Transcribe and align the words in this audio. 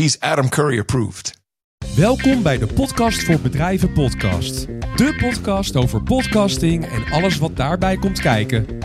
He's 0.00 0.20
Adam 0.20 0.48
Curry 0.48 0.78
approved. 0.78 1.32
Welkom 1.96 2.42
bij 2.42 2.58
de 2.58 2.66
Podcast 2.66 3.24
voor 3.24 3.40
Bedrijven 3.40 3.92
podcast. 3.92 4.66
De 4.96 5.16
podcast 5.20 5.76
over 5.76 6.02
podcasting 6.02 6.86
en 6.86 7.04
alles 7.12 7.38
wat 7.38 7.56
daarbij 7.56 7.96
komt 7.96 8.20
kijken. 8.20 8.78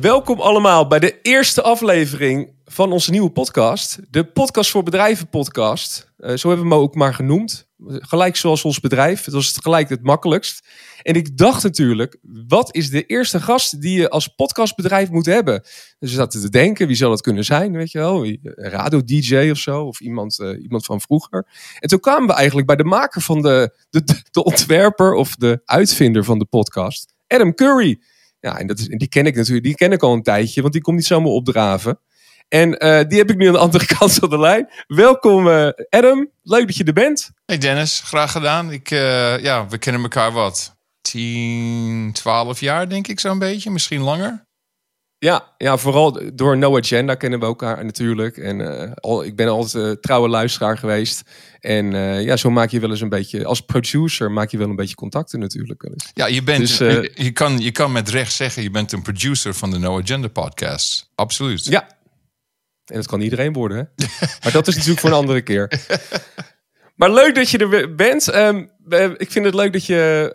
Welkom 0.00 0.40
allemaal 0.40 0.86
bij 0.86 0.98
de 0.98 1.20
eerste 1.22 1.62
aflevering 1.62 2.52
van 2.64 2.92
onze 2.92 3.10
nieuwe 3.10 3.30
podcast. 3.30 3.98
De 4.10 4.24
Podcast 4.24 4.70
voor 4.70 4.82
Bedrijven 4.82 5.28
podcast. 5.28 6.12
Eh, 6.16 6.36
zo 6.36 6.48
hebben 6.48 6.66
we 6.68 6.74
hem 6.74 6.82
ook 6.82 6.94
maar 6.94 7.14
genoemd. 7.14 7.69
Gelijk 7.86 8.36
zoals 8.36 8.64
ons 8.64 8.80
bedrijf. 8.80 9.24
Het 9.24 9.34
was 9.34 9.46
het 9.46 9.62
gelijk 9.62 9.88
het 9.88 10.02
makkelijkst. 10.02 10.68
En 11.02 11.14
ik 11.14 11.36
dacht 11.36 11.62
natuurlijk, 11.62 12.18
wat 12.48 12.74
is 12.74 12.90
de 12.90 13.06
eerste 13.06 13.40
gast 13.40 13.80
die 13.80 13.98
je 13.98 14.08
als 14.08 14.28
podcastbedrijf 14.28 15.10
moet 15.10 15.26
hebben? 15.26 15.60
Dus 15.98 16.10
we 16.10 16.16
zaten 16.16 16.40
te 16.40 16.48
denken, 16.48 16.86
wie 16.86 16.96
zal 16.96 17.10
het 17.10 17.20
kunnen 17.20 17.44
zijn? 17.44 17.72
Weet 17.72 17.90
je 17.90 17.98
wel, 17.98 18.26
een 18.26 18.40
radio-dj 18.54 19.50
of 19.50 19.58
zo, 19.58 19.82
of 19.84 20.00
iemand, 20.00 20.38
eh, 20.38 20.62
iemand 20.62 20.84
van 20.84 21.00
vroeger. 21.00 21.46
En 21.78 21.88
toen 21.88 22.00
kwamen 22.00 22.26
we 22.26 22.34
eigenlijk 22.34 22.66
bij 22.66 22.76
de 22.76 22.84
maker 22.84 23.22
van 23.22 23.42
de, 23.42 23.76
de, 23.90 24.02
de 24.30 24.44
ontwerper 24.44 25.14
of 25.14 25.34
de 25.34 25.60
uitvinder 25.64 26.24
van 26.24 26.38
de 26.38 26.44
podcast, 26.44 27.14
Adam 27.26 27.54
Curry. 27.54 28.00
Ja, 28.40 28.58
en 28.58 28.66
dat 28.66 28.78
is, 28.78 28.88
en 28.88 28.98
die 28.98 29.08
ken 29.08 29.26
ik 29.26 29.36
natuurlijk, 29.36 29.66
die 29.66 29.74
ken 29.74 29.92
ik 29.92 30.02
al 30.02 30.12
een 30.12 30.22
tijdje, 30.22 30.60
want 30.60 30.72
die 30.72 30.82
komt 30.82 30.96
niet 30.96 31.06
zomaar 31.06 31.32
opdraven. 31.32 32.00
En 32.50 32.78
eh, 32.78 33.08
die 33.08 33.18
heb 33.18 33.30
ik 33.30 33.36
nu 33.36 33.46
aan 33.46 33.52
de 33.52 33.58
andere 33.58 33.86
kant 33.96 34.12
van 34.12 34.30
de 34.30 34.38
lijn. 34.38 34.68
Welkom 34.86 35.48
eh, 35.48 35.68
Adam, 35.88 36.30
leuk 36.42 36.66
dat 36.66 36.76
je 36.76 36.84
er 36.84 36.92
bent. 36.92 37.30
Hey 37.44 37.58
Dennis, 37.58 38.00
graag 38.04 38.32
gedaan. 38.32 38.72
Ik, 38.72 38.90
eh, 38.90 39.38
ja, 39.38 39.68
we 39.68 39.78
kennen 39.78 40.02
elkaar 40.02 40.32
wat? 40.32 40.76
10, 41.00 42.10
12 42.12 42.60
jaar 42.60 42.88
denk 42.88 43.08
ik 43.08 43.20
zo'n 43.20 43.38
beetje, 43.38 43.70
misschien 43.70 44.00
langer. 44.00 44.48
Ja, 45.18 45.54
ja, 45.56 45.76
vooral 45.76 46.20
door 46.34 46.56
No 46.56 46.76
Agenda 46.76 47.14
kennen 47.14 47.40
we 47.40 47.46
elkaar 47.46 47.84
natuurlijk. 47.84 48.36
En 48.36 48.94
al, 48.94 49.24
ik 49.24 49.36
ben 49.36 49.48
altijd 49.48 49.84
uh, 49.84 49.92
trouwe 49.92 50.28
luisteraar 50.28 50.78
geweest. 50.78 51.22
En 51.60 51.94
uh, 51.94 52.24
ja, 52.24 52.36
zo 52.36 52.50
maak 52.50 52.70
je 52.70 52.80
wel 52.80 52.90
eens 52.90 53.00
een 53.00 53.08
beetje, 53.08 53.44
als 53.44 53.60
producer 53.60 54.30
maak 54.30 54.50
je 54.50 54.58
wel 54.58 54.68
een 54.68 54.76
beetje 54.76 54.94
contacten 54.94 55.40
natuurlijk. 55.40 55.90
Ja, 56.14 56.26
je, 56.26 56.42
bent, 56.42 56.58
dus, 56.58 56.78
je, 56.78 57.12
je, 57.14 57.30
kan, 57.30 57.58
je 57.58 57.70
kan 57.70 57.92
met 57.92 58.08
recht 58.08 58.32
zeggen, 58.32 58.62
je 58.62 58.70
bent 58.70 58.92
een 58.92 59.02
producer 59.02 59.54
van 59.54 59.70
de 59.70 59.78
No 59.78 60.00
Agenda 60.00 60.28
podcast. 60.28 61.10
Absoluut. 61.14 61.64
Ja, 61.64 61.99
en 62.90 62.96
dat 62.96 63.06
kan 63.06 63.20
iedereen 63.20 63.52
worden, 63.52 63.76
hè? 63.76 64.04
maar 64.42 64.52
dat 64.52 64.68
is 64.68 64.74
natuurlijk 64.74 65.00
voor 65.00 65.10
een 65.10 65.16
andere 65.16 65.42
keer. 65.42 65.68
Maar 67.00 67.12
leuk 67.12 67.34
dat 67.34 67.50
je 67.50 67.58
er 67.58 67.94
bent. 67.94 68.34
Um, 68.34 68.70
ik 69.16 69.30
vind 69.30 69.44
het 69.44 69.54
leuk 69.54 69.72
dat 69.72 69.86
je 69.86 70.30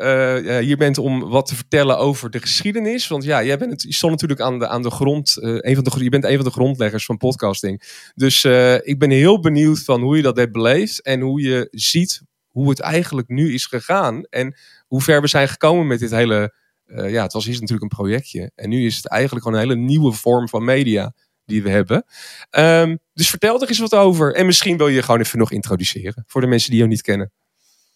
uh, 0.46 0.58
hier 0.58 0.78
bent 0.78 0.98
om 0.98 1.20
wat 1.30 1.46
te 1.46 1.56
vertellen 1.56 1.98
over 1.98 2.30
de 2.32 2.40
geschiedenis. 2.40 3.08
Want 3.08 3.24
ja, 3.24 3.44
jij 3.44 3.58
bent, 3.58 3.82
je 3.82 3.94
stond 3.94 4.12
natuurlijk 4.12 4.42
aan 4.42 4.60
de, 4.60 4.68
aan 4.68 4.82
de 4.82 4.92
grond. 4.92 5.38
Een 5.42 5.76
van 5.76 5.84
de, 5.84 6.04
je 6.04 6.10
bent 6.10 6.24
een 6.24 6.36
van 6.36 6.44
de 6.46 6.52
grondleggers 6.52 7.06
van 7.06 7.18
podcasting. 7.18 8.10
Dus 8.16 8.44
ik 8.82 9.00
ben 9.00 9.10
heel 9.10 9.40
benieuwd 9.40 9.84
van 9.84 10.02
hoe 10.02 10.16
je 10.16 10.22
dat 10.22 10.38
hebt 10.38 10.52
beleefd. 10.52 11.02
En 11.02 11.20
hoe 11.20 11.42
je 11.42 11.68
ziet 11.72 12.22
hoe 12.48 12.70
het 12.70 12.80
eigenlijk 12.80 13.28
nu 13.28 13.54
is 13.54 13.66
gegaan. 13.66 14.24
En 14.30 14.56
hoe 14.88 15.02
ver 15.02 15.22
we 15.22 15.28
zijn 15.28 15.48
gekomen 15.48 15.88
met 15.88 16.00
dit 16.00 16.12
hele... 16.12 16.54
ja, 16.86 17.24
het 17.24 17.34
was 17.34 17.48
eerst 17.48 17.62
natuurlijk 17.62 17.92
een 17.92 17.98
projectje. 17.98 18.52
En 18.56 18.70
nu 18.70 18.86
is 18.86 18.96
het 18.96 19.08
eigenlijk 19.08 19.46
gewoon 19.46 19.62
een 19.62 19.70
hele 19.70 19.82
nieuwe 19.82 20.12
vorm 20.12 20.50
van 20.50 20.64
media 20.64 21.14
die 21.46 21.64
we 21.64 21.70
hebben. 21.70 22.06
Um, 22.52 23.00
dus 23.14 23.30
vertel 23.30 23.62
er 23.62 23.68
eens 23.68 23.80
wat 23.80 23.96
over. 23.96 24.36
En 24.36 24.46
misschien 24.46 24.78
wil 24.78 24.88
je 24.88 25.02
gewoon 25.02 25.20
even 25.20 25.40
nog 25.40 25.52
introduceren 25.52 26.24
voor 26.28 26.42
de 26.42 26.48
mensen 26.48 26.70
die 26.70 26.78
jou 26.78 26.90
niet 26.90 27.02
kennen. 27.02 27.32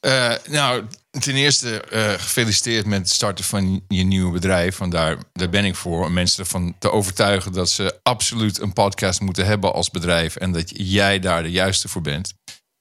Uh, 0.06 0.34
nou, 0.50 0.86
ten 1.20 1.36
eerste 1.36 1.84
uh, 1.94 2.10
gefeliciteerd 2.10 2.86
met 2.86 3.00
het 3.00 3.10
starten 3.10 3.46
van 3.46 3.84
je 3.88 4.04
nieuwe 4.04 4.32
bedrijf. 4.32 4.78
Want 4.78 4.92
daar, 4.92 5.18
daar 5.32 5.50
ben 5.50 5.66
ik 5.66 5.76
voor 5.76 6.06
om 6.06 6.14
mensen 6.14 6.44
ervan 6.44 6.76
te 6.80 6.92
overtuigen 6.92 7.52
dat 7.52 7.70
ze 7.70 8.00
absoluut 8.04 8.60
een 8.60 8.74
podcast 8.74 9.22
moeten 9.22 9.46
hebben 9.46 9.74
als 9.74 9.90
bedrijf. 9.90 10.36
En 10.36 10.52
dat 10.52 10.72
jij 10.76 11.20
daar 11.20 11.44
de 11.44 11.52
juiste 11.52 11.88
voor 11.88 12.02
bent. 12.02 12.34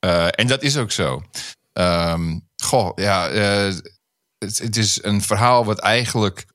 Uh, 0.05 0.27
en 0.31 0.47
dat 0.47 0.63
is 0.63 0.77
ook 0.77 0.91
zo. 0.91 1.23
Um, 1.73 2.49
goh, 2.63 2.93
ja, 2.95 3.31
het, 4.39 4.59
het, 4.59 4.77
is 4.77 5.03
een 5.03 5.23
verhaal 5.23 5.65
wat 5.65 5.79
eigenlijk, 5.79 6.47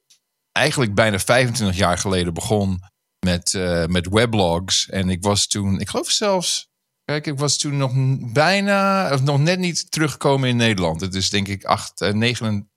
eigenlijk 0.51 0.95
bijna 0.95 1.19
25 1.19 1.77
jaar 1.77 1.97
geleden 1.97 2.33
begon 2.33 2.79
met, 3.23 3.53
uh, 3.53 3.85
met 3.85 4.07
weblogs. 4.09 4.89
En 4.89 5.09
ik 5.09 5.23
was 5.23 5.47
toen, 5.47 5.79
ik 5.79 5.89
geloof 5.89 6.09
zelfs, 6.09 6.69
kijk, 7.05 7.27
ik 7.27 7.39
was 7.39 7.57
toen 7.57 7.77
nog 7.77 7.91
bijna, 8.33 9.13
of 9.13 9.21
nog 9.21 9.39
net 9.39 9.59
niet 9.59 9.91
teruggekomen 9.91 10.49
in 10.49 10.55
Nederland. 10.55 11.01
Het 11.01 11.15
is 11.15 11.29
denk 11.29 11.47
ik 11.47 11.63
8, 11.63 12.01
uh, 12.01 12.11
9, 12.11 12.69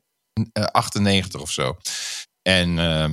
uh, 0.53 0.65
98 0.65 1.41
of 1.41 1.51
zo. 1.51 1.77
En 2.43 2.69
uh, 2.79 3.11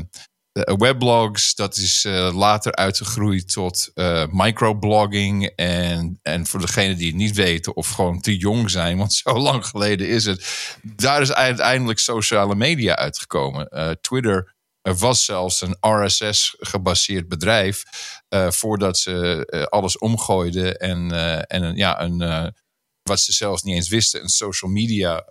weblogs, 0.77 1.55
dat 1.55 1.77
is 1.77 2.05
uh, 2.05 2.35
later 2.35 2.75
uitgegroeid 2.75 3.53
tot 3.53 3.91
microblogging. 4.31 5.45
En, 5.55 6.19
en 6.21 6.45
voor 6.45 6.59
degenen 6.59 6.97
die 6.97 7.07
het 7.07 7.15
niet 7.15 7.35
weten 7.35 7.75
of 7.75 7.89
gewoon 7.89 8.21
te 8.21 8.37
jong 8.37 8.69
zijn, 8.69 8.97
want 8.97 9.13
zo 9.13 9.37
lang 9.39 9.65
geleden 9.65 10.07
is 10.07 10.25
het. 10.25 10.67
Daar 10.81 11.21
is 11.21 11.33
uiteindelijk 11.33 11.99
sociale 11.99 12.55
media 12.55 12.95
uitgekomen. 12.95 13.97
Twitter 14.01 14.53
er 14.83 14.95
was 14.95 15.25
zelfs 15.25 15.61
een 15.61 15.77
RSS-gebaseerd 15.79 17.27
bedrijf 17.27 17.83
uh, 18.29 18.51
voordat 18.51 18.97
ze 18.97 19.47
uh, 19.49 19.63
alles 19.63 19.97
omgooiden 19.97 20.77
en, 20.79 21.13
uh, 21.13 21.41
en 21.47 21.75
ja, 21.75 22.01
een, 22.01 22.53
wat 23.01 23.19
ze 23.19 23.33
zelfs 23.33 23.63
niet 23.63 23.75
eens 23.75 23.89
wisten, 23.89 24.21
een 24.21 24.29
social 24.29 24.71
media 24.71 25.25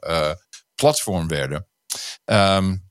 platform 0.74 1.28
werden. 1.28 1.68
Um, 2.24 2.90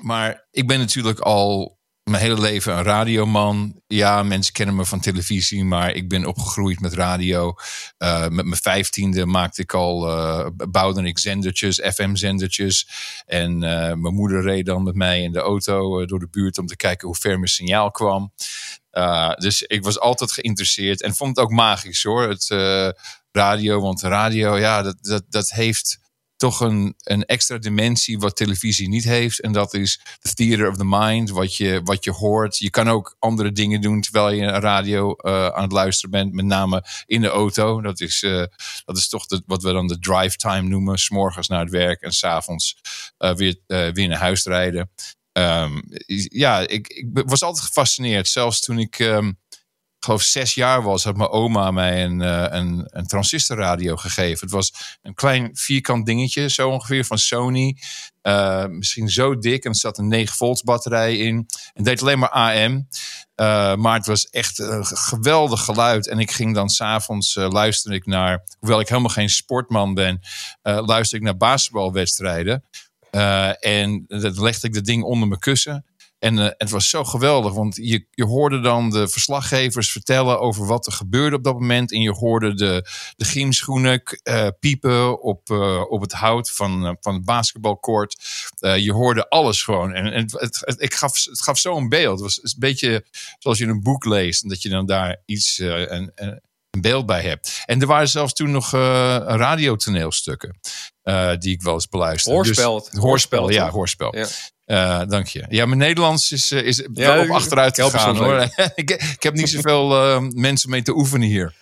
maar 0.00 0.46
ik 0.50 0.66
ben 0.66 0.78
natuurlijk 0.78 1.20
al 1.20 1.77
mijn 2.08 2.22
hele 2.22 2.40
leven 2.40 2.76
een 2.76 2.82
radioman. 2.82 3.82
Ja, 3.86 4.22
mensen 4.22 4.52
kennen 4.52 4.76
me 4.76 4.84
van 4.84 5.00
televisie, 5.00 5.64
maar 5.64 5.94
ik 5.94 6.08
ben 6.08 6.26
opgegroeid 6.26 6.80
met 6.80 6.94
radio. 6.94 7.54
Uh, 7.98 8.20
met 8.20 8.44
mijn 8.44 8.60
vijftiende 8.60 9.26
maakte 9.26 9.62
ik 9.62 9.74
al, 9.74 10.08
uh, 10.08 10.46
bouwde 10.68 11.02
ik 11.02 11.18
zendertjes, 11.18 11.80
FM-zendertjes. 11.94 12.88
En 13.26 13.52
uh, 13.52 13.92
mijn 13.92 14.14
moeder 14.14 14.42
reed 14.42 14.66
dan 14.66 14.82
met 14.82 14.94
mij 14.94 15.22
in 15.22 15.32
de 15.32 15.40
auto 15.40 16.06
door 16.06 16.18
de 16.18 16.28
buurt 16.30 16.58
om 16.58 16.66
te 16.66 16.76
kijken 16.76 17.06
hoe 17.06 17.16
ver 17.16 17.36
mijn 17.36 17.48
signaal 17.48 17.90
kwam. 17.90 18.32
dus 19.36 19.62
ik 19.62 19.82
was 19.82 20.00
altijd 20.00 20.32
geïnteresseerd 20.32 21.02
en 21.02 21.14
vond 21.14 21.36
het 21.36 21.44
ook 21.44 21.52
magisch 21.52 22.02
hoor, 22.02 22.28
het 22.28 22.48
radio. 23.32 23.80
Want 23.80 24.02
radio, 24.02 24.58
ja, 24.58 24.82
dat, 24.82 24.96
dat, 25.00 25.24
dat 25.28 25.50
heeft 25.50 25.98
toch 26.38 26.60
een, 26.60 26.94
een 26.98 27.24
extra 27.24 27.58
dimensie 27.58 28.18
wat 28.18 28.36
televisie 28.36 28.88
niet 28.88 29.04
heeft. 29.04 29.40
En 29.40 29.52
dat 29.52 29.74
is 29.74 30.00
the 30.20 30.34
theater 30.34 30.68
of 30.68 30.76
the 30.76 30.84
mind, 30.84 31.30
wat 31.30 31.56
je, 31.56 31.80
wat 31.84 32.04
je 32.04 32.10
hoort. 32.10 32.58
Je 32.58 32.70
kan 32.70 32.88
ook 32.88 33.16
andere 33.18 33.52
dingen 33.52 33.80
doen 33.80 34.00
terwijl 34.00 34.30
je 34.30 34.42
een 34.42 34.60
radio 34.60 35.14
uh, 35.16 35.48
aan 35.48 35.62
het 35.62 35.72
luisteren 35.72 36.10
bent, 36.10 36.32
met 36.32 36.44
name 36.44 36.84
in 37.06 37.20
de 37.20 37.28
auto. 37.28 37.80
Dat 37.80 38.00
is, 38.00 38.22
uh, 38.22 38.44
dat 38.84 38.96
is 38.96 39.08
toch 39.08 39.26
de, 39.26 39.42
wat 39.46 39.62
we 39.62 39.72
dan 39.72 39.86
de 39.86 39.98
drive 39.98 40.36
time 40.36 40.68
noemen. 40.68 40.98
S'morgens 40.98 41.48
naar 41.48 41.60
het 41.60 41.70
werk 41.70 42.00
en 42.00 42.12
s'avonds 42.12 42.76
uh, 43.18 43.34
weer, 43.34 43.60
weer 43.66 44.08
naar 44.08 44.18
huis 44.18 44.44
rijden. 44.44 44.90
Um, 45.32 45.82
ja, 46.28 46.58
ik, 46.58 46.86
ik 46.88 47.06
was 47.12 47.42
altijd 47.42 47.66
gefascineerd. 47.66 48.28
Zelfs 48.28 48.60
toen 48.60 48.78
ik 48.78 48.98
um, 48.98 49.38
ik 49.98 50.04
geloof 50.04 50.22
zes 50.22 50.54
jaar 50.54 50.82
was, 50.82 51.04
had 51.04 51.16
mijn 51.16 51.30
oma 51.30 51.70
mij 51.70 52.04
een, 52.04 52.20
uh, 52.20 52.46
een, 52.48 52.86
een 52.86 53.06
transistorradio 53.06 53.96
gegeven. 53.96 54.40
Het 54.40 54.50
was 54.50 54.98
een 55.02 55.14
klein 55.14 55.50
vierkant 55.52 56.06
dingetje, 56.06 56.50
zo 56.50 56.70
ongeveer 56.70 57.04
van 57.04 57.18
Sony. 57.18 57.76
Uh, 58.22 58.66
misschien 58.66 59.08
zo 59.08 59.38
dik 59.38 59.64
en 59.64 59.70
er 59.70 59.76
zat 59.76 59.98
een 59.98 60.08
9 60.08 60.36
volts 60.36 60.62
batterij 60.62 61.16
in. 61.16 61.46
En 61.74 61.84
deed 61.84 62.02
alleen 62.02 62.18
maar 62.18 62.30
AM. 62.30 62.88
Uh, 63.36 63.74
maar 63.74 63.94
het 63.94 64.06
was 64.06 64.26
echt 64.26 64.58
een 64.58 64.86
geweldig 64.86 65.64
geluid. 65.64 66.08
En 66.08 66.18
ik 66.18 66.30
ging 66.30 66.54
dan 66.54 66.68
s'avonds 66.68 67.36
uh, 67.36 67.48
luisteren 67.48 67.96
ik 67.96 68.06
naar, 68.06 68.44
hoewel 68.58 68.80
ik 68.80 68.88
helemaal 68.88 69.10
geen 69.10 69.30
sportman 69.30 69.94
ben, 69.94 70.20
luister 70.62 71.18
ik 71.18 71.24
naar 71.24 71.36
basketbalwedstrijden. 71.36 72.64
en 73.60 74.04
dan 74.06 74.42
legde 74.42 74.66
ik 74.66 74.74
dat 74.74 74.84
ding 74.84 75.02
onder 75.02 75.28
mijn 75.28 75.40
kussen. 75.40 75.84
En 76.18 76.36
uh, 76.36 76.48
het 76.56 76.70
was 76.70 76.88
zo 76.88 77.04
geweldig, 77.04 77.52
want 77.52 77.76
je, 77.76 78.06
je 78.10 78.24
hoorde 78.24 78.60
dan 78.60 78.90
de 78.90 79.08
verslaggevers 79.08 79.92
vertellen 79.92 80.40
over 80.40 80.66
wat 80.66 80.86
er 80.86 80.92
gebeurde 80.92 81.36
op 81.36 81.44
dat 81.44 81.54
moment. 81.54 81.92
En 81.92 82.00
je 82.00 82.10
hoorde 82.10 82.54
de, 82.54 82.88
de 83.16 83.24
gymschoenen 83.24 84.02
uh, 84.22 84.48
piepen 84.60 85.22
op, 85.22 85.50
uh, 85.50 85.90
op 85.90 86.00
het 86.00 86.12
hout 86.12 86.50
van, 86.50 86.96
van 87.00 87.14
het 87.14 87.24
basketbalcourt. 87.24 88.16
je 88.58 88.92
hoorde 88.92 89.28
alles 89.28 89.62
gewoon. 89.62 89.92
En, 89.92 90.12
en 90.12 90.22
het, 90.22 90.60
het, 90.60 90.82
ik 90.82 90.94
gaf, 90.94 91.24
het 91.24 91.42
gaf 91.42 91.58
zo 91.58 91.76
een 91.76 91.88
beeld. 91.88 92.20
Het 92.20 92.20
was 92.20 92.40
een 92.42 92.60
beetje 92.60 93.04
zoals 93.38 93.58
je 93.58 93.66
een 93.66 93.82
boek 93.82 94.04
leest 94.04 94.42
en 94.42 94.48
dat 94.48 94.62
je 94.62 94.68
dan 94.68 94.86
daar 94.86 95.22
iets, 95.26 95.58
een, 95.58 96.12
een 96.14 96.40
beeld 96.80 97.06
bij 97.06 97.22
hebt. 97.22 97.62
En 97.64 97.80
er 97.80 97.86
waren 97.86 98.08
zelfs 98.08 98.32
toen 98.32 98.50
nog 98.50 98.70
radiotoneelstukken. 98.70 100.58
die 101.38 101.52
ik 101.52 101.62
wel 101.62 101.74
eens 101.74 101.88
beluisterde. 101.88 102.36
Hoorspel. 102.38 102.88
Dus, 102.90 103.00
hoorspel, 103.00 103.50
ja, 103.50 103.70
hoorspel. 103.70 104.16
Ja. 104.16 104.26
Uh, 104.68 105.02
dank 105.06 105.26
je. 105.26 105.44
Ja, 105.48 105.66
mijn 105.66 105.78
Nederlands 105.78 106.32
is, 106.32 106.52
uh, 106.52 106.62
is 106.62 106.76
ja, 106.76 107.14
wel 107.14 107.22
op 107.22 107.30
achteruit 107.30 107.80
gegaan 107.80 108.16
hoor. 108.16 108.40
ik, 108.74 108.90
ik 108.90 109.22
heb 109.22 109.34
niet 109.34 109.48
zoveel 109.48 110.14
uh, 110.14 110.28
mensen 110.28 110.70
mee 110.70 110.82
te 110.82 110.96
oefenen 110.96 111.28
hier. 111.28 111.54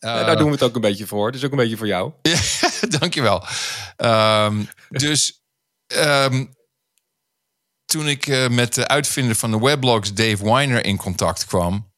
Ja, 0.00 0.24
daar 0.24 0.36
doen 0.36 0.46
we 0.46 0.52
het 0.52 0.62
ook 0.62 0.74
een 0.74 0.80
beetje 0.80 1.06
voor. 1.06 1.26
Het 1.26 1.34
is 1.34 1.44
ook 1.44 1.50
een 1.50 1.56
beetje 1.56 1.76
voor 1.76 1.86
jou. 1.86 2.12
Dankjewel. 2.98 3.44
Um, 3.96 4.68
dus 4.88 5.40
um, 5.96 6.54
toen 7.84 8.08
ik 8.08 8.50
met 8.50 8.74
de 8.74 8.88
uitvinder 8.88 9.36
van 9.36 9.50
de 9.50 9.58
weblogs 9.58 10.14
Dave 10.14 10.44
Weiner 10.44 10.84
in 10.84 10.96
contact 10.96 11.46
kwam, 11.46 11.92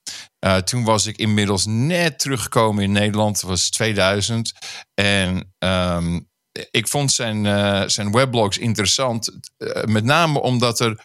toen 0.64 0.84
was 0.84 1.06
ik 1.06 1.16
inmiddels 1.16 1.66
net 1.66 2.18
teruggekomen 2.18 2.84
in 2.84 2.92
Nederland. 2.92 3.40
Dat 3.40 3.50
was 3.50 3.70
2000. 3.70 4.52
En 4.94 5.54
um, 5.58 6.27
ik 6.70 6.88
vond 6.88 7.12
zijn, 7.12 7.44
uh, 7.44 7.82
zijn 7.86 8.12
weblogs 8.12 8.58
interessant. 8.58 9.38
Uh, 9.58 9.84
met 9.84 10.04
name 10.04 10.40
omdat 10.40 10.80
er, 10.80 11.00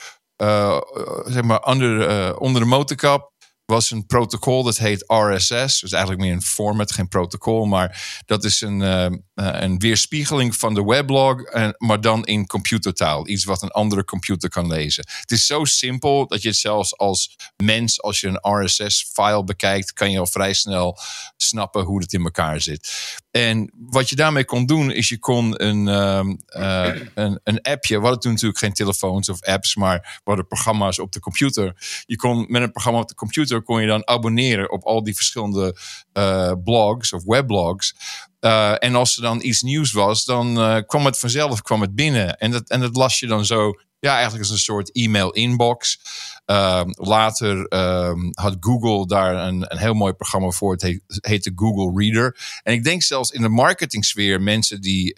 zeg 1.26 1.44
maar, 1.44 1.64
onder, 1.64 2.38
onder 2.40 2.62
de 2.62 2.68
motorkap 2.68 3.33
was 3.66 3.92
een 3.92 4.06
protocol 4.06 4.64
dat 4.64 4.78
heet 4.78 5.04
RSS. 5.08 5.80
Dus 5.80 5.92
eigenlijk 5.92 6.22
meer 6.22 6.34
een 6.34 6.42
format, 6.42 6.92
geen 6.92 7.08
protocol. 7.08 7.66
Maar 7.66 8.22
dat 8.26 8.44
is 8.44 8.62
een, 8.62 8.80
uh, 8.80 9.06
een 9.34 9.80
weerspiegeling 9.80 10.56
van 10.56 10.74
de 10.74 10.84
weblog, 10.84 11.36
maar 11.78 12.02
dan 12.02 12.26
in 12.26 12.48
computertaal. 12.48 13.28
Iets 13.28 13.44
wat 13.44 13.62
een 13.62 13.72
andere 13.72 14.06
computer 14.06 14.50
kan 14.50 14.68
lezen. 14.68 15.06
Het 15.20 15.32
is 15.32 15.46
zo 15.46 15.66
simpel 15.66 16.28
dat 16.28 16.42
je 16.42 16.48
het 16.48 16.58
zelfs 16.58 16.98
als 16.98 17.36
mens, 17.64 18.02
als 18.02 18.20
je 18.20 18.28
een 18.28 18.64
RSS-file 18.64 19.44
bekijkt, 19.44 19.94
kan 19.94 20.12
je 20.12 20.20
al 20.20 20.28
vrij 20.28 20.54
snel 20.54 21.00
snappen 21.38 21.84
hoe 21.84 22.02
het 22.02 22.14
in 22.14 22.24
elkaar 22.24 22.62
zit. 22.62 22.92
En 23.32 23.72
wat 23.76 24.10
je 24.10 24.16
daarmee 24.16 24.46
kon 24.46 24.66
doen, 24.66 24.92
is 24.92 25.10
je 25.10 25.20
kon 25.20 25.64
een, 25.64 25.88
uh, 25.88 27.02
een, 27.14 27.40
een 27.44 27.62
appje. 27.62 27.96
We 27.96 28.02
hadden 28.02 28.20
toen 28.20 28.32
natuurlijk 28.32 28.60
geen 28.60 28.74
telefoons 28.74 29.30
of 29.30 29.44
apps, 29.44 29.76
maar 29.76 30.00
we 30.00 30.22
hadden 30.24 30.48
programma's 30.48 31.00
op 31.00 31.12
de 31.12 31.20
computer. 31.20 32.02
Je 32.06 32.16
kon 32.16 32.46
met 32.50 32.62
een 32.62 32.72
programma 32.72 33.00
op 33.00 33.08
de 33.08 33.16
computer 33.16 33.53
kon 33.62 33.82
je 33.82 33.88
dan 33.88 34.08
abonneren 34.08 34.72
op 34.72 34.84
al 34.84 35.04
die 35.04 35.16
verschillende 35.16 35.78
uh, 36.14 36.52
blogs 36.64 37.14
of 37.14 37.24
weblogs. 37.24 37.96
Uh, 38.40 38.84
en 38.84 38.96
als 38.96 39.16
er 39.16 39.22
dan 39.22 39.42
iets 39.42 39.62
nieuws 39.62 39.92
was, 39.92 40.26
dan 40.26 40.58
uh, 40.58 40.78
kwam 40.86 41.06
het 41.06 41.20
vanzelf 41.20 41.62
kwam 41.62 41.82
het 41.82 41.96
binnen. 41.96 42.38
En 42.38 42.52
dat, 42.52 42.70
en 42.70 42.80
dat 42.80 42.96
las 42.96 43.20
je 43.20 43.28
dan 43.28 43.46
zo, 43.46 43.74
ja, 44.00 44.12
eigenlijk 44.14 44.44
als 44.44 44.52
een 44.52 44.58
soort 44.58 44.92
e-mail 44.92 45.32
inbox. 45.32 46.00
Uh, 46.46 46.82
later 46.86 47.74
um, 47.74 48.30
had 48.34 48.58
Google 48.60 49.08
daar 49.08 49.48
een, 49.48 49.72
een 49.72 49.78
heel 49.78 49.94
mooi 49.94 50.14
programma 50.14 50.50
voor. 50.50 50.72
Het 50.72 50.82
heet, 50.82 51.02
heette 51.08 51.52
Google 51.56 52.02
Reader. 52.04 52.60
En 52.64 52.74
ik 52.74 52.84
denk 52.84 53.04
zelfs 53.04 53.32
in 53.32 53.42
de 53.42 53.50
marketingsfeer 53.50 54.42
mensen 54.42 54.82
die 54.82 55.14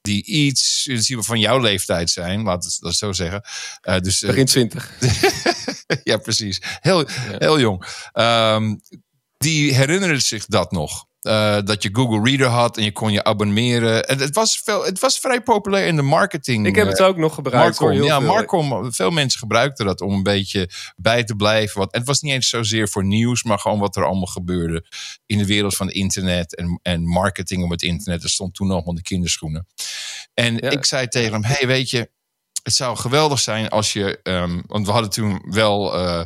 die 0.00 0.24
iets 0.24 0.88
van 1.04 1.40
jouw 1.40 1.58
leeftijd 1.58 2.10
zijn, 2.10 2.42
laat 2.42 2.64
het 2.64 2.78
dat 2.80 2.94
zo 2.94 3.12
zeggen. 3.12 3.42
Uh, 3.82 3.98
dus, 3.98 4.20
Begin 4.20 4.46
twintig. 4.46 4.92
ja, 6.04 6.16
precies. 6.16 6.60
Heel, 6.62 7.04
heel 7.38 7.60
jong. 7.60 7.86
Um, 8.12 8.80
die 9.38 9.74
herinneren 9.74 10.22
zich 10.22 10.46
dat 10.46 10.70
nog. 10.70 11.06
Uh, 11.22 11.58
dat 11.64 11.82
je 11.82 11.88
Google 11.92 12.30
Reader 12.30 12.46
had 12.46 12.76
en 12.76 12.84
je 12.84 12.92
kon 12.92 13.12
je 13.12 13.24
abonneren. 13.24 14.08
En 14.08 14.18
het, 14.18 14.34
was 14.34 14.60
veel, 14.64 14.84
het 14.84 14.98
was 14.98 15.18
vrij 15.18 15.40
populair 15.40 15.86
in 15.86 15.96
de 15.96 16.02
marketing. 16.02 16.66
Ik 16.66 16.74
heb 16.74 16.86
het 16.86 17.02
ook 17.02 17.16
nog 17.16 17.34
gebruikt. 17.34 17.80
Marcom, 17.80 18.02
ja, 18.02 18.18
veel. 18.18 18.26
Marcom, 18.28 18.92
veel 18.92 19.10
mensen 19.10 19.38
gebruikten 19.38 19.86
dat 19.86 20.00
om 20.00 20.12
een 20.12 20.22
beetje 20.22 20.70
bij 20.96 21.24
te 21.24 21.36
blijven. 21.36 21.78
Wat, 21.78 21.94
het 21.94 22.06
was 22.06 22.20
niet 22.20 22.32
eens 22.32 22.48
zozeer 22.48 22.88
voor 22.88 23.04
nieuws, 23.04 23.42
maar 23.42 23.58
gewoon 23.58 23.78
wat 23.78 23.96
er 23.96 24.04
allemaal 24.04 24.26
gebeurde 24.26 24.84
in 25.26 25.38
de 25.38 25.46
wereld 25.46 25.76
van 25.76 25.90
internet 25.90 26.56
en, 26.56 26.80
en 26.82 27.02
marketing 27.02 27.64
op 27.64 27.70
het 27.70 27.82
internet. 27.82 28.22
Er 28.22 28.30
stond 28.30 28.54
toen 28.54 28.70
allemaal 28.70 28.94
de 28.94 29.02
kinderschoenen. 29.02 29.66
En 30.34 30.56
ja. 30.56 30.70
ik 30.70 30.84
zei 30.84 31.08
tegen 31.08 31.32
hem: 31.32 31.44
Hey, 31.44 31.66
weet 31.66 31.90
je, 31.90 32.10
het 32.62 32.74
zou 32.74 32.96
geweldig 32.96 33.38
zijn 33.38 33.68
als 33.68 33.92
je. 33.92 34.20
Um, 34.22 34.62
want 34.66 34.86
we 34.86 34.92
hadden 34.92 35.10
toen 35.10 35.42
wel. 35.44 36.00
Uh, 36.00 36.22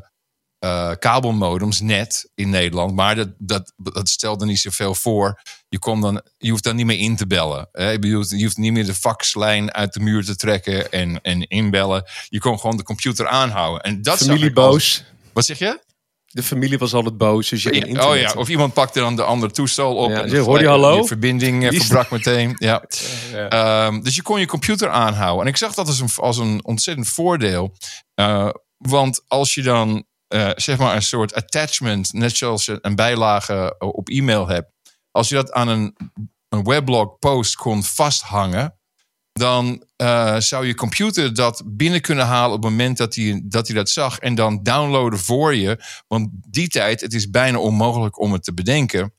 uh, 0.65 0.91
kabelmodems 0.99 1.81
net 1.81 2.31
in 2.35 2.51
Nederland. 2.51 2.95
Maar 2.95 3.15
dat, 3.17 3.29
dat, 3.39 3.73
dat 3.77 4.09
stelde 4.09 4.47
niet 4.47 4.59
zoveel 4.59 4.95
voor. 4.95 5.41
Je, 5.69 5.79
kon 5.79 6.01
dan, 6.01 6.23
je 6.39 6.51
hoeft 6.51 6.65
dan 6.65 6.77
niet 6.77 6.87
meer 6.87 6.99
in 6.99 7.17
te 7.17 7.27
bellen. 7.27 7.69
Hè? 7.73 7.91
Je, 7.91 8.15
hoeft, 8.15 8.31
je 8.31 8.43
hoeft 8.43 8.57
niet 8.57 8.73
meer 8.73 8.87
de 8.87 8.95
faxlijn 8.95 9.73
uit 9.73 9.93
de 9.93 10.01
muur 10.01 10.25
te 10.25 10.37
trekken 10.37 10.93
en, 10.93 11.21
en 11.21 11.49
inbellen. 11.49 12.05
Je 12.29 12.39
kon 12.39 12.61
gewoon 12.61 12.77
de 12.77 12.83
computer 12.83 13.29
aanhouden. 13.29 13.83
En 13.83 14.03
dat 14.03 14.19
Familie 14.19 14.53
boos. 14.53 15.05
Wat 15.33 15.45
zeg 15.45 15.59
je? 15.59 15.83
De 16.27 16.43
familie 16.43 16.79
was 16.79 16.95
altijd 16.95 17.17
boos. 17.17 17.49
Dus 17.49 17.63
je 17.63 17.75
ja, 17.75 18.09
oh 18.09 18.17
ja, 18.17 18.33
of 18.33 18.49
iemand 18.49 18.73
pakte 18.73 19.01
dan 19.01 19.17
de 19.17 19.23
andere 19.23 19.53
toestel 19.53 19.97
op. 19.97 20.11
Ja, 20.11 20.23
en 20.23 20.37
hoor 20.37 20.61
je 20.61 20.69
hallo? 20.69 20.97
Je 20.97 21.05
verbinding 21.05 21.69
Die 21.69 21.81
verbrak 21.81 22.11
meteen. 22.11 22.55
Ja. 22.59 22.85
ja. 23.33 23.87
Um, 23.87 24.03
dus 24.03 24.15
je 24.15 24.23
kon 24.23 24.41
je 24.41 24.47
computer 24.47 24.89
aanhouden. 24.89 25.43
En 25.43 25.49
ik 25.49 25.57
zag 25.57 25.75
dat 25.75 25.87
als 25.87 26.01
een, 26.01 26.09
als 26.17 26.39
een 26.39 26.65
ontzettend 26.65 27.09
voordeel. 27.09 27.77
Uh, 28.15 28.49
want 28.77 29.25
als 29.27 29.55
je 29.55 29.63
dan 29.63 30.05
uh, 30.29 30.51
zeg 30.55 30.79
maar 30.79 30.95
een 30.97 31.03
soort 31.03 31.35
attachment, 31.35 32.13
net 32.13 32.37
zoals 32.37 32.65
je 32.65 32.79
een 32.81 32.95
bijlage 32.95 33.75
op 33.79 34.09
e-mail 34.09 34.49
hebt. 34.49 34.73
Als 35.11 35.29
je 35.29 35.35
dat 35.35 35.53
aan 35.53 35.69
een, 35.69 35.97
een 36.49 36.65
weblog 36.65 37.19
post 37.19 37.57
kon 37.57 37.85
vasthangen, 37.85 38.79
dan 39.33 39.87
uh, 39.97 40.39
zou 40.39 40.67
je 40.67 40.75
computer 40.75 41.35
dat 41.35 41.63
binnen 41.67 42.01
kunnen 42.01 42.27
halen 42.27 42.57
op 42.57 42.63
het 42.63 42.71
moment 42.71 42.97
dat 42.97 43.15
hij, 43.15 43.43
dat 43.45 43.67
hij 43.67 43.77
dat 43.77 43.91
zag 43.91 44.19
en 44.19 44.35
dan 44.35 44.63
downloaden 44.63 45.19
voor 45.19 45.55
je. 45.55 46.03
Want 46.09 46.29
die 46.31 46.69
tijd, 46.69 47.01
het 47.01 47.15
is 47.15 47.31
bijna 47.31 47.59
onmogelijk 47.59 48.21
om 48.21 48.33
het 48.33 48.45
te 48.45 48.55
bedenken. 48.55 49.15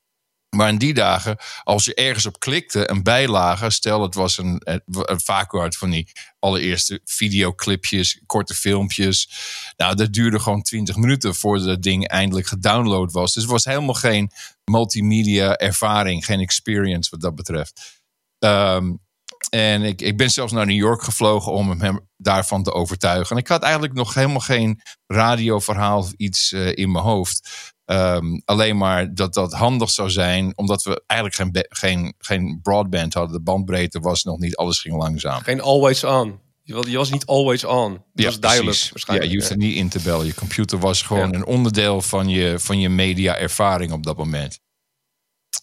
Maar 0.55 0.69
in 0.69 0.77
die 0.77 0.93
dagen, 0.93 1.37
als 1.63 1.85
je 1.85 1.93
ergens 1.93 2.25
op 2.25 2.39
klikte, 2.39 2.89
een 2.89 3.03
bijlage, 3.03 3.69
stel 3.69 4.01
het 4.01 4.15
was 4.15 4.37
een, 4.37 4.61
een 4.85 5.21
vacuüm 5.21 5.73
van 5.73 5.89
die 5.89 6.11
allereerste 6.39 7.01
videoclipjes, 7.03 8.21
korte 8.25 8.53
filmpjes. 8.53 9.29
Nou, 9.77 9.95
dat 9.95 10.13
duurde 10.13 10.39
gewoon 10.39 10.61
20 10.61 10.95
minuten 10.95 11.35
voordat 11.35 11.67
het 11.67 11.83
ding 11.83 12.07
eindelijk 12.07 12.47
gedownload 12.47 13.11
was. 13.11 13.33
Dus 13.33 13.43
het 13.43 13.51
was 13.51 13.65
helemaal 13.65 13.93
geen 13.93 14.31
multimedia 14.63 15.55
ervaring, 15.55 16.25
geen 16.25 16.39
experience 16.39 17.09
wat 17.09 17.21
dat 17.21 17.35
betreft. 17.35 18.03
Um, 18.39 19.03
en 19.49 19.83
ik, 19.83 20.01
ik 20.01 20.17
ben 20.17 20.29
zelfs 20.29 20.51
naar 20.51 20.65
New 20.65 20.75
York 20.75 21.03
gevlogen 21.03 21.51
om 21.51 21.81
hem 21.81 22.07
daarvan 22.17 22.63
te 22.63 22.73
overtuigen. 22.73 23.35
En 23.35 23.41
ik 23.41 23.47
had 23.47 23.63
eigenlijk 23.63 23.93
nog 23.93 24.13
helemaal 24.13 24.39
geen 24.39 24.81
radioverhaal 25.07 25.97
of 25.97 26.11
iets 26.17 26.51
uh, 26.51 26.75
in 26.75 26.91
mijn 26.91 27.03
hoofd. 27.03 27.49
Um, 27.85 28.41
alleen 28.45 28.77
maar 28.77 29.13
dat 29.13 29.33
dat 29.33 29.53
handig 29.53 29.89
zou 29.89 30.09
zijn, 30.09 30.57
omdat 30.57 30.83
we 30.83 31.03
eigenlijk 31.07 31.41
geen, 31.41 31.65
geen, 31.69 32.13
geen 32.17 32.59
broadband 32.61 33.13
hadden. 33.13 33.37
De 33.37 33.43
bandbreedte 33.43 33.99
was 33.99 34.23
nog 34.23 34.39
niet, 34.39 34.55
alles 34.55 34.79
ging 34.79 34.95
langzaam. 34.95 35.41
Geen 35.41 35.61
always 35.61 36.03
on. 36.03 36.39
Je 36.63 36.97
was 36.97 37.11
niet 37.11 37.25
always 37.25 37.63
on. 37.63 37.91
Je 37.91 38.21
ja, 38.21 38.25
was 38.27 38.39
duidelijk 38.39 38.87
waarschijnlijk. 38.89 39.29
Ja, 39.29 39.33
je 39.33 39.39
hoeft 39.39 39.51
er 39.51 39.57
niet 39.57 39.75
in 39.75 39.89
te 39.89 39.99
bellen. 39.99 40.25
Je 40.25 40.33
computer 40.33 40.79
was 40.79 41.01
gewoon 41.01 41.29
ja. 41.29 41.35
een 41.35 41.45
onderdeel 41.45 42.01
van 42.01 42.29
je, 42.29 42.59
van 42.59 42.79
je 42.79 42.89
media-ervaring 42.89 43.91
op 43.91 44.03
dat 44.03 44.17
moment. 44.17 44.59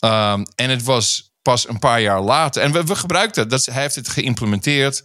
Um, 0.04 0.44
en 0.54 0.70
het 0.70 0.82
was 0.82 1.32
pas 1.42 1.68
een 1.68 1.78
paar 1.78 2.00
jaar 2.00 2.20
later. 2.20 2.62
En 2.62 2.72
we, 2.72 2.84
we 2.84 2.94
gebruikten 2.94 3.48
dat. 3.48 3.64
Hij 3.64 3.82
heeft 3.82 3.94
het 3.94 4.08
geïmplementeerd. 4.08 5.02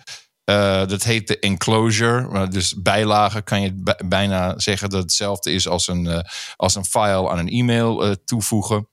Uh, 0.49 0.85
dat 0.85 1.03
heet 1.03 1.27
de 1.27 1.39
enclosure. 1.39 2.47
Dus 2.47 2.73
bijlagen 2.81 3.43
kan 3.43 3.61
je 3.61 3.95
bijna 4.05 4.59
zeggen 4.59 4.89
dat 4.89 5.01
hetzelfde 5.01 5.51
is 5.51 5.67
als 5.67 5.87
een, 5.87 6.05
uh, 6.05 6.19
als 6.55 6.75
een 6.75 6.85
file 6.85 7.29
aan 7.29 7.37
een 7.37 7.49
e-mail 7.49 8.07
uh, 8.07 8.15
toevoegen. 8.25 8.89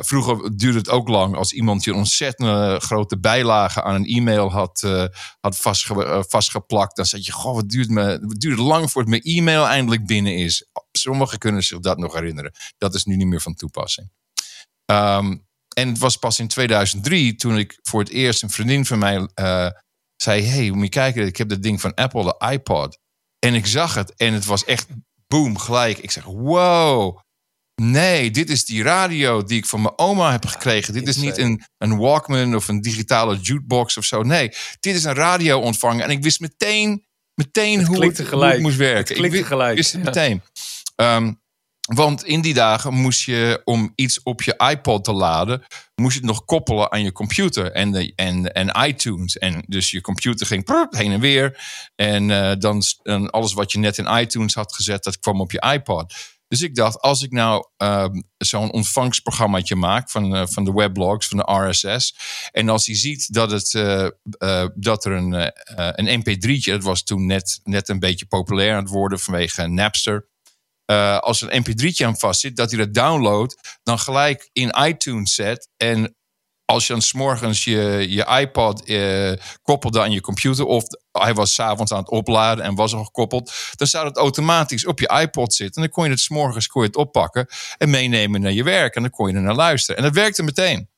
vroeger 0.00 0.56
duurde 0.56 0.78
het 0.78 0.88
ook 0.88 1.08
lang 1.08 1.36
als 1.36 1.52
iemand 1.52 1.84
je 1.84 1.94
ontzettend 1.94 2.82
grote 2.82 3.18
bijlagen 3.18 3.84
aan 3.84 3.94
een 3.94 4.06
e-mail 4.06 4.50
had, 4.50 4.80
had 5.40 5.56
vastge 5.56 6.24
vastgeplakt. 6.28 6.96
Dan 6.96 7.06
zeg 7.06 7.24
je: 7.24 7.32
Goh, 7.32 7.54
wat 7.54 7.68
duurt, 7.68 7.88
me, 7.88 8.18
wat 8.22 8.40
duurt 8.40 8.58
lang 8.58 8.90
voordat 8.90 9.10
mijn 9.10 9.22
e-mail 9.22 9.66
eindelijk 9.66 10.06
binnen 10.06 10.36
is. 10.36 10.66
Sommigen 10.92 11.38
kunnen 11.38 11.62
zich 11.62 11.78
dat 11.78 11.98
nog 11.98 12.14
herinneren. 12.14 12.52
Dat 12.78 12.94
is 12.94 13.04
nu 13.04 13.16
niet 13.16 13.26
meer 13.26 13.40
van 13.40 13.54
toepassing. 13.54 14.10
Um, 14.86 15.48
en 15.74 15.88
het 15.88 15.98
was 15.98 16.16
pas 16.16 16.38
in 16.38 16.48
2003 16.48 17.34
toen 17.34 17.58
ik 17.58 17.78
voor 17.82 18.00
het 18.00 18.08
eerst 18.08 18.42
een 18.42 18.50
vriendin 18.50 18.86
van 18.86 18.98
mij 18.98 19.28
zei: 20.22 20.42
Hey, 20.42 20.70
moet 20.70 20.82
je 20.82 20.88
kijken, 20.88 21.26
ik 21.26 21.36
heb 21.36 21.48
dat 21.48 21.62
ding 21.62 21.80
van 21.80 21.94
Apple, 21.94 22.22
de 22.22 22.50
iPod. 22.50 22.98
En 23.38 23.54
ik 23.54 23.66
zag 23.66 23.94
het 23.94 24.14
en 24.16 24.32
het 24.32 24.44
was 24.44 24.64
echt 24.64 24.86
boom, 25.26 25.58
gelijk. 25.58 25.98
Ik 25.98 26.10
zeg: 26.10 26.24
Wow, 26.24 27.18
nee, 27.82 28.30
dit 28.30 28.50
is 28.50 28.64
die 28.64 28.82
radio 28.82 29.42
die 29.42 29.58
ik 29.58 29.66
van 29.66 29.82
mijn 29.82 29.98
oma 29.98 30.30
heb 30.30 30.46
gekregen. 30.46 30.94
Dit 30.94 31.08
is 31.08 31.16
niet 31.16 31.38
een, 31.38 31.62
een 31.78 31.96
Walkman 31.96 32.54
of 32.54 32.68
een 32.68 32.80
digitale 32.80 33.36
jukebox 33.36 33.96
of 33.96 34.04
zo. 34.04 34.22
Nee, 34.22 34.52
dit 34.80 34.94
is 34.94 35.04
een 35.04 35.14
radio 35.14 35.60
ontvangen. 35.60 36.04
En 36.04 36.10
ik 36.10 36.22
wist 36.22 36.40
meteen, 36.40 37.06
meteen 37.34 37.84
hoe 37.84 38.04
het, 38.04 38.28
hoe, 38.28 38.44
het, 38.44 38.60
moest 38.60 38.76
werken. 38.76 39.22
Het 39.22 39.34
ik 39.34 39.46
gelijk. 39.46 39.76
wist 39.76 39.92
het 39.92 40.02
meteen. 40.02 40.42
Um, 40.96 41.40
want 41.94 42.24
in 42.24 42.40
die 42.40 42.54
dagen 42.54 42.94
moest 42.94 43.24
je, 43.24 43.60
om 43.64 43.92
iets 43.94 44.22
op 44.22 44.42
je 44.42 44.54
iPod 44.70 45.04
te 45.04 45.12
laden, 45.12 45.62
moest 45.94 46.14
je 46.14 46.20
het 46.20 46.28
nog 46.28 46.44
koppelen 46.44 46.92
aan 46.92 47.02
je 47.02 47.12
computer 47.12 47.72
en, 47.72 47.90
de, 47.90 48.12
en, 48.14 48.52
en 48.52 48.88
iTunes. 48.88 49.38
En 49.38 49.64
dus 49.66 49.90
je 49.90 50.00
computer 50.00 50.46
ging 50.46 50.88
heen 50.90 51.12
en 51.12 51.20
weer. 51.20 51.60
En 51.96 52.28
uh, 52.28 52.52
dan 52.58 52.82
en 53.02 53.30
alles 53.30 53.52
wat 53.52 53.72
je 53.72 53.78
net 53.78 53.98
in 53.98 54.18
iTunes 54.18 54.54
had 54.54 54.74
gezet, 54.74 55.04
dat 55.04 55.18
kwam 55.18 55.40
op 55.40 55.52
je 55.52 55.72
iPod. 55.72 56.14
Dus 56.48 56.62
ik 56.62 56.74
dacht, 56.74 57.00
als 57.00 57.22
ik 57.22 57.30
nou 57.30 57.68
uh, 57.82 58.06
zo'n 58.36 58.72
ontvangstprogrammaatje 58.72 59.76
maak 59.76 60.10
van, 60.10 60.36
uh, 60.36 60.46
van 60.46 60.64
de 60.64 60.72
weblogs, 60.72 61.28
van 61.28 61.38
de 61.38 61.68
RSS. 61.68 62.14
En 62.50 62.68
als 62.68 62.86
hij 62.86 62.96
ziet 62.96 63.34
dat, 63.34 63.50
het, 63.50 63.72
uh, 63.72 64.66
dat 64.74 65.04
er 65.04 65.12
een, 65.12 65.52
een 65.74 66.20
MP3'tje, 66.20 66.70
dat 66.70 66.82
was 66.82 67.02
toen 67.02 67.26
net, 67.26 67.60
net 67.64 67.88
een 67.88 67.98
beetje 67.98 68.26
populair 68.26 68.74
aan 68.74 68.82
het 68.82 68.92
worden 68.92 69.20
vanwege 69.20 69.66
Napster 69.66 70.28
uh, 70.90 71.18
als 71.18 71.40
een 71.40 71.64
mp3'tje 71.64 72.04
aan 72.06 72.18
vast 72.18 72.40
zit, 72.40 72.56
dat 72.56 72.70
hij 72.70 72.78
dat 72.78 72.94
downloadt, 72.94 73.78
dan 73.82 73.98
gelijk 73.98 74.48
in 74.52 74.74
iTunes 74.86 75.34
zet 75.34 75.68
en 75.76 76.14
als 76.70 76.86
je 76.86 76.92
dan 76.92 77.02
s'morgens 77.02 77.64
je, 77.64 78.06
je 78.08 78.38
iPod 78.40 78.84
eh, 78.84 79.32
koppelde 79.62 80.00
aan 80.00 80.10
je 80.10 80.20
computer... 80.20 80.64
of 80.64 80.84
hij 81.12 81.34
was 81.34 81.54
s'avonds 81.54 81.92
aan 81.92 81.98
het 81.98 82.10
opladen 82.10 82.64
en 82.64 82.74
was 82.74 82.94
al 82.94 83.04
gekoppeld... 83.04 83.52
dan 83.76 83.86
zou 83.86 84.06
het 84.06 84.16
automatisch 84.16 84.86
op 84.86 85.00
je 85.00 85.20
iPod 85.20 85.54
zitten. 85.54 85.74
En 85.74 85.82
dan 85.82 85.90
kon 85.90 86.04
je 86.04 86.10
het 86.10 86.20
s'morgens 86.20 86.68
het 86.72 86.96
oppakken 86.96 87.46
en 87.78 87.90
meenemen 87.90 88.40
naar 88.40 88.52
je 88.52 88.62
werk. 88.62 88.94
En 88.94 89.02
dan 89.02 89.10
kon 89.10 89.28
je 89.28 89.34
er 89.34 89.40
naar 89.40 89.54
luisteren. 89.54 89.96
En 89.96 90.02
dat 90.02 90.14
werkte 90.14 90.42
meteen. 90.42 90.88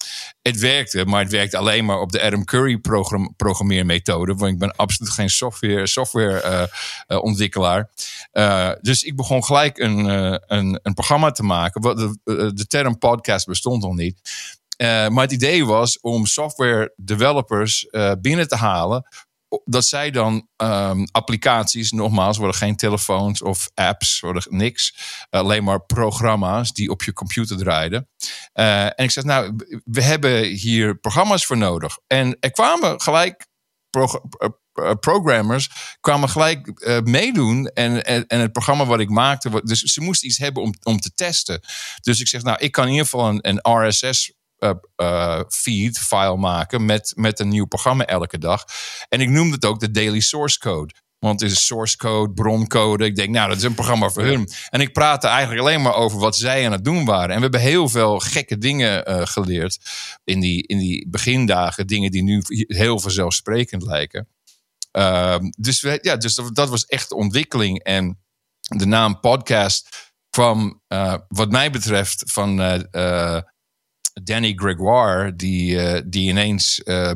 Het 0.43 0.59
werkte, 0.59 1.05
maar 1.05 1.23
het 1.23 1.33
werkte 1.33 1.57
alleen 1.57 1.85
maar 1.85 2.01
op 2.01 2.13
de 2.13 2.23
Adam 2.23 2.45
Curry 2.45 2.79
program, 2.79 3.35
programmeermethode. 3.37 4.35
Want 4.35 4.53
ik 4.53 4.59
ben 4.59 4.77
absoluut 4.77 5.13
geen 5.13 5.31
software, 5.31 5.87
software 5.87 6.41
eh, 6.41 6.63
eh, 8.33 8.73
dus 8.81 9.03
ik 9.03 9.17
begon 9.17 9.45
gelijk 9.45 9.79
een, 9.79 10.05
een, 10.55 10.81
een 10.83 10.95
programma 10.95 11.31
te 11.31 11.43
maken. 11.43 11.81
De, 11.81 12.53
de 12.55 12.67
term 12.67 12.99
podcast 12.99 13.47
bestond 13.47 13.83
nog 13.83 13.95
niet. 13.95 14.21
Uh, 14.83 15.09
maar 15.09 15.23
het 15.23 15.33
idee 15.33 15.67
was 15.67 16.01
om 16.01 16.27
software 16.27 16.93
developers 16.97 17.87
uh, 17.91 18.13
binnen 18.21 18.49
te 18.49 18.57
halen. 18.57 19.09
Dat 19.65 19.85
zij 19.85 20.11
dan 20.11 20.49
um, 20.57 21.07
applicaties, 21.11 21.91
nogmaals, 21.91 22.37
worden 22.37 22.57
geen 22.57 22.77
telefoons 22.77 23.43
of 23.43 23.71
apps, 23.75 24.21
worden 24.21 24.43
niks. 24.49 24.95
Alleen 25.31 25.65
maar 25.65 25.85
programma's 25.85 26.73
die 26.73 26.91
op 26.91 27.03
je 27.03 27.13
computer 27.13 27.57
draaiden. 27.57 28.09
En 28.53 28.93
ik 28.97 29.11
zeg, 29.11 29.25
nou, 29.25 29.57
we 29.85 30.03
hebben 30.03 30.45
hier 30.45 30.99
programma's 30.99 31.47
voor 31.47 31.57
nodig. 31.57 31.99
En 32.07 32.37
er 32.41 32.51
kwamen 32.51 33.01
gelijk 33.01 33.47
programmers 35.01 35.71
kwamen 36.01 36.29
gelijk 36.29 36.87
meedoen. 37.05 37.67
En, 37.67 38.05
en, 38.05 38.27
en, 38.27 38.41
het 38.41 38.53
programma 38.53 38.85
wat 38.85 39.01
ik 39.01 39.09
maakte, 39.09 39.61
dus 39.65 39.81
ze 39.81 40.01
moesten 40.01 40.29
iets 40.29 40.39
hebben 40.39 40.63
om, 40.63 40.75
om 40.83 41.01
te 41.01 41.15
testen. 41.15 41.61
Dus 42.01 42.21
ik 42.21 42.29
zeg, 42.29 42.43
nou, 42.43 42.59
ik 42.59 42.73
kan 42.73 42.85
in 42.85 42.91
ieder 42.91 43.07
geval 43.07 43.29
een, 43.29 43.49
een 43.49 43.89
RSS 43.89 44.33
uh, 44.63 45.41
feed 45.49 45.99
file 45.99 46.37
maken 46.37 46.85
met, 46.85 47.13
met 47.17 47.41
een 47.41 47.49
nieuw 47.49 47.67
programma 47.67 48.07
elke 48.07 48.39
dag. 48.39 48.65
En 49.09 49.21
ik 49.21 49.29
noemde 49.29 49.55
het 49.55 49.65
ook 49.65 49.81
de 49.81 49.91
Daily 49.91 50.21
Source 50.21 50.59
Code. 50.59 50.95
Want 51.19 51.41
het 51.41 51.51
is 51.51 51.67
source 51.67 51.97
code, 51.97 52.33
broncode. 52.33 53.05
Ik 53.05 53.17
denk, 53.17 53.29
nou, 53.29 53.49
dat 53.49 53.57
is 53.57 53.63
een 53.63 53.75
programma 53.75 54.09
voor 54.11 54.23
hun. 54.23 54.49
En 54.69 54.81
ik 54.81 54.93
praatte 54.93 55.27
eigenlijk 55.27 55.61
alleen 55.61 55.83
maar 55.83 55.95
over 55.95 56.19
wat 56.19 56.37
zij 56.37 56.67
aan 56.67 56.73
het 56.73 56.85
doen 56.85 57.05
waren. 57.05 57.29
En 57.29 57.37
we 57.37 57.43
hebben 57.43 57.61
heel 57.61 57.89
veel 57.89 58.19
gekke 58.19 58.59
dingen 58.59 59.11
uh, 59.11 59.27
geleerd 59.27 59.79
in 60.25 60.41
die, 60.41 60.67
in 60.67 60.79
die 60.79 61.09
begindagen. 61.09 61.87
Dingen 61.87 62.11
die 62.11 62.23
nu 62.23 62.43
heel 62.67 62.99
vanzelfsprekend 62.99 63.83
lijken. 63.83 64.29
Uh, 64.93 65.37
dus 65.57 65.81
we, 65.81 65.99
ja, 66.03 66.17
dus 66.17 66.35
dat, 66.35 66.55
dat, 66.55 66.69
was 66.69 66.87
echt 66.87 67.13
ontwikkeling. 67.13 67.83
En 67.83 68.19
de 68.61 68.87
naam 68.87 69.21
podcast 69.21 70.13
kwam, 70.31 70.83
uh, 70.89 71.15
wat 71.29 71.51
mij 71.51 71.71
betreft, 71.71 72.23
van 72.27 72.61
Danny 74.13 74.53
Gregoire, 74.57 75.37
die, 75.37 75.75
uh, 75.75 76.01
die 76.07 76.29
ineens 76.29 76.81
uh, 76.85 77.13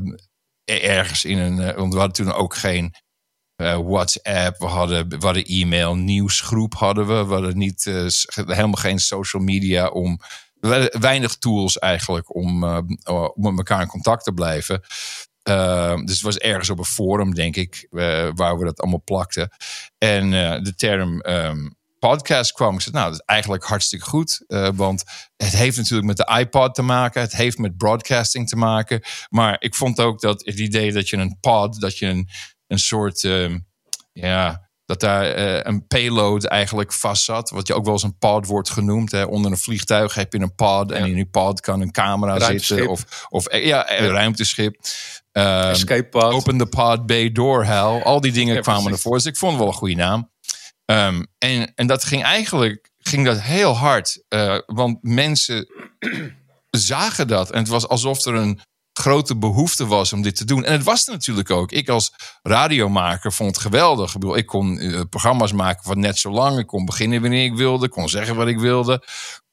ergens 0.64 1.24
in 1.24 1.38
een. 1.38 1.58
Uh, 1.58 1.74
want 1.74 1.92
we 1.92 1.98
hadden 1.98 2.26
toen 2.26 2.34
ook 2.34 2.54
geen 2.54 2.94
WhatsApp, 3.58 4.58
we 4.58 4.66
hadden, 4.66 5.08
we 5.08 5.24
hadden 5.24 5.44
e-mail, 5.44 5.94
nieuwsgroep 5.94 6.74
hadden 6.74 7.06
we. 7.06 7.26
We 7.26 7.32
hadden 7.32 7.58
niet, 7.58 7.84
helemaal 8.34 8.72
geen 8.72 8.98
social 8.98 9.42
media 9.42 9.88
om. 9.88 10.20
Weinig 10.98 11.36
tools 11.36 11.78
eigenlijk 11.78 12.34
om, 12.34 12.64
om 12.64 13.32
met 13.34 13.56
elkaar 13.56 13.80
in 13.80 13.86
contact 13.86 14.24
te 14.24 14.32
blijven. 14.32 14.80
dus 16.04 16.14
het 16.14 16.20
was 16.20 16.38
ergens 16.38 16.70
op 16.70 16.78
een 16.78 16.84
forum, 16.84 17.34
denk 17.34 17.56
ik, 17.56 17.86
waar 18.34 18.58
we 18.58 18.64
dat 18.64 18.80
allemaal 18.80 19.02
plakten. 19.04 19.50
En 19.98 20.30
de 20.62 20.74
term 20.76 21.22
podcast 21.98 22.52
kwam. 22.52 22.74
Ik 22.74 22.80
zei, 22.80 22.94
nou, 22.94 23.10
dat 23.10 23.20
is 23.20 23.24
eigenlijk 23.26 23.64
hartstikke 23.64 24.04
goed. 24.04 24.44
Uh, 24.48 24.68
want 24.74 25.04
het 25.36 25.52
heeft 25.52 25.76
natuurlijk 25.76 26.06
met 26.06 26.16
de 26.16 26.38
iPod 26.38 26.74
te 26.74 26.82
maken. 26.82 27.20
Het 27.20 27.36
heeft 27.36 27.58
met 27.58 27.76
broadcasting 27.76 28.48
te 28.48 28.56
maken. 28.56 29.02
Maar 29.28 29.56
ik 29.58 29.74
vond 29.74 30.00
ook 30.00 30.20
dat 30.20 30.44
het 30.44 30.58
idee 30.58 30.92
dat 30.92 31.08
je 31.08 31.16
een 31.16 31.38
pod, 31.40 31.80
dat 31.80 31.98
je 31.98 32.06
een, 32.06 32.28
een 32.66 32.78
soort, 32.78 33.22
uh, 33.22 33.54
ja, 34.12 34.68
dat 34.84 35.00
daar 35.00 35.38
uh, 35.38 35.60
een 35.62 35.86
payload 35.86 36.44
eigenlijk 36.44 36.92
vast 36.92 37.24
zat. 37.24 37.50
Wat 37.50 37.66
je 37.66 37.74
ook 37.74 37.84
wel 37.84 37.92
eens 37.92 38.02
een 38.02 38.18
pod 38.18 38.46
wordt 38.46 38.70
genoemd. 38.70 39.10
Hè. 39.10 39.22
Onder 39.22 39.50
een 39.50 39.58
vliegtuig 39.58 40.14
heb 40.14 40.32
je 40.32 40.38
een 40.38 40.54
pod. 40.54 40.92
En 40.92 41.06
in 41.06 41.14
die 41.14 41.26
pod 41.26 41.60
kan 41.60 41.80
een 41.80 41.92
camera 41.92 42.40
zitten. 42.40 42.88
Of, 42.88 43.26
of 43.28 43.56
ja, 43.56 43.98
een 43.98 44.08
ruimteschip. 44.08 44.76
Um, 45.32 45.42
Escape 45.44 46.08
pod. 46.08 46.32
Open 46.32 46.58
the 46.58 46.66
pod 46.66 47.06
bay 47.06 47.32
door, 47.32 47.64
hell. 47.64 48.02
Al 48.02 48.20
die 48.20 48.32
dingen 48.32 48.54
ja, 48.54 48.60
kwamen 48.60 48.92
ervoor. 48.92 49.16
Dus 49.16 49.26
ik 49.26 49.36
vond 49.36 49.52
het 49.52 49.60
wel 49.60 49.70
een 49.70 49.78
goede 49.78 49.94
naam. 49.94 50.30
Um, 50.86 51.26
en, 51.38 51.74
en 51.74 51.86
dat 51.86 52.04
ging 52.04 52.22
eigenlijk 52.22 52.90
ging 52.98 53.24
dat 53.24 53.40
heel 53.40 53.76
hard. 53.76 54.24
Uh, 54.28 54.58
want 54.66 54.98
mensen 55.02 55.68
zagen 56.70 57.28
dat. 57.28 57.50
En 57.50 57.58
het 57.58 57.68
was 57.68 57.88
alsof 57.88 58.24
er 58.24 58.34
een 58.34 58.60
grote 58.92 59.36
behoefte 59.36 59.86
was 59.86 60.12
om 60.12 60.22
dit 60.22 60.36
te 60.36 60.44
doen. 60.44 60.64
En 60.64 60.72
het 60.72 60.82
was 60.82 61.06
er 61.06 61.12
natuurlijk 61.12 61.50
ook. 61.50 61.72
Ik 61.72 61.88
als 61.88 62.12
radiomaker 62.42 63.32
vond 63.32 63.50
het 63.50 63.64
geweldig. 63.64 64.14
Ik, 64.14 64.20
bedoel, 64.20 64.36
ik 64.36 64.46
kon 64.46 64.82
uh, 64.82 65.00
programma's 65.10 65.52
maken 65.52 65.82
van 65.84 66.00
net 66.00 66.18
zo 66.18 66.30
lang. 66.30 66.58
Ik 66.58 66.66
kon 66.66 66.84
beginnen 66.84 67.20
wanneer 67.20 67.44
ik 67.44 67.56
wilde. 67.56 67.88
Kon 67.88 68.08
zeggen 68.08 68.36
wat 68.36 68.48
ik 68.48 68.58
wilde. 68.58 69.02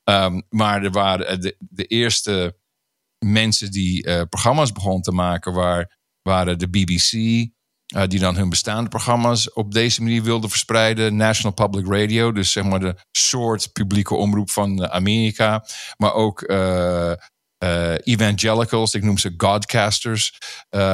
Um, 0.04 0.44
maar 0.50 0.84
er 0.84 0.92
waren 0.92 1.42
de, 1.42 1.56
de 1.60 1.86
eerste 1.86 2.58
mensen 3.26 3.72
die 3.72 4.28
programma's 4.28 4.72
begonnen 4.72 5.02
te 5.02 5.12
maken... 5.12 5.54
Waar, 5.54 6.02
waren 6.24 6.60
de 6.60 6.70
BBC, 6.70 7.12
uh, 7.96 8.04
die 8.08 8.20
dan 8.20 8.36
hun 8.36 8.50
bestaande 8.50 8.90
programma's 8.90 9.54
op 9.54 9.74
deze 9.74 10.02
manier 10.02 10.24
wilden 10.24 10.50
verspreiden. 10.50 11.16
National 11.16 11.54
Public 11.54 11.88
Radio, 11.88 12.32
dus 12.32 12.52
zeg 12.52 12.64
maar 12.64 12.80
de 12.80 12.96
soort 13.12 13.72
publieke 13.74 14.16
omroep 14.16 14.52
van 14.52 14.90
Amerika. 14.90 15.66
Maar 15.98 16.14
ook 16.14 16.42
uh, 16.42 17.12
uh, 17.64 17.94
evangelicals, 18.04 18.94
ik 18.94 19.04
noem 19.04 19.18
ze 19.18 19.34
godcasters. 19.38 20.38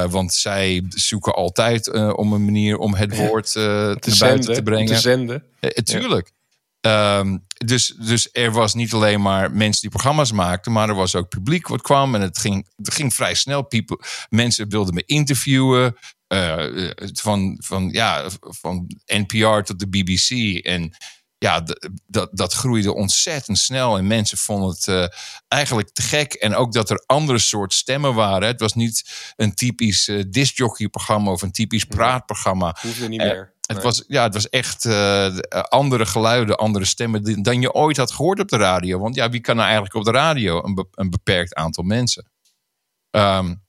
want 0.10 0.34
zij 0.34 0.86
zoeken 0.90 1.34
altijd 1.34 1.94
om 2.16 2.34
een 2.34 2.46
manier 2.46 2.78
om 2.78 2.96
het 2.96 3.16
woord 3.16 3.52
te 3.52 3.60
naar 3.60 3.98
zenden, 4.00 4.28
buiten 4.28 4.54
te 4.54 4.64
brengen. 4.64 4.88
Te 4.88 5.00
zenden. 5.00 5.44
tuurlijk. 5.84 6.32
Um, 6.82 7.46
dus, 7.66 7.88
dus 7.88 8.30
er 8.32 8.52
was 8.52 8.74
niet 8.74 8.94
alleen 8.94 9.22
maar 9.22 9.52
mensen 9.52 9.82
die 9.82 9.90
programma's 9.90 10.32
maakten, 10.32 10.72
maar 10.72 10.90
er 10.90 10.96
was 10.96 11.16
ook 11.16 11.30
publiek 11.30 11.68
wat 11.68 11.82
kwam. 11.82 12.16
En 12.16 12.22
het 12.22 12.38
ging, 12.38 12.68
het 12.76 12.94
ging 12.94 13.14
vrij 13.14 13.34
snel. 13.34 13.62
People, 13.62 14.00
mensen 14.30 14.70
wilden 14.70 14.94
me 14.94 15.04
interviewen. 15.06 15.96
Uh, 16.34 16.92
van, 17.14 17.58
van, 17.66 17.90
ja, 17.92 18.30
van 18.40 18.88
NPR 19.06 19.62
tot 19.62 19.80
de 19.80 19.88
BBC. 19.88 20.58
En 20.66 20.96
ja, 21.38 21.64
dat, 22.08 22.30
dat 22.32 22.54
groeide 22.54 22.94
ontzettend 22.94 23.58
snel. 23.58 23.98
En 23.98 24.08
mensen 24.08 24.38
vonden 24.38 24.70
het 24.70 24.88
uh, 24.88 25.06
eigenlijk 25.48 25.90
te 25.90 26.02
gek. 26.02 26.34
En 26.34 26.56
ook 26.56 26.74
dat 26.74 26.90
er 26.90 27.04
andere 27.06 27.40
soort 27.40 27.74
stemmen 27.74 28.14
waren. 28.14 28.48
Het 28.48 28.60
was 28.60 28.74
niet 28.74 29.10
een 29.36 29.54
typisch 29.54 30.08
uh, 30.08 30.24
discjockey-programma 30.28 31.32
of 31.32 31.42
een 31.42 31.52
typisch 31.52 31.86
praatprogramma. 31.86 32.78
Hoefde 32.82 33.08
niet 33.08 33.22
meer. 33.22 33.54
Het, 33.66 33.84
was, 33.84 34.04
ja, 34.08 34.24
het 34.24 34.34
was 34.34 34.50
echt 34.50 34.86
andere 35.70 36.06
geluiden, 36.06 36.58
andere 36.58 36.86
stemmen 36.86 37.44
dan 37.44 37.62
je 37.62 37.74
ooit 37.74 37.98
had 37.98 38.12
gehoord 38.12 38.40
op 38.40 38.48
de 38.48 38.58
radio. 38.58 39.00
Want 39.00 39.16
ja, 39.16 39.30
wie 39.30 39.42
kan 39.42 39.56
nou 39.56 39.68
eigenlijk 39.68 39.96
op 39.96 40.04
de 40.04 40.12
radio? 40.12 40.64
Een, 40.64 40.76
be 40.76 40.88
een 40.92 41.10
beperkt 41.10 41.54
aantal 41.54 41.84
mensen. 41.84 42.32
Um, 43.12 43.68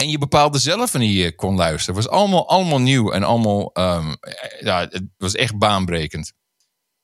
en 0.00 0.10
je 0.10 0.18
bepaalde 0.18 0.58
zelf 0.58 0.92
wanneer 0.92 1.24
je 1.24 1.34
kon 1.34 1.56
luisteren. 1.56 1.94
Het 1.94 2.04
was 2.04 2.14
allemaal, 2.14 2.48
allemaal 2.48 2.80
nieuw 2.80 3.10
en 3.10 3.22
allemaal, 3.22 3.70
um, 3.74 4.16
ja, 4.60 4.80
het 4.80 5.02
was 5.16 5.34
echt 5.34 5.58
baanbrekend. 5.58 6.32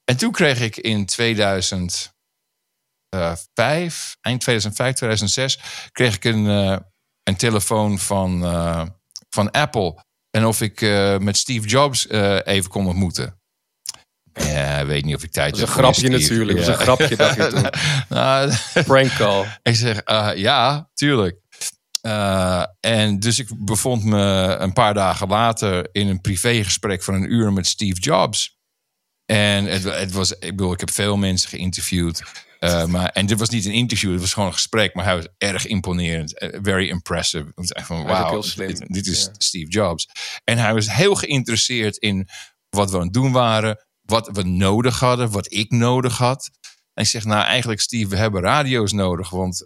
En 0.04 0.16
toen 0.16 0.32
kreeg 0.32 0.60
ik 0.60 0.76
in 0.76 1.06
2005, 1.06 2.12
eind 4.20 4.40
2005, 4.40 4.94
2006, 4.94 5.58
kreeg 5.92 6.14
ik 6.14 6.24
een, 6.24 6.44
uh, 6.44 6.76
een 7.22 7.36
telefoon 7.36 7.98
van, 7.98 8.42
uh, 8.42 8.82
van 9.30 9.50
Apple. 9.50 10.04
En 10.30 10.46
of 10.46 10.60
ik 10.60 10.80
uh, 10.80 11.18
met 11.18 11.36
Steve 11.36 11.68
Jobs 11.68 12.08
even 12.44 12.70
kon 12.70 12.86
ontmoeten. 12.86 13.38
Ja, 14.32 14.78
ik 14.78 14.86
weet 14.86 15.04
niet 15.04 15.14
of 15.14 15.22
ik 15.22 15.32
tijd 15.32 15.56
heb. 15.56 15.66
Dat 15.66 15.68
is 15.68 15.74
een 15.74 15.82
grapje 15.82 16.08
natuurlijk. 16.08 16.58
Ja. 16.58 16.64
Dat 16.64 16.74
is 16.74 16.80
een 16.80 16.94
grapje 16.96 17.16
dat 17.16 17.34
je 17.34 17.46
toen. 17.54 17.70
nou, 18.08 18.52
Prank 18.84 19.16
call. 19.16 19.46
Ik 19.62 19.76
zeg, 19.76 20.00
ja, 20.36 20.90
tuurlijk. 20.94 21.42
Uh, 22.06 22.64
en 22.80 23.18
dus 23.18 23.38
ik 23.38 23.48
bevond 23.58 24.04
me 24.04 24.56
een 24.58 24.72
paar 24.72 24.94
dagen 24.94 25.28
later 25.28 25.88
in 25.92 26.08
een 26.08 26.20
privégesprek 26.20 27.02
van 27.02 27.14
een 27.14 27.32
uur 27.32 27.52
met 27.52 27.66
Steve 27.66 28.00
Jobs. 28.00 28.58
En 29.26 29.64
het, 29.64 29.84
het 29.84 30.12
was, 30.12 30.32
ik 30.32 30.56
bedoel, 30.56 30.72
ik 30.72 30.80
heb 30.80 30.90
veel 30.90 31.16
mensen 31.16 31.48
geïnterviewd. 31.48 32.22
Uh, 32.60 32.84
maar, 32.84 33.08
en 33.08 33.26
dit 33.26 33.38
was 33.38 33.48
niet 33.48 33.64
een 33.64 33.72
interview, 33.72 34.10
het 34.12 34.20
was 34.20 34.32
gewoon 34.32 34.48
een 34.48 34.54
gesprek. 34.54 34.94
Maar 34.94 35.04
hij 35.04 35.16
was 35.16 35.26
erg 35.38 35.66
imponerend. 35.66 36.42
Uh, 36.42 36.58
very 36.62 36.88
impressive. 36.88 37.44
Het 37.44 37.54
was 37.54 37.72
echt 37.72 37.86
van, 37.86 38.04
wauw, 38.04 38.42
dit, 38.56 38.84
dit, 38.86 39.06
is 39.06 39.24
ja. 39.24 39.30
Steve 39.38 39.70
Jobs. 39.70 40.08
En 40.44 40.58
hij 40.58 40.74
was 40.74 40.92
heel 40.92 41.14
geïnteresseerd 41.14 41.96
in 41.96 42.28
wat 42.68 42.90
we 42.90 42.96
aan 42.96 43.02
het 43.02 43.12
doen 43.12 43.32
waren. 43.32 43.84
Wat 44.00 44.28
we 44.32 44.42
nodig 44.42 45.00
hadden, 45.00 45.30
wat 45.30 45.52
ik 45.52 45.70
nodig 45.70 46.18
had. 46.18 46.50
En 46.92 47.02
ik 47.02 47.08
zeg, 47.08 47.24
nou 47.24 47.44
eigenlijk 47.44 47.80
Steve, 47.80 48.08
we 48.08 48.16
hebben 48.16 48.42
radio's 48.42 48.92
nodig. 48.92 49.30
Want 49.30 49.62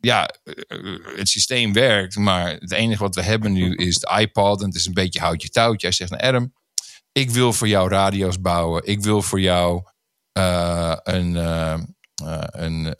ja, 0.00 0.28
het 1.16 1.28
systeem 1.28 1.72
werkt, 1.72 2.16
maar 2.16 2.50
het 2.52 2.72
enige 2.72 3.02
wat 3.02 3.14
we 3.14 3.22
hebben 3.22 3.52
nu 3.52 3.74
is 3.74 3.98
de 3.98 4.18
iPod 4.20 4.60
en 4.60 4.66
het 4.66 4.74
is 4.76 4.86
een 4.86 4.94
beetje 4.94 5.20
houtje 5.20 5.48
touwtje. 5.48 5.86
Hij 5.86 5.96
zegt, 5.96 6.10
nou 6.10 6.22
Adam, 6.22 6.52
ik 7.12 7.30
wil 7.30 7.52
voor 7.52 7.68
jou 7.68 7.88
radio's 7.88 8.40
bouwen. 8.40 8.82
Ik 8.86 9.02
wil 9.02 9.22
voor 9.22 9.40
jou 9.40 9.82
uh, 10.38 10.96
een, 11.02 11.34
uh, 11.34 11.74
een 12.50 12.96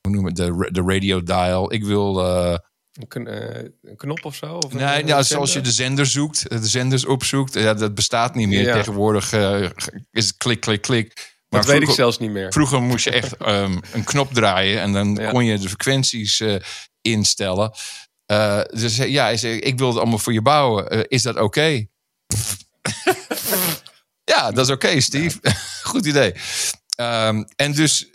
hoe 0.00 0.14
noem 0.14 0.24
het, 0.24 0.36
de, 0.36 0.68
de 0.72 0.82
radio 0.82 1.22
dial. 1.22 1.72
Ik 1.72 1.84
wil. 1.84 2.20
eh, 2.26 2.58
Een, 3.08 3.26
eh, 3.26 3.68
een 3.82 3.96
knop 3.96 4.24
of 4.24 4.34
zo? 4.34 4.54
Of 4.56 4.72
nee, 4.72 4.96
zender? 4.96 5.24
zoals 5.24 5.52
je 5.52 5.60
de 5.60 5.70
zender 5.70 6.06
zoekt, 6.06 6.48
de 6.50 6.66
zenders 6.66 7.04
opzoekt. 7.06 7.54
Ja, 7.54 7.74
dat 7.74 7.94
bestaat 7.94 8.34
niet 8.34 8.48
meer. 8.48 8.62
Ja. 8.66 8.72
Tegenwoordig 8.74 9.32
eh, 9.32 9.60
is 10.10 10.26
het 10.26 10.36
klik, 10.36 10.60
klik, 10.60 10.80
klik. 10.82 11.35
Maar 11.48 11.60
Dat 11.60 11.70
weet 11.70 11.82
ik 11.88 11.94
zelfs 11.94 12.18
niet 12.18 12.30
meer. 12.30 12.52
Vroeger 12.52 12.82
moest 12.82 13.04
je 13.04 13.10
echt 13.10 13.36
ehm, 13.46 13.78
een 13.92 14.04
knop 14.04 14.32
draaien 14.34 14.80
en 14.80 14.92
dan 14.92 15.14
Ja. 15.14 15.30
kon 15.30 15.44
je 15.44 15.58
de 15.58 15.68
frequenties 15.68 16.40
eh, 16.40 16.54
instellen. 17.00 17.72
Eh, 18.26 18.60
dus 18.70 18.98
eh, 18.98 19.08
ja, 19.08 19.24
hij 19.24 19.36
zei, 19.36 19.58
ik 19.58 19.78
wil 19.78 19.88
het 19.88 19.96
allemaal 19.98 20.18
voor 20.18 20.32
je 20.32 20.42
bouwen. 20.42 21.08
Is 21.08 21.22
dat 21.22 21.36
oké? 21.36 21.86
ja, 24.34 24.50
dat 24.50 24.66
is 24.66 24.70
oké, 24.72 25.00
Steve. 25.00 25.38
Goed 25.82 26.06
idee. 26.06 26.34
Ehm, 26.96 27.42
en 27.56 27.72
dus 27.72 28.08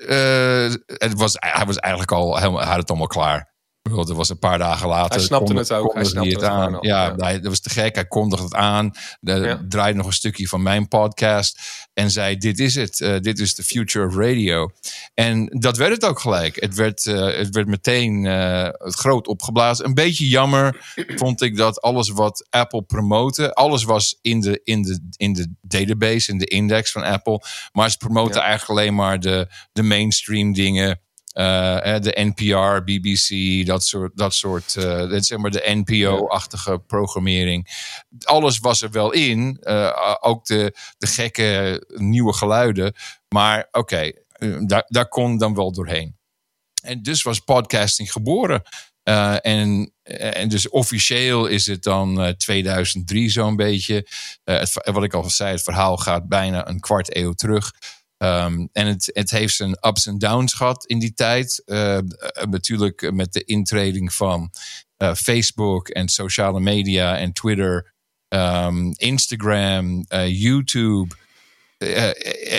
het 0.86 1.14
was, 1.14 1.36
hij 1.40 1.66
was 1.66 1.78
eigenlijk 1.78 2.12
al 2.12 2.38
helemaal, 2.38 2.64
had 2.64 2.76
het 2.78 2.90
allemaal 2.90 3.08
klaar. 3.08 3.51
Want 3.90 4.08
Het 4.08 4.18
was 4.18 4.30
een 4.30 4.40
paar 4.40 4.58
dagen 4.58 4.88
later. 4.88 5.16
Hij 5.16 5.20
snapte 5.26 5.54
het 5.54 5.72
ook, 5.74 5.94
hij 5.94 6.04
snapte 6.04 6.30
het 6.30 6.44
aan. 6.44 6.76
al, 6.76 6.86
Ja, 6.86 7.06
ja. 7.06 7.16
hij- 7.18 7.34
dat 7.40 7.44
was 7.50 7.60
te 7.60 7.70
gek. 7.70 7.96
Hij 7.96 8.06
kondigde 8.08 8.44
het 8.46 8.54
aan. 8.56 8.92
De, 9.20 9.32
Ja. 9.32 9.62
Draaide 9.70 9.98
nog 9.98 10.08
een 10.08 10.14
stukje 10.14 10.48
van 10.48 10.62
mijn 10.62 10.88
podcast. 10.88 11.60
En 11.94 12.12
zei: 12.12 12.38
Dit 12.38 12.60
is 12.60 12.76
het. 12.76 13.02
Eh, 13.02 13.20
dit 13.20 13.40
is 13.40 13.54
the 13.54 13.64
future 13.64 14.08
of 14.08 14.16
radio. 14.16 14.72
En 15.14 15.46
dat 15.60 15.78
werd 15.78 15.92
het 15.92 16.06
ook 16.06 16.20
gelijk. 16.20 16.56
Het 16.62 16.76
werd, 16.76 17.06
eh, 17.06 17.38
het 17.38 17.50
werd 17.56 17.68
meteen 17.68 18.26
eh, 18.26 18.68
groot 18.72 19.28
opgeblazen. 19.28 19.86
Een 19.86 19.94
beetje 19.94 20.28
jammer 20.28 20.94
vond 21.22 21.42
ik 21.42 21.58
dat 21.58 21.82
alles 21.82 22.10
wat 22.10 22.48
Apple 22.50 22.82
promoten, 22.84 23.54
alles 23.54 23.84
was 23.84 24.18
in 24.22 24.40
de, 24.42 24.62
in 24.64 24.82
de, 24.82 25.00
in 25.18 25.34
de 25.34 25.54
database, 25.62 26.32
in 26.32 26.38
de 26.38 26.46
index 26.48 26.92
van 26.92 27.04
Apple. 27.04 27.42
Maar 27.72 27.92
ze 27.92 27.98
promoten 27.98 28.40
Ja. 28.42 28.48
eigenlijk 28.48 28.80
alleen 28.80 28.96
maar 28.96 29.20
de, 29.20 29.48
de 29.72 29.84
mainstream 29.84 30.54
dingen. 30.54 31.00
Eh, 31.32 32.00
de 32.00 32.34
NPR, 32.36 32.84
BBC, 32.84 33.66
dat 33.66 33.86
soort, 33.86 34.18
dat 34.18 34.34
soort 34.34 34.76
is 35.12 35.28
zeg 35.28 35.38
maar 35.38 35.52
de 35.52 35.84
NPO-achtige 35.86 36.80
programmering. 36.80 37.68
Alles 38.24 38.60
was 38.60 38.82
er 38.82 38.92
wel 38.92 39.12
in, 39.12 39.58
eh, 39.62 40.16
ook 40.20 40.46
de, 40.46 40.76
de 40.98 41.08
gekke 41.08 41.84
nieuwe 41.96 42.34
geluiden. 42.34 42.94
Maar 43.28 43.68
oké, 43.72 44.12
daar, 44.66 44.86
daar 44.88 45.08
kon 45.08 45.38
dan 45.38 45.56
wel 45.56 45.72
doorheen. 45.72 46.20
En 46.82 47.02
dus 47.02 47.22
was 47.22 47.40
podcasting 47.40 48.12
geboren. 48.12 48.62
En, 49.42 49.94
en 50.04 50.50
dus 50.50 50.70
officieel 50.70 51.46
is 51.46 51.66
het 51.66 51.84
dan 51.84 52.22
eh, 52.22 52.34
2003 52.34 53.30
zo'n 53.30 53.56
beetje. 53.56 54.08
Wat 54.84 55.04
ik 55.04 55.14
al 55.14 55.30
zei, 55.30 55.52
het 55.52 55.64
verhaal 55.64 55.98
gaat 55.98 56.28
bijna 56.28 56.68
een 56.68 56.80
kwart 56.80 57.16
eeuw 57.16 57.34
terug. 57.34 57.72
Ehm, 58.22 58.66
en 58.72 58.88
het, 58.88 59.10
het 59.14 59.32
heeft 59.32 59.56
zijn 59.56 59.78
ups 59.88 60.06
en 60.06 60.18
downs 60.18 60.54
gehad 60.54 60.86
in 60.86 61.00
die 61.00 61.14
tijd. 61.14 61.62
Eh, 61.66 61.98
eh, 61.98 62.04
natuurlijk 62.50 63.12
met 63.12 63.34
de 63.34 63.44
intreding 63.44 64.14
van 64.14 64.52
eh, 64.98 65.14
Facebook 65.14 65.90
en 65.90 66.10
sociale 66.10 66.60
media 66.60 67.18
en 67.18 67.34
Twitter, 67.34 67.94
ehm, 68.28 68.92
Instagram, 68.92 70.06
eh, 70.08 70.42
YouTube. 70.42 71.16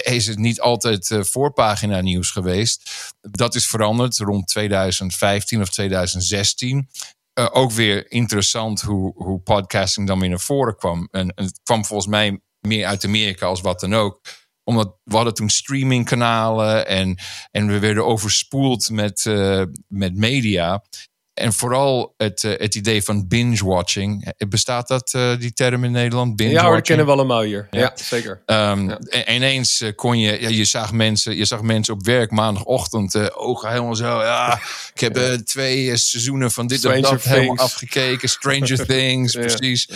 is 0.02 0.26
het 0.26 0.38
niet 0.38 0.60
altijd 0.60 1.18
voorpagina 1.20 2.00
nieuws 2.00 2.30
geweest. 2.30 2.90
Dat 3.20 3.54
is 3.54 3.66
veranderd 3.66 4.18
rond 4.18 4.46
2015 4.46 5.60
of 5.60 5.68
2016. 5.68 6.88
Eh, 7.32 7.48
ook 7.52 7.72
weer 7.72 8.10
interessant 8.10 8.80
hoe, 8.80 9.12
hoe 9.14 9.40
podcasting 9.40 10.06
dan 10.06 10.20
weer 10.20 10.28
naar 10.28 10.40
voren 10.40 10.76
kwam. 10.76 11.08
En, 11.10 11.34
en 11.34 11.44
het 11.44 11.60
kwam 11.62 11.84
volgens 11.84 12.08
mij 12.08 12.40
meer 12.60 12.86
uit 12.86 13.04
Amerika 13.04 13.46
als 13.46 13.60
wat 13.60 13.80
dan 13.80 13.94
ook 13.94 14.20
omdat 14.64 14.96
we 15.04 15.14
hadden 15.14 15.34
toen 15.34 15.48
streamingkanalen 15.48 16.86
en, 16.86 17.18
en 17.50 17.66
we 17.66 17.78
werden 17.78 18.06
overspoeld 18.06 18.90
met, 18.90 19.26
eh, 19.26 19.62
met 19.88 20.16
media. 20.16 20.84
En 21.34 21.52
vooral 21.52 22.14
het, 22.16 22.44
eh, 22.44 22.50
het 22.58 22.74
idee 22.74 23.02
van 23.02 23.28
binge-watching. 23.28 24.24
Eh, 24.36 24.48
Bestaat 24.48 24.88
dat, 24.88 25.12
eh, 25.14 25.36
die 25.38 25.52
term 25.52 25.84
in 25.84 25.90
Nederland? 25.92 26.40
Ja 26.42 26.64
hoor, 26.64 26.74
dat 26.74 26.84
kennen 26.84 27.06
we 27.06 27.12
allemaal 27.12 27.42
hier. 27.42 27.66
Ja, 27.70 27.80
Ja. 27.80 27.92
zeker. 27.94 28.42
Ehm, 28.46 28.88
Ja. 28.88 28.96
en 28.98 29.34
ineens 29.34 29.82
kon 29.96 30.18
je, 30.18 30.40
ja, 30.40 30.48
je 30.48 30.64
zag 30.64 30.92
mensen, 30.92 31.36
je 31.36 31.44
zag 31.44 31.62
mensen 31.62 31.94
op 31.94 32.04
werk 32.06 32.30
maandagochtend, 32.30 33.14
eh, 33.14 33.26
ogen 33.32 33.70
helemaal 33.70 33.94
zo. 33.94 34.22
Ja, 34.22 34.60
ik 34.94 35.00
heb 35.00 35.14
twee 35.44 35.96
seizoenen 35.96 36.50
van 36.50 36.66
dit 36.66 36.84
en 36.84 36.90
Stranger 36.90 37.10
dat 37.10 37.22
helemaal 37.22 37.56
afgekeken. 37.58 38.28
Stranger 38.28 38.86
Things, 38.92 39.32
Ja, 39.32 39.40
precies. 39.40 39.88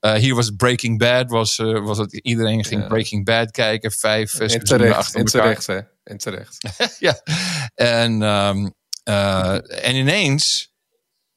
ja. 0.00 0.16
Hier 0.16 0.34
was 0.34 0.50
Breaking 0.56 0.98
Bad, 0.98 1.30
was, 1.30 1.56
was 1.56 1.98
het, 1.98 2.12
iedereen 2.12 2.64
ging 2.64 2.80
Ja. 2.82 2.86
Breaking 2.88 3.24
Bad 3.24 3.50
kijken, 3.50 3.92
vijf 3.92 4.30
En 4.32 4.36
seizoenen 4.36 4.66
terecht, 4.66 4.96
achter 4.96 5.20
en 5.20 5.24
elkaar. 5.26 5.42
terecht, 5.42 5.66
hè. 5.66 5.78
En 6.04 6.18
terecht. 6.18 6.56
ja. 6.98 7.20
En, 7.74 8.22
ehm, 8.22 8.68
eh, 9.04 9.86
en 9.88 9.94
ineens 9.96 10.70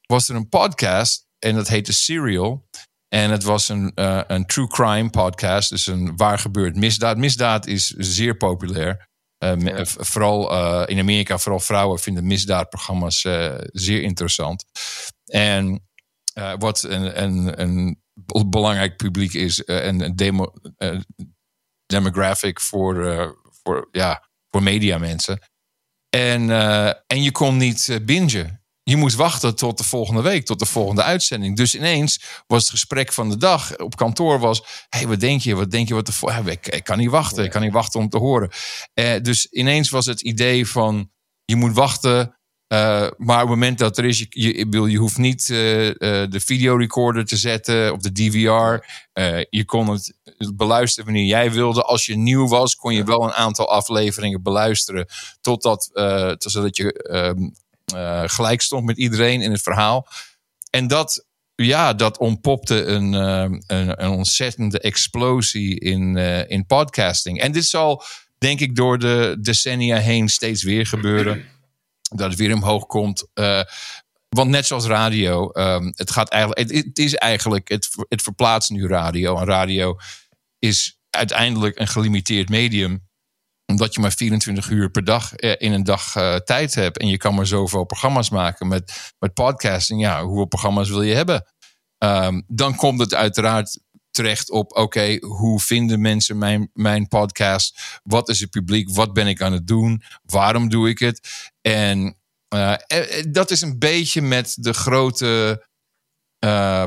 was 0.06 0.30
er 0.30 0.36
een 0.36 0.50
podcast 0.50 1.26
en 1.40 1.56
dat 1.56 1.68
heette 1.68 1.94
Serial. 1.94 2.68
En 3.08 3.32
het 3.32 3.44
was 3.44 3.70
een, 3.70 3.92
eh, 3.96 4.22
een 4.28 4.46
true 4.46 4.68
crime 4.68 5.10
podcast, 5.10 5.70
dus 5.70 5.88
een 5.88 6.16
waar 6.16 6.40
gebeurd 6.40 6.76
misdaad. 6.76 7.18
Misdaad 7.18 7.68
is 7.68 7.88
zeer 7.88 8.38
populair. 8.38 9.08
Eh, 9.38 9.56
Ja. 9.58 9.86
Vooral 9.86 10.52
eh, 10.52 10.84
in 10.96 11.00
Amerika, 11.00 11.38
vooral 11.38 11.60
vrouwen 11.60 12.00
vinden 12.00 12.28
misdaadprogramma's 12.28 13.22
zeer 13.72 14.02
interessant. 14.02 14.66
En 15.26 15.88
wat 16.58 16.84
een, 16.84 17.24
een, 17.24 17.62
een 17.62 18.02
be- 18.14 18.48
belangrijk 18.48 18.98
publiek 18.98 19.34
is, 19.34 19.64
en 19.64 20.02
een 20.02 20.16
demo, 20.16 20.54
demographic 21.86 22.60
voor, 22.60 22.96
voor, 23.64 23.88
ja, 23.92 24.30
voor 24.50 24.64
mediamensen. 24.64 25.40
En, 26.10 26.50
en 27.08 27.24
je 27.24 27.32
kon 27.32 27.58
niet 27.58 28.00
bingen. 28.06 28.65
Je 28.90 28.96
moest 28.96 29.16
wachten 29.16 29.56
tot 29.56 29.78
de 29.78 29.84
volgende 29.84 30.22
week, 30.22 30.46
tot 30.46 30.60
de 30.60 30.66
volgende 30.66 31.04
uitzending. 31.04 31.56
Dus 31.56 31.76
ineens 31.76 32.24
was 32.48 32.62
het 32.62 32.70
gesprek 32.70 33.14
van 33.14 33.30
de 33.30 33.38
dag 33.38 33.78
op 33.78 33.96
kantoor 33.96 34.40
was... 34.40 34.86
hey, 34.90 35.08
wat 35.08 35.20
denk 35.20 35.42
je? 35.42 35.56
Wat 35.56 35.72
denk 35.72 35.88
je? 35.88 35.94
Wat 35.94 36.06
de 36.06 36.52
ik, 36.52 36.68
ik 36.68 36.84
kan 36.84 36.98
niet 36.98 37.10
wachten. 37.10 37.44
Ik 37.44 37.52
kan 37.52 37.62
niet 37.62 37.74
wachten 37.74 38.00
om 38.00 38.10
te 38.10 38.18
horen. 38.18 38.50
Eh, 38.94 39.22
dus 39.22 39.46
ineens 39.46 39.90
was 39.90 40.06
het 40.06 40.22
idee 40.22 40.68
van... 40.68 41.12
je 41.46 41.56
moet 41.56 41.74
wachten... 41.74 42.38
eh, 42.68 43.08
maar 43.18 43.36
op 43.44 43.50
het 43.50 43.50
moment 43.50 43.78
dat 43.78 43.98
er 43.98 44.06
is, 44.06 44.20
je, 44.20 44.28
je, 44.30 44.90
je 44.92 44.98
hoeft 44.98 45.18
niet 45.18 45.42
eh, 45.42 45.48
de 45.48 46.40
videorecorder 46.46 47.26
te 47.26 47.38
zetten 47.38 47.94
of 47.94 48.00
de 48.00 48.12
DVR. 48.12 48.86
Je 49.50 49.66
kon 49.66 49.90
het 49.90 50.14
beluisteren 50.56 51.06
wanneer 51.06 51.26
jij 51.26 51.52
wilde. 51.52 51.84
Als 51.84 52.06
je 52.06 52.18
nieuw 52.18 52.48
was, 52.48 52.76
kon 52.76 52.94
je 52.94 53.04
wel 53.04 53.24
een 53.24 53.34
aantal 53.34 53.70
afleveringen 53.70 54.44
beluisteren. 54.44 55.08
Totdat, 55.42 55.90
tot- 56.38 56.52
zodat 56.52 56.78
je 56.78 57.54
eh, 57.94 58.24
gelijk 58.26 58.62
stond 58.62 58.86
met 58.86 58.98
iedereen 58.98 59.42
in 59.42 59.52
het 59.52 59.62
verhaal. 59.62 60.08
En 60.70 60.88
dat, 60.88 61.26
ja, 61.56 61.94
dat 61.94 62.18
ontpopte 62.18 62.84
een, 62.84 63.14
ehm, 63.14 63.62
een, 63.68 64.04
een 64.04 64.10
ontzettende 64.10 64.80
explosie 64.80 65.80
in, 65.80 66.18
eh, 66.18 66.50
in 66.50 66.66
podcasting. 66.66 67.40
En 67.42 67.52
dit 67.52 67.66
zal, 67.66 68.04
denk 68.38 68.60
ik, 68.60 68.76
door 68.76 69.00
de 69.00 69.38
decennia 69.42 69.98
heen 69.98 70.30
steeds 70.30 70.64
weer 70.64 70.86
gebeuren. 70.86 71.46
Dat 72.02 72.30
het 72.30 72.40
weer 72.40 72.54
omhoog 72.54 72.86
komt. 72.86 73.28
Eh, 73.34 73.62
want 74.30 74.50
net 74.50 74.66
zoals 74.66 74.86
radio, 74.86 75.50
ehm, 75.50 75.92
het, 75.96 76.12
gaat 76.12 76.30
eigenlijk, 76.30 76.70
het, 76.70 76.86
het 76.86 77.00
is 77.00 77.16
eigenlijk, 77.16 77.68
het, 77.68 77.90
het 78.10 78.22
verplaatst 78.22 78.70
nu 78.70 78.88
radio. 78.88 79.38
En 79.38 79.46
radio 79.46 79.98
is 80.60 81.00
uiteindelijk 81.10 81.80
een 81.80 81.88
gelimiteerd 81.88 82.50
medium 82.50 83.08
omdat 83.66 83.94
je 83.94 84.00
maar 84.00 84.14
24 84.14 84.70
uur 84.70 84.90
per 84.90 85.04
dag 85.04 85.34
eh, 85.34 85.54
in 85.58 85.72
een 85.72 85.84
dag 85.84 86.16
eh, 86.16 86.36
tijd 86.36 86.76
hebt. 86.76 86.98
En 86.98 87.08
je 87.08 87.18
kan 87.18 87.36
maar 87.36 87.48
zoveel 87.48 87.86
programma's 87.86 88.30
maken 88.30 88.68
met, 88.68 89.14
met 89.20 89.34
podcasting. 89.34 90.02
Ja, 90.02 90.24
hoeveel 90.24 90.46
programma's 90.46 90.90
wil 90.90 91.02
je 91.02 91.14
hebben? 91.14 91.46
Ehm, 91.98 92.42
dan 92.48 92.76
komt 92.76 93.00
het 93.00 93.14
uiteraard 93.14 93.80
terecht 94.12 94.52
op: 94.52 94.78
oké, 94.78 95.18
hoe 95.20 95.60
vinden 95.60 96.02
mensen 96.02 96.38
mijn, 96.38 96.70
mijn 96.74 97.08
podcast? 97.08 98.00
Wat 98.04 98.30
is 98.30 98.40
het 98.40 98.50
publiek? 98.50 98.90
Wat 98.90 99.14
ben 99.14 99.28
ik 99.28 99.42
aan 99.42 99.54
het 99.54 99.68
doen? 99.68 100.04
Waarom 100.24 100.70
doe 100.70 100.90
ik 100.90 101.00
het? 101.00 101.28
En 101.62 102.20
eh, 102.48 102.74
dat 103.30 103.52
is 103.52 103.62
een 103.62 103.80
beetje 103.80 104.22
met 104.22 104.56
de 104.60 104.74
grote 104.74 105.64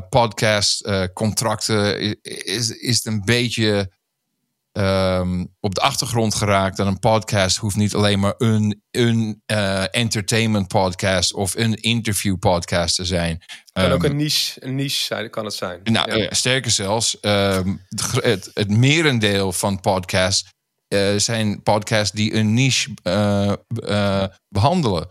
podcast 0.09 0.89
contracten. 1.13 2.01
Is, 2.23 2.71
is 2.71 2.97
het 2.97 3.07
een 3.07 3.25
beetje 3.25 3.98
ehm, 4.73 5.45
op 5.61 5.75
de 5.75 5.81
achtergrond 5.81 6.35
geraakt. 6.35 6.77
Dat 6.77 6.87
een 6.87 6.99
podcast 6.99 7.57
hoeft 7.57 7.77
niet 7.77 7.95
alleen 7.95 8.19
maar 8.21 8.35
een, 8.39 8.83
een 8.91 9.43
eh, 9.47 9.85
entertainment 9.91 10.69
podcast 10.69 11.33
of 11.35 11.55
een 11.57 11.75
interview 11.75 12.39
podcast 12.39 12.95
te 12.95 13.05
zijn. 13.05 13.43
kan 13.73 13.91
ook 13.93 14.03
Ehm, 14.03 14.11
een 14.11 14.17
niche, 14.17 14.65
een 14.65 14.75
niche 14.75 15.05
zijn, 15.05 15.31
kan 15.31 15.45
het 15.45 15.55
zijn. 15.55 15.81
nou, 15.85 16.13
Ja. 16.19 16.27
eh, 16.29 16.33
sterker 16.33 16.71
zelfs, 16.71 17.21
ehm, 17.21 17.77
het 17.89 18.51
het, 18.55 18.69
merendeel 18.71 19.53
van 19.53 19.81
podcasts 19.81 20.51
eh, 20.89 21.17
zijn 21.17 21.63
podcasts 21.63 22.15
die 22.17 22.35
een 22.35 22.55
niche 22.55 22.91
eh, 23.03 23.53
eh, 23.87 24.25
behandelen. 24.49 25.09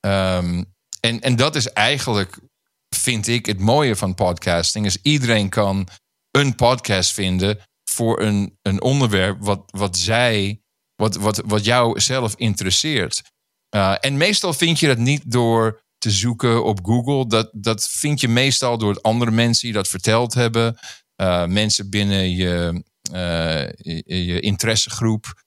En, 0.00 1.20
en 1.20 1.36
dat 1.36 1.54
is 1.56 1.68
eigenlijk, 1.68 2.38
vind 2.96 3.26
ik, 3.26 3.46
het 3.46 3.58
mooie 3.60 3.96
van 3.96 4.14
podcasting. 4.14 4.86
Is 4.86 4.98
iedereen 5.02 5.48
kan 5.48 5.88
een 6.30 6.54
podcast 6.54 7.12
vinden 7.12 7.58
voor 7.92 8.20
een, 8.20 8.58
een 8.62 8.82
onderwerp 8.82 9.36
wat, 9.40 9.62
wat 9.66 9.96
zij, 9.96 10.62
wat, 10.94 11.16
wat, 11.16 11.42
wat 11.46 11.64
jou 11.64 12.00
zelf 12.00 12.34
interesseert. 12.36 13.22
Uh, 13.74 13.94
en 14.00 14.16
meestal 14.16 14.52
vind 14.52 14.80
je 14.80 14.86
dat 14.86 14.98
niet 14.98 15.30
door 15.30 15.82
te 15.98 16.10
zoeken 16.10 16.64
op 16.64 16.78
Google. 16.82 17.26
Dat, 17.26 17.50
dat 17.52 17.88
vind 17.88 18.20
je 18.20 18.28
meestal 18.28 18.78
door 18.78 19.00
andere 19.00 19.30
mensen 19.30 19.64
die 19.64 19.72
dat 19.72 19.88
verteld 19.88 20.34
hebben. 20.34 20.78
Uh, 21.16 21.46
mensen 21.46 21.90
binnen 21.90 22.30
je, 22.30 22.84
je, 23.76 24.24
je, 24.24 24.40
interessegroep. 24.40 25.42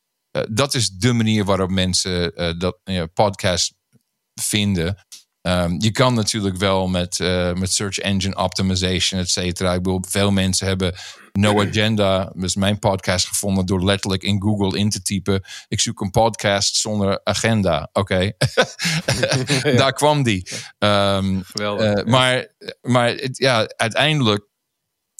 dat 0.49 0.73
is 0.73 0.89
de 0.89 1.13
manier 1.13 1.45
waarop 1.45 1.69
mensen 1.69 2.33
dat 2.59 2.79
podcast 3.13 3.73
vinden. 4.41 5.05
Um, 5.47 5.75
je 5.79 5.91
kan 5.91 6.13
natuurlijk 6.13 6.57
wel 6.57 6.87
met, 6.87 7.19
uh, 7.19 7.53
met 7.53 7.73
search 7.73 7.97
engine 7.97 8.35
optimization, 8.35 9.19
et 9.19 9.29
cetera. 9.29 9.73
Ik 9.73 9.81
bedoel, 9.81 10.03
veel 10.07 10.31
mensen 10.31 10.67
hebben 10.67 10.95
No 11.31 11.61
Agenda, 11.67 12.31
dus 12.35 12.55
mijn 12.55 12.79
podcast 12.79 13.27
gevonden 13.27 13.65
door 13.65 13.83
letterlijk 13.83 14.23
in 14.23 14.41
Google 14.41 14.77
in 14.77 14.89
te 14.89 15.01
typen. 15.01 15.43
Ik 15.67 15.79
zoek 15.79 16.01
een 16.01 16.11
podcast 16.11 16.75
zonder 16.75 17.21
agenda. 17.23 17.89
Oké, 17.93 18.15
okay. 19.41 19.75
daar 19.75 19.93
kwam 19.93 20.23
die. 20.23 20.49
Um, 20.77 21.43
uh, 21.59 21.93
maar 22.03 22.55
maar 22.81 23.09
het, 23.09 23.37
ja, 23.37 23.67
uiteindelijk, 23.75 24.47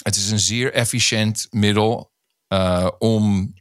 het 0.03 0.15
is 0.15 0.31
een 0.31 0.39
zeer 0.39 0.73
efficiënt 0.73 1.47
middel 1.49 2.11
uh, 2.53 2.88
om, 2.97 3.53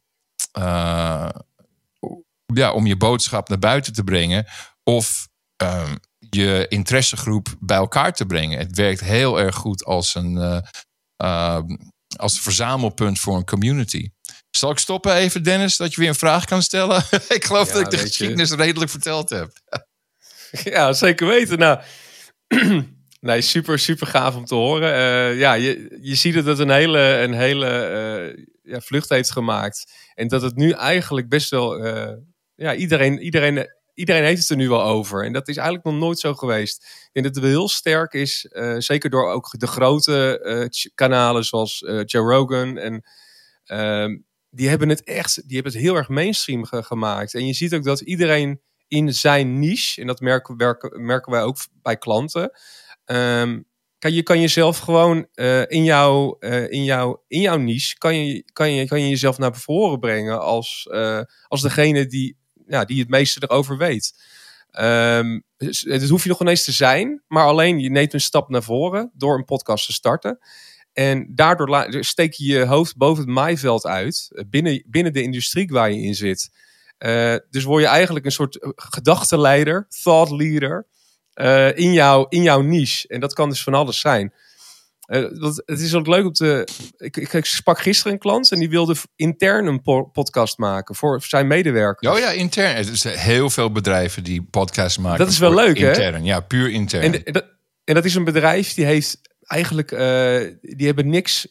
ja, 2.55 2.72
om 2.72 2.87
je 2.87 2.96
boodschap 2.96 3.48
naar 3.48 3.59
buiten 3.59 3.92
te 3.92 4.05
brengen. 4.05 4.46
Of 4.83 5.29
um, 5.62 5.98
je 6.35 6.66
interessegroep 6.68 7.57
bij 7.61 7.77
elkaar 7.77 8.12
te 8.12 8.27
brengen. 8.27 8.59
Het 8.59 8.77
werkt 8.77 9.01
heel 9.01 9.40
erg 9.40 9.55
goed 9.55 9.85
als 9.85 10.14
een, 10.14 10.37
uh, 10.37 10.59
uh, 11.23 11.61
als 12.16 12.37
een 12.37 12.42
verzamelpunt 12.42 13.18
voor 13.18 13.37
een 13.37 13.44
community. 13.44 14.11
Zal 14.51 14.70
ik 14.70 14.79
stoppen 14.79 15.14
even, 15.14 15.42
Dennis, 15.42 15.77
dat 15.77 15.94
je 15.94 16.01
weer 16.01 16.09
een 16.09 16.14
vraag 16.14 16.44
kan 16.44 16.62
stellen? 16.62 17.05
ik 17.29 17.44
geloof 17.44 17.68
dat 17.68 17.81
ik 17.81 17.90
de 17.90 17.99
geschiedenis 17.99 18.49
je. 18.49 18.57
redelijk 18.57 18.90
verteld 18.90 19.31
heb. 19.31 19.53
ja, 20.75 20.92
zeker 20.92 21.27
weten. 21.27 21.59
Nou, 21.59 21.81
nee, 23.20 23.40
super, 23.40 23.79
super 23.79 24.07
gaaf 24.07 24.35
om 24.35 24.44
te 24.44 24.55
horen. 24.55 24.90
Uh, 24.90 25.38
ja, 25.38 25.53
je, 25.53 25.99
je 26.01 26.14
ziet 26.14 26.35
dat 26.35 26.47
het 26.47 26.59
een 26.59 26.70
hele, 26.70 27.01
een 27.01 27.35
hele 27.35 28.47
ja, 28.62 28.81
vlucht 28.81 29.09
heeft 29.09 29.31
gemaakt. 29.31 29.92
En 30.14 30.29
dat 30.29 30.42
het 30.42 30.57
nu 30.57 30.70
eigenlijk 30.70 31.29
best 31.29 31.51
wel... 31.51 31.87
ja, 32.55 32.75
iedereen, 32.75 33.18
iedereen 33.18 33.66
iedereen 33.94 34.24
heeft 34.24 34.40
het 34.40 34.50
er 34.50 34.57
nu 34.57 34.68
wel 34.68 34.83
over. 34.83 35.24
En 35.24 35.33
dat 35.33 35.48
is 35.48 35.57
eigenlijk 35.57 35.87
nog 35.87 35.96
nooit 35.96 36.18
zo 36.18 36.35
geweest. 36.35 36.83
Ik 36.83 37.11
denk 37.12 37.26
dat 37.26 37.35
het 37.35 37.44
wel 37.44 37.52
heel 37.52 37.68
sterk 37.68 38.12
is, 38.12 38.48
uh, 38.50 38.74
zeker 38.78 39.11
door 39.11 39.30
ook 39.30 39.59
de 39.59 39.66
grote 39.66 40.40
uh, 40.44 40.90
kanalen 40.94 41.44
zoals 41.44 41.83
uh, 41.83 42.00
Joe 42.04 42.33
Rogan. 42.33 42.78
En 42.78 43.04
ehm, 43.64 44.18
die 44.50 44.68
hebben 44.68 44.88
het 44.88 45.04
echt, 45.04 45.35
die 45.48 45.54
hebben 45.54 45.72
het 45.72 45.83
heel 45.83 45.96
erg 45.96 46.09
mainstream 46.09 46.64
ge 46.64 46.83
gemaakt. 46.83 47.35
En 47.35 47.46
je 47.46 47.52
ziet 47.52 47.74
ook 47.74 47.85
dat 47.85 48.00
iedereen 48.00 48.61
in 48.88 49.14
zijn 49.14 49.59
niche, 49.59 50.00
en 50.00 50.07
dat 50.07 50.20
merken, 50.20 50.57
merken, 50.57 51.04
merken 51.04 51.33
wij 51.33 51.42
ook 51.42 51.57
bij 51.83 51.96
klanten. 51.96 52.50
Um, 53.07 53.66
kan, 53.98 54.12
je 54.12 54.22
kan 54.22 54.40
jezelf 54.40 54.78
gewoon 54.78 55.26
in, 55.68 55.85
jouw, 55.85 56.38
in, 56.68 56.85
jouw, 56.85 57.24
in 57.28 57.40
jouw 57.40 57.57
niche, 57.57 57.98
kan 57.98 58.16
je, 58.16 58.44
kan, 58.52 58.72
je, 58.72 58.87
kan 58.87 59.00
je 59.00 59.09
jezelf 59.09 59.38
naar 59.38 59.57
voren 59.57 59.98
brengen 59.98 60.40
als, 60.40 60.88
als 61.48 61.62
degene 61.62 62.07
die 62.07 62.37
ja, 62.66 62.85
die 62.85 63.00
het 63.00 63.09
meeste 63.09 63.42
erover 63.42 63.77
weet. 63.77 64.12
Um, 64.81 65.44
dat 65.57 66.09
hoef 66.09 66.22
je 66.22 66.29
nog 66.29 66.40
ineens 66.40 66.64
te 66.64 66.72
zijn, 66.72 67.22
maar 67.29 67.46
alleen 67.46 67.79
je 67.79 67.90
neemt 67.90 68.12
een 68.12 68.20
stap 68.20 68.48
naar 68.48 68.62
voren 68.62 69.11
door 69.14 69.38
een 69.38 69.44
podcast 69.44 69.87
te 69.87 69.92
starten. 69.92 70.38
En 70.92 71.27
daardoor 71.35 71.87
steek 72.05 72.33
je 72.33 72.44
je 72.44 72.64
hoofd 72.64 72.96
boven 72.96 73.24
het 73.24 73.33
maaiveld 73.33 73.87
uit, 73.87 74.31
eh, 74.35 74.44
binnen, 74.48 74.85
binnen 74.87 75.12
de 75.12 75.22
industrie 75.22 75.68
waar 75.68 75.90
je 75.90 76.03
in 76.03 76.14
zit. 76.14 76.50
Uh, 76.98 77.37
dus 77.50 77.64
word 77.64 77.83
je 77.83 77.88
eigenlijk 77.88 78.24
een 78.24 78.33
soort 78.33 78.59
eh, 78.59 78.70
gedachtenleider, 78.74 79.87
thought 80.03 80.31
leader, 80.31 80.87
in, 81.77 81.92
jouw, 81.92 82.27
in 82.29 82.42
jouw 82.42 82.61
niche. 82.61 83.09
En 83.09 83.20
dat 83.20 83.33
kan 83.33 83.48
dus 83.48 83.62
van 83.62 83.74
alles 83.74 84.00
zijn. 84.00 84.33
Uh, 85.07 85.53
het 85.67 85.81
is 85.81 85.95
ook 85.95 86.07
leuk 86.07 86.25
om 86.25 86.33
te. 86.33 86.69
Ik, 86.97 87.17
ik, 87.17 87.45
sprak 87.45 87.81
gisteren 87.81 88.12
een 88.12 88.19
klant 88.19 88.53
en 88.53 88.59
die 88.59 88.69
wilde 88.69 88.95
intern 89.17 89.67
een 89.67 89.83
podcast 90.12 90.59
maken 90.59 90.95
voor 90.95 91.23
zijn 91.23 91.47
medewerkers. 91.47 92.12
Oh 92.12 92.19
ja, 92.19 92.31
intern. 92.31 92.77
Er 92.77 92.97
zijn 92.97 93.19
heel 93.19 93.51
veel 93.51 93.73
bedrijven 93.73 94.25
die 94.25 94.43
podcasts 94.43 94.99
maken. 94.99 95.19
Dat 95.19 95.29
is 95.29 95.38
wel 95.38 95.55
leuk, 95.55 95.77
intern. 95.77 95.95
hè? 95.95 96.05
Intern, 96.05 96.25
ja, 96.25 96.40
puur 96.40 96.71
intern. 96.71 97.14
En, 97.25 97.33
dat, 97.33 97.45
en 97.85 97.95
dat 97.95 98.05
is 98.05 98.14
een 98.14 98.25
bedrijf 98.25 98.75
die 98.75 98.85
heeft 98.85 99.21
eigenlijk. 99.43 99.93
Uh, 99.93 99.99
die 100.61 100.87
hebben 100.87 101.09
niks 101.09 101.47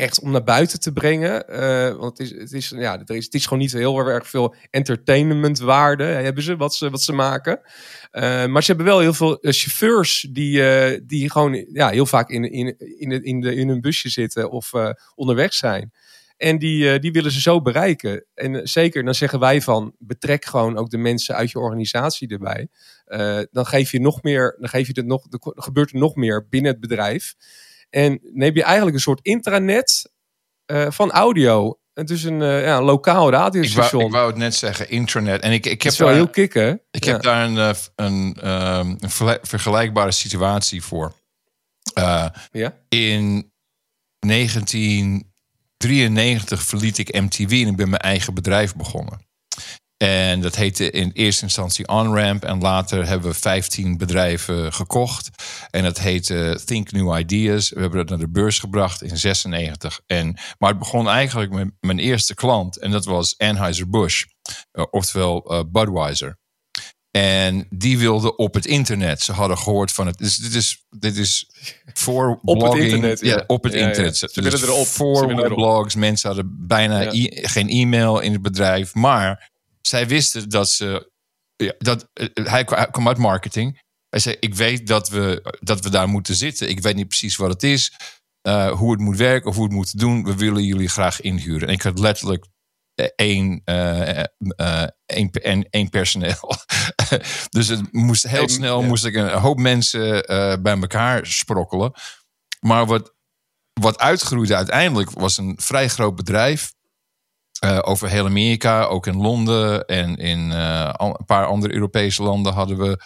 echt 0.00 0.20
om 0.20 0.30
naar 0.30 0.44
buiten 0.44 0.80
te 0.80 0.92
brengen. 0.92 1.44
Uh, 1.50 1.96
want 1.96 2.18
het 2.18 2.30
is, 2.30 2.38
het, 2.38 2.52
is, 2.52 2.68
ja, 2.68 2.98
er 2.98 3.16
is, 3.16 3.24
het 3.24 3.34
is 3.34 3.44
gewoon 3.44 3.58
niet 3.58 3.72
heel 3.72 3.98
erg 3.98 4.28
veel 4.28 4.54
entertainmentwaarde 4.70 6.04
hebben 6.04 6.42
ze 6.42 6.56
wat 6.56 6.74
ze, 6.74 6.90
wat 6.90 7.02
ze 7.02 7.12
maken. 7.12 7.60
Uh, 8.12 8.46
maar 8.46 8.62
ze 8.62 8.66
hebben 8.66 8.86
wel 8.86 9.00
heel 9.00 9.14
veel 9.14 9.38
uh, 9.40 9.52
chauffeurs 9.52 10.28
die, 10.30 11.06
die 11.06 11.30
gewoon 11.30 11.66
ja, 11.72 11.88
heel 11.88 12.06
vaak 12.06 12.28
in, 12.28 12.44
in, 12.50 12.78
in, 12.78 13.24
in, 13.24 13.40
de, 13.40 13.54
in 13.54 13.68
een 13.68 13.80
busje 13.80 14.08
zitten 14.08 14.50
of 14.50 14.72
onderweg 15.14 15.54
zijn. 15.54 15.92
En 16.36 16.58
die, 16.58 16.98
die 16.98 17.12
willen 17.12 17.32
ze 17.32 17.40
zo 17.40 17.62
bereiken. 17.62 18.24
En 18.34 18.68
zeker, 18.68 19.04
dan 19.04 19.14
zeggen 19.14 19.38
wij 19.38 19.62
van 19.62 19.94
betrek 19.98 20.44
gewoon 20.44 20.76
ook 20.76 20.90
de 20.90 20.98
mensen 20.98 21.34
uit 21.34 21.50
je 21.50 21.58
organisatie 21.58 22.28
erbij. 22.28 22.68
dan 23.50 23.66
geef 23.66 23.92
je 23.92 24.00
nog 24.00 24.22
meer, 24.22 24.56
dan 24.58 24.68
geef 24.68 24.86
je 24.86 24.92
het 24.96 25.06
nog, 25.06 25.26
er 25.30 25.62
gebeurt 25.62 25.92
er 25.92 25.98
nog 25.98 26.14
meer 26.14 26.46
binnen 26.48 26.70
het 26.70 26.80
bedrijf. 26.80 27.34
En 27.90 28.20
dan 28.22 28.42
heb 28.42 28.54
je 28.54 28.62
eigenlijk 28.62 28.96
een 28.96 29.02
soort 29.02 29.20
intranet 29.22 30.12
uh, 30.72 30.90
van 30.90 31.10
audio. 31.10 31.78
Het 31.92 32.10
is 32.10 32.24
een 32.24 32.40
uh, 32.40 32.64
ja, 32.64 32.82
lokaal 32.82 33.30
radiostation. 33.30 33.84
Ik 33.84 33.90
wou, 33.90 34.06
ik 34.06 34.12
wou 34.12 34.26
het 34.26 34.36
net 34.36 34.54
zeggen, 34.54 34.90
intranet. 34.90 35.42
En 35.42 35.52
ik, 35.52 35.66
ik 35.66 35.82
heb 35.82 35.94
wel 35.94 36.08
daar, 36.08 36.16
heel 36.16 36.28
kicken. 36.28 36.82
Ik 36.90 37.04
ja. 37.04 37.12
heb 37.12 37.22
daar 37.22 37.44
een, 37.44 37.56
uh, 37.56 37.70
een, 37.94 38.36
een 38.40 38.98
vergelijkbare 39.42 40.12
situatie 40.12 40.82
voor. 40.82 41.14
ja? 42.52 42.74
In 42.88 43.52
1993 44.18 46.62
verliet 46.62 46.98
ik 46.98 47.20
MTV 47.20 47.50
en 47.50 47.68
ik 47.68 47.76
ben 47.76 47.90
mijn 47.90 48.02
eigen 48.02 48.34
bedrijf 48.34 48.76
begonnen. 48.76 49.28
En 50.02 50.40
dat 50.40 50.56
heette 50.56 50.90
in 50.90 51.10
eerste 51.12 51.42
instantie 51.42 51.88
OnRamp. 51.88 52.44
En 52.44 52.60
later 52.60 53.06
hebben 53.06 53.30
we 53.30 53.36
15 53.36 53.96
bedrijven 53.96 54.72
gekocht. 54.72 55.30
En 55.70 55.82
dat 55.82 55.98
heette 55.98 56.60
Think 56.64 56.92
New 56.92 57.18
Ideas. 57.18 57.70
We 57.70 57.80
hebben 57.80 57.98
dat 57.98 58.08
naar 58.08 58.26
de 58.26 58.30
beurs 58.30 58.58
gebracht 58.58 59.02
in 59.02 59.16
96. 59.16 60.00
En, 60.06 60.38
maar 60.58 60.70
het 60.70 60.78
begon 60.78 61.08
eigenlijk 61.08 61.52
met 61.52 61.70
mijn 61.80 61.98
eerste 61.98 62.34
klant. 62.34 62.78
En 62.78 62.90
dat 62.90 63.04
was 63.04 63.38
Anheuser-Busch. 63.38 64.24
Uh, 64.72 64.84
oftewel 64.90 65.52
uh, 65.52 65.60
Budweiser. 65.72 66.38
En 67.10 67.66
die 67.70 67.98
wilden 67.98 68.38
op 68.38 68.54
het 68.54 68.66
internet. 68.66 69.22
Ze 69.22 69.32
hadden 69.32 69.58
gehoord 69.58 69.92
van 69.92 70.06
het. 70.06 70.18
Dus 70.18 70.36
dit 70.36 70.54
is, 70.54 70.84
dit 70.90 71.16
is 71.16 71.50
voor 71.92 72.40
op 72.42 72.58
blogging. 72.58 72.84
Het 72.84 72.92
internet, 72.92 73.20
ja. 73.20 73.44
op 73.46 73.62
het 73.62 73.72
ja, 73.72 73.78
internet. 73.78 74.18
Ja. 74.18 74.28
Ze 74.28 74.42
willen 74.42 74.62
erop. 74.62 74.86
Voor 74.86 75.54
blogs. 75.54 75.94
Mensen 75.94 76.28
hadden 76.28 76.66
bijna 76.66 77.10
geen 77.30 77.68
e-mail 77.68 78.20
in 78.20 78.32
het 78.32 78.42
bedrijf. 78.42 78.94
Maar 78.94 79.49
zij 79.80 80.08
wisten 80.08 80.48
dat 80.48 80.70
ze. 80.70 81.10
Ja, 81.56 81.74
dat, 81.78 82.08
eh, 82.12 82.26
hij 82.32 82.64
kwam 82.64 83.08
uit 83.08 83.18
marketing. 83.18 83.80
Hij 84.08 84.20
zei: 84.20 84.36
Ik 84.40 84.54
weet 84.54 84.86
dat 84.86 85.08
we, 85.08 85.56
dat 85.60 85.80
we 85.80 85.90
daar 85.90 86.08
moeten 86.08 86.34
zitten. 86.34 86.68
Ik 86.68 86.80
weet 86.80 86.94
niet 86.94 87.08
precies 87.08 87.36
wat 87.36 87.50
het 87.50 87.62
is, 87.62 87.92
uh, 88.48 88.70
hoe 88.72 88.90
het 88.90 89.00
moet 89.00 89.16
werken 89.16 89.50
of 89.50 89.54
hoe 89.54 89.64
het 89.64 89.72
moet 89.72 89.98
doen. 89.98 90.24
We 90.24 90.36
willen 90.36 90.64
jullie 90.64 90.88
graag 90.88 91.20
inhuren. 91.20 91.68
En 91.68 91.74
ik 91.74 91.82
had 91.82 91.98
letterlijk 91.98 92.46
één, 93.16 93.62
uh, 93.64 94.22
één, 95.06 95.30
één, 95.30 95.68
één 95.70 95.88
personeel. 95.88 96.54
dus 97.56 97.68
het 97.68 97.92
moest 97.92 98.28
heel 98.28 98.48
snel 98.48 98.82
moest 98.82 99.04
ik 99.04 99.14
een 99.14 99.30
hoop 99.30 99.58
mensen 99.58 100.24
bij 100.62 100.78
elkaar 100.80 101.26
sprokkelen. 101.26 101.92
Maar 102.60 102.86
wat, 102.86 103.14
wat 103.80 103.98
uitgroeide 103.98 104.56
uiteindelijk 104.56 105.10
was 105.10 105.36
een 105.36 105.58
vrij 105.60 105.88
groot 105.88 106.14
bedrijf. 106.14 106.72
Uh, 107.64 107.78
over 107.80 108.08
heel 108.08 108.26
Amerika, 108.26 108.84
ook 108.84 109.06
in 109.06 109.16
Londen 109.16 109.86
en 109.86 110.16
in 110.16 110.50
uh, 110.50 110.92
een 110.96 111.24
paar 111.26 111.46
andere 111.46 111.74
Europese 111.74 112.22
landen 112.22 112.52
hadden 112.52 112.78
we 112.78 113.04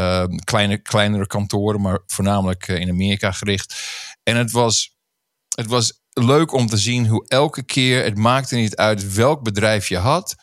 uh, 0.00 0.24
kleine, 0.44 0.78
kleinere 0.78 1.26
kantoren, 1.26 1.80
maar 1.80 2.00
voornamelijk 2.06 2.68
in 2.68 2.88
Amerika 2.88 3.32
gericht. 3.32 3.74
En 4.22 4.36
het 4.36 4.50
was, 4.50 4.96
het 5.48 5.66
was 5.66 6.00
leuk 6.10 6.52
om 6.52 6.66
te 6.66 6.76
zien 6.76 7.06
hoe 7.06 7.28
elke 7.28 7.62
keer, 7.62 8.04
het 8.04 8.16
maakte 8.16 8.56
niet 8.56 8.76
uit 8.76 9.14
welk 9.14 9.42
bedrijf 9.42 9.88
je 9.88 9.98
had, 9.98 10.34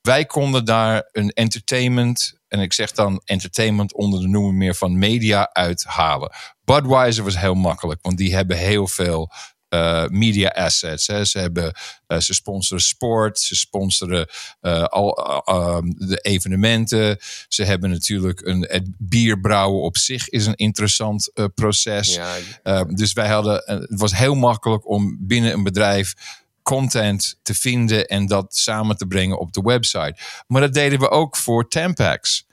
wij 0.00 0.24
konden 0.24 0.64
daar 0.64 1.08
een 1.12 1.30
entertainment, 1.30 2.38
en 2.48 2.60
ik 2.60 2.72
zeg 2.72 2.92
dan 2.92 3.20
entertainment 3.24 3.94
onder 3.94 4.20
de 4.20 4.28
noemer 4.28 4.54
meer 4.54 4.74
van 4.74 4.98
media 4.98 5.52
uithalen. 5.52 6.32
Budweiser 6.64 7.24
was 7.24 7.38
heel 7.38 7.54
makkelijk, 7.54 8.02
want 8.02 8.18
die 8.18 8.34
hebben 8.34 8.56
heel 8.56 8.86
veel 8.86 9.30
uh, 9.74 10.06
media 10.06 10.48
assets. 10.48 11.06
Hè. 11.06 11.24
Ze, 11.24 11.38
hebben, 11.38 11.74
uh, 12.08 12.18
ze 12.18 12.34
sponsoren 12.34 12.84
sport, 12.84 13.38
ze 13.38 13.56
sponsoren 13.56 14.28
uh, 14.62 14.84
al 14.84 15.44
um, 15.76 15.94
de 15.98 16.18
evenementen. 16.18 17.18
Ze 17.48 17.64
hebben 17.64 17.90
natuurlijk 17.90 18.40
een 18.46 18.66
het 18.68 18.86
bierbrouwen 18.98 19.82
op 19.82 19.96
zich 19.96 20.28
is 20.28 20.46
een 20.46 20.54
interessant 20.54 21.32
proces. 21.54 22.18
Ja, 22.62 22.84
dus 22.84 23.12
wij 23.12 23.28
hadden, 23.28 23.62
het 23.66 24.00
was 24.00 24.16
heel 24.16 24.34
makkelijk 24.34 24.88
om 24.88 25.16
binnen 25.20 25.52
een 25.52 25.62
bedrijf 25.62 26.14
content 26.62 27.38
te 27.42 27.54
vinden 27.54 28.06
en 28.06 28.26
dat 28.26 28.56
samen 28.56 28.96
te 28.96 29.06
brengen 29.06 29.38
op 29.38 29.52
de 29.52 29.60
website. 29.60 30.14
Maar 30.46 30.60
dat 30.60 30.74
deden 30.74 30.98
we 30.98 31.10
ook 31.10 31.36
voor 31.36 31.68
Tampax. 31.68 32.46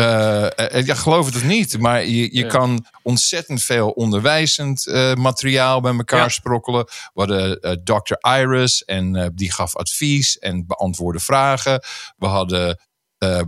Uh, 0.00 0.46
ja, 0.84 0.94
geloof 0.94 1.26
het 1.26 1.36
of 1.36 1.44
niet, 1.44 1.78
maar 1.78 2.04
je, 2.06 2.34
je 2.36 2.46
kan 2.46 2.86
ontzettend 3.02 3.62
veel 3.62 3.90
onderwijzend 3.90 4.86
uh, 4.86 5.14
materiaal 5.14 5.80
bij 5.80 5.92
elkaar 5.92 6.22
ja. 6.22 6.28
sprokkelen. 6.28 6.84
We 6.84 7.20
hadden 7.20 7.58
uh, 7.60 7.70
Dr. 7.70 8.30
Iris 8.38 8.84
en 8.84 9.32
die 9.34 9.52
gaf 9.52 9.76
advies 9.76 10.38
en 10.38 10.66
beantwoordde 10.66 11.22
vragen. 11.22 11.82
We 12.16 12.26
hadden 12.26 12.80
uh, 13.18 13.40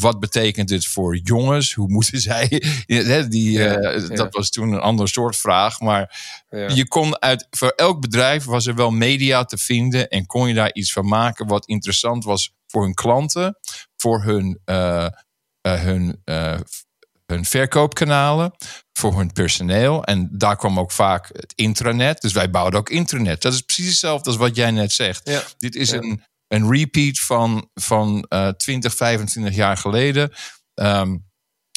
wat 0.00 0.20
betekent 0.20 0.68
dit 0.68 0.86
voor 0.86 1.16
jongens? 1.16 1.74
Hoe 1.74 1.88
moeten 1.88 2.20
zij? 2.30 2.62
die. 3.28 3.58
Dat 4.08 4.34
was 4.34 4.50
toen 4.50 4.72
een 4.72 4.80
ander 4.80 5.08
soort 5.08 5.36
vraag. 5.36 5.80
Maar 5.80 6.20
je 6.50 6.84
kon 6.88 7.20
uit, 7.20 7.46
voor 7.50 7.72
elk 7.76 8.00
bedrijf 8.00 8.44
was 8.44 8.66
er 8.66 8.74
wel 8.74 8.90
media 8.90 9.44
te 9.44 9.58
vinden. 9.58 10.08
En 10.08 10.26
kon 10.26 10.48
je 10.48 10.54
daar 10.54 10.72
iets 10.72 10.92
van 10.92 11.08
maken 11.08 11.46
wat 11.46 11.66
interessant 11.66 12.24
was 12.24 12.52
voor 12.66 12.82
hun 12.82 12.94
klanten, 12.94 13.58
voor 13.96 14.22
hun, 14.22 14.60
hun, 15.60 16.22
hun 17.26 17.44
verkoopkanalen, 17.44 18.52
voor 18.92 19.16
hun 19.16 19.32
personeel. 19.32 20.04
En 20.04 20.28
daar 20.32 20.56
kwam 20.56 20.78
ook 20.78 20.92
vaak 20.92 21.28
het 21.32 21.52
intranet. 21.54 22.20
Dus 22.20 22.32
wij 22.32 22.50
bouwden 22.50 22.80
ook 22.80 22.90
internet. 22.90 23.42
Dat 23.42 23.52
is 23.52 23.60
precies 23.60 23.88
hetzelfde 23.88 24.30
als 24.30 24.38
wat 24.38 24.56
jij 24.56 24.70
net 24.70 24.92
zegt. 24.92 25.54
Dit 25.58 25.74
is 25.74 25.90
een 25.90 26.22
een 26.48 26.70
repeat 26.70 27.18
van, 27.18 27.70
van 27.74 28.26
uh, 28.28 28.48
20, 28.48 28.94
25 28.94 29.54
jaar 29.54 29.76
geleden. 29.76 30.32
Um, 30.74 31.26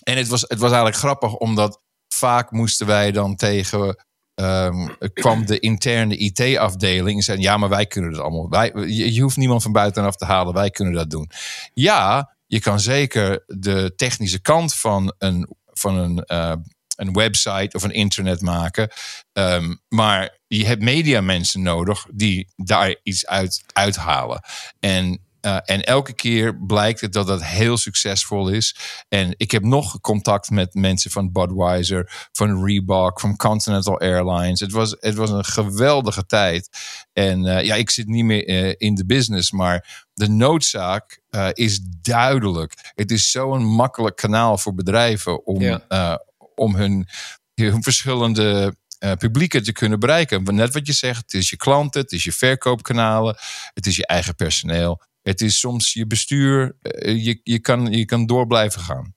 en 0.03 0.17
het 0.17 0.27
was, 0.27 0.41
het 0.41 0.59
was 0.59 0.69
eigenlijk 0.69 0.95
grappig, 0.95 1.35
omdat 1.35 1.81
vaak 2.07 2.51
moesten 2.51 2.87
wij 2.87 3.11
dan 3.11 3.35
tegen. 3.35 4.05
Um, 4.35 4.97
kwam 5.13 5.45
de 5.45 5.59
interne 5.59 6.17
IT-afdeling 6.17 7.17
en 7.17 7.23
zei: 7.23 7.39
Ja, 7.39 7.57
maar 7.57 7.69
wij 7.69 7.85
kunnen 7.85 8.11
het 8.11 8.19
allemaal. 8.19 8.49
Wij, 8.49 8.71
je, 8.73 9.13
je 9.13 9.21
hoeft 9.21 9.37
niemand 9.37 9.61
van 9.61 9.71
buitenaf 9.71 10.15
te 10.15 10.25
halen, 10.25 10.53
wij 10.53 10.69
kunnen 10.69 10.93
dat 10.93 11.09
doen. 11.09 11.29
Ja, 11.73 12.35
je 12.51 12.59
kan 12.59 12.79
zeker 12.79 13.43
de 13.47 13.93
technische 13.95 14.41
kant 14.41 14.75
van 14.75 15.13
een, 15.17 15.55
van 15.65 15.97
een 15.97 16.23
uh, 16.27 16.53
een 16.95 17.13
website 17.13 17.75
of 17.75 17.83
een 17.83 17.93
internet 17.93 18.41
maken. 18.41 18.89
Um, 19.33 19.81
maar 19.87 20.39
je 20.47 20.65
hebt 20.65 20.81
mediamensen 20.81 21.61
nodig 21.61 22.05
die 22.13 22.47
daar 22.55 22.95
iets 23.03 23.25
uit 23.25 23.63
uithalen. 23.73 24.43
En 24.79 25.25
uh, 25.41 25.57
en 25.65 25.83
elke 25.83 26.13
keer 26.13 26.65
blijkt 26.65 27.01
het 27.01 27.13
dat 27.13 27.27
dat 27.27 27.43
heel 27.43 27.77
succesvol 27.77 28.49
is. 28.49 28.75
En 29.09 29.33
ik 29.37 29.51
heb 29.51 29.63
nog 29.63 30.01
contact 30.01 30.49
met 30.49 30.73
mensen 30.73 31.11
van 31.11 31.31
Budweiser, 31.31 32.29
van 32.31 32.65
Reebok, 32.65 33.19
van 33.19 33.35
Continental 33.35 33.99
Airlines. 33.99 34.59
Het 34.59 34.71
was, 34.71 34.95
het 34.99 35.15
was 35.15 35.29
een 35.29 35.45
geweldige 35.45 36.25
tijd. 36.25 36.69
En 37.13 37.45
uh, 37.45 37.63
ja, 37.63 37.75
ik 37.75 37.89
zit 37.89 38.07
niet 38.07 38.25
meer 38.25 38.49
uh, 38.49 38.73
in 38.77 38.95
de 38.95 39.05
business, 39.05 39.51
maar 39.51 40.07
de 40.13 40.29
noodzaak 40.29 41.19
is 41.53 41.79
duidelijk. 42.01 42.91
Het 42.95 43.11
is 43.11 43.31
zo'n 43.31 43.65
makkelijk 43.65 44.15
kanaal 44.15 44.57
voor 44.57 44.73
bedrijven 44.73 45.45
om, 45.45 45.61
ja 45.61 46.19
om 46.61 46.75
hun, 46.75 47.07
hun 47.53 47.83
verschillende 47.83 48.75
uh, 48.99 49.11
publieken 49.11 49.63
te 49.63 49.71
kunnen 49.71 49.99
bereiken. 49.99 50.43
Net 50.43 50.73
wat 50.73 50.87
je 50.87 50.93
zegt, 50.93 51.21
het 51.21 51.33
is 51.33 51.49
je 51.49 51.57
klanten, 51.57 52.01
het 52.01 52.11
is 52.11 52.23
je 52.23 52.31
verkoopkanalen, 52.31 53.35
het 53.73 53.85
is 53.85 53.95
je 53.95 54.07
eigen 54.07 54.35
personeel. 54.35 55.01
Het 55.21 55.41
is 55.41 55.59
soms 55.59 55.93
je 55.93 56.07
bestuur. 56.07 56.77
Uh, 56.81 57.25
je, 57.25 57.39
je, 57.43 57.59
kan, 57.59 57.91
je 57.91 58.05
kan 58.05 58.25
door 58.25 58.47
blijven 58.47 58.81
gaan. 58.81 59.15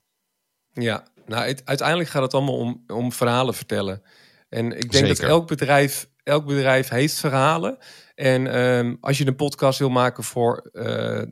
Ja, 0.73 1.07
nou, 1.27 1.47
het, 1.47 1.62
uiteindelijk 1.64 2.09
gaat 2.09 2.23
het 2.23 2.35
allemaal 2.35 2.59
om, 2.59 2.85
om 2.87 3.12
verhalen 3.12 3.55
vertellen. 3.55 4.03
En 4.49 4.67
ik 4.67 4.93
denk 4.93 5.07
Zeker. 5.07 5.09
dat 5.09 5.19
elk 5.19 5.47
bedrijf, 5.47 6.09
elk 6.23 6.47
bedrijf 6.47 6.88
heeft 6.88 7.21
verhalen. 7.21 7.79
En 8.14 8.59
um, 8.59 8.97
als 9.01 9.19
je 9.19 9.27
een 9.27 9.37
podcast 9.37 9.79
wil 9.79 9.90
maken 9.90 10.25
voor 10.25 10.71
uh, 10.73 11.23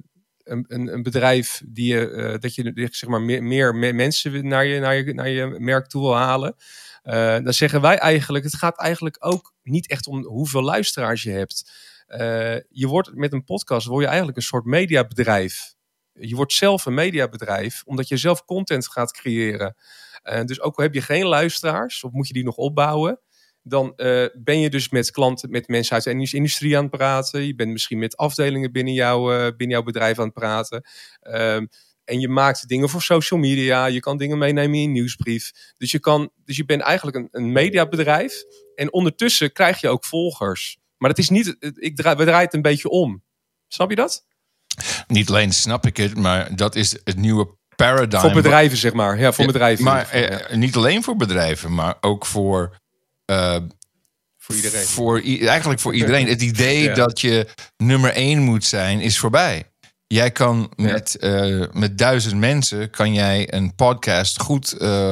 een, 0.43 0.65
een, 0.69 0.93
een, 0.93 1.03
bedrijf 1.03 1.63
die 1.67 1.95
je, 1.95 2.11
uh, 2.11 2.39
dat 2.39 2.55
je 2.55 2.89
zeg 2.91 3.11
maar 3.11 3.23
meer, 3.23 3.75
meer, 3.75 3.95
mensen 3.95 4.49
naar 4.49 4.65
je, 4.65 4.81
naar, 4.81 4.97
je, 4.97 5.15
naar 5.15 5.29
je 5.29 5.47
merk 5.59 5.87
toe 5.87 6.03
wil 6.03 6.17
halen. 6.17 6.57
Uh, 7.05 7.39
dan 7.39 7.53
zeggen 7.53 7.81
wij 7.81 7.97
eigenlijk, 7.97 8.45
het 8.45 8.57
gaat 8.57 8.79
eigenlijk 8.79 9.17
ook 9.19 9.55
niet 9.63 9.89
echt 9.89 10.07
om 10.07 10.25
hoeveel 10.25 10.63
luisteraars 10.63 11.23
je 11.23 11.31
hebt. 11.31 11.73
Uh, 12.13 12.57
je 12.69 12.87
wordt 12.87 13.15
met 13.15 13.33
een 13.33 13.45
podcast, 13.45 13.87
word 13.87 14.01
je 14.01 14.07
eigenlijk 14.07 14.37
een 14.37 14.43
soort 14.43 14.65
mediabedrijf. 14.65 15.75
Je 16.13 16.35
wordt 16.35 16.53
zelf 16.53 16.87
een 16.87 16.95
mediabedrijf, 16.95 17.83
omdat 17.85 18.09
je 18.09 18.17
zelf 18.17 18.45
content 18.45 18.89
gaat 18.89 19.13
creëren. 19.13 19.77
dus 20.45 20.61
ook 20.61 20.77
al 20.77 20.83
heb 20.83 20.95
je 20.95 21.03
geen 21.03 21.27
luisteraars, 21.27 22.05
of 22.05 22.13
moet 22.13 22.27
je 22.27 22.33
die 22.33 22.45
nog 22.45 22.57
opbouwen, 22.57 23.21
dan 23.63 23.93
uh, 23.97 24.27
ben 24.39 24.61
je 24.61 24.71
dus 24.71 24.89
met 24.89 25.11
klanten, 25.11 25.51
met 25.51 25.69
mensen 25.69 25.95
uit 25.95 26.05
de 26.05 26.37
industrie 26.37 26.77
aan 26.77 26.83
het 26.83 26.97
praten. 26.97 27.47
Je 27.47 27.55
bent 27.55 27.73
misschien 27.73 27.99
met 27.99 28.17
afdelingen 28.17 28.73
binnen, 28.73 28.95
jou, 28.95 29.51
binnen 29.57 29.77
jouw 29.77 29.83
bedrijf 29.83 30.19
aan 30.19 30.25
het 30.25 30.35
praten. 30.35 30.85
Um, 31.23 31.69
en 32.05 32.21
je 32.21 32.29
maakt 32.29 32.69
dingen 32.69 32.89
voor 32.89 33.03
social 33.03 33.41
media. 33.41 33.87
Je 33.87 34.01
kan 34.01 34.17
dingen 34.17 34.39
meenemen 34.39 34.75
in 34.75 34.83
je 34.83 34.89
nieuwsbrief. 34.89 35.51
Dus 35.77 35.91
je, 35.91 36.01
kan, 36.01 36.31
dus 36.45 36.57
je 36.57 36.65
bent 36.65 36.83
eigenlijk 36.83 37.17
een, 37.17 37.29
een 37.31 37.53
mediabedrijf. 37.53 38.45
En 38.75 38.93
ondertussen 38.93 39.53
krijg 39.53 39.81
je 39.81 39.89
ook 39.89 40.05
volgers. 40.05 40.79
Maar 41.03 41.11
het 41.11 41.19
is 41.19 41.29
niet, 41.29 41.57
ik 41.75 41.97
draai, 41.97 42.17
we 42.17 42.25
draaien 42.25 42.45
het 42.45 42.55
een 42.55 42.63
beetje 42.63 42.89
om. 42.89 43.25
Snap 43.69 43.91
je 43.91 43.97
dat? 43.97 44.25
Niet 45.07 45.29
alleen 45.29 45.53
snap 45.53 45.87
ik 45.87 45.97
het, 45.97 46.17
maar 46.17 46.57
dat 46.57 46.75
is 46.75 46.99
het 47.05 47.17
nieuwe 47.17 47.57
paradigm. 47.77 48.23
Voor 48.23 48.43
bedrijven, 48.43 48.79
zeg 48.79 48.93
maar. 48.93 49.19
Ja, 49.19 49.33
voor 49.33 49.47
bedrijven. 49.47 49.85
Maar 49.85 50.09
eh, 50.09 50.57
niet 50.57 50.77
alleen 50.77 51.03
voor 51.03 51.17
bedrijven, 51.17 51.75
maar 51.75 51.97
ook 52.01 52.27
voor 52.27 52.79
uh, 53.27 53.57
voor 54.39 54.55
iedereen. 54.55 54.85
Voor, 54.85 55.21
eigenlijk 55.25 55.81
voor 55.81 55.95
iedereen. 55.95 56.29
Het 56.29 56.43
idee 56.43 56.83
ja. 56.83 56.95
dat 56.95 57.21
je 57.21 57.49
nummer 57.77 58.13
één 58.13 58.41
moet 58.41 58.65
zijn, 58.65 59.01
is 59.01 59.19
voorbij. 59.19 59.73
Jij 60.07 60.31
kan 60.31 60.73
met, 60.77 61.17
ja. 61.21 61.47
uh, 61.47 61.67
met 61.73 61.99
duizend 61.99 62.41
mensen 62.41 62.91
kan 62.91 63.13
jij 63.13 63.53
een 63.53 63.75
podcast 63.75 64.41
goed 64.41 64.75
uh, 64.79 65.11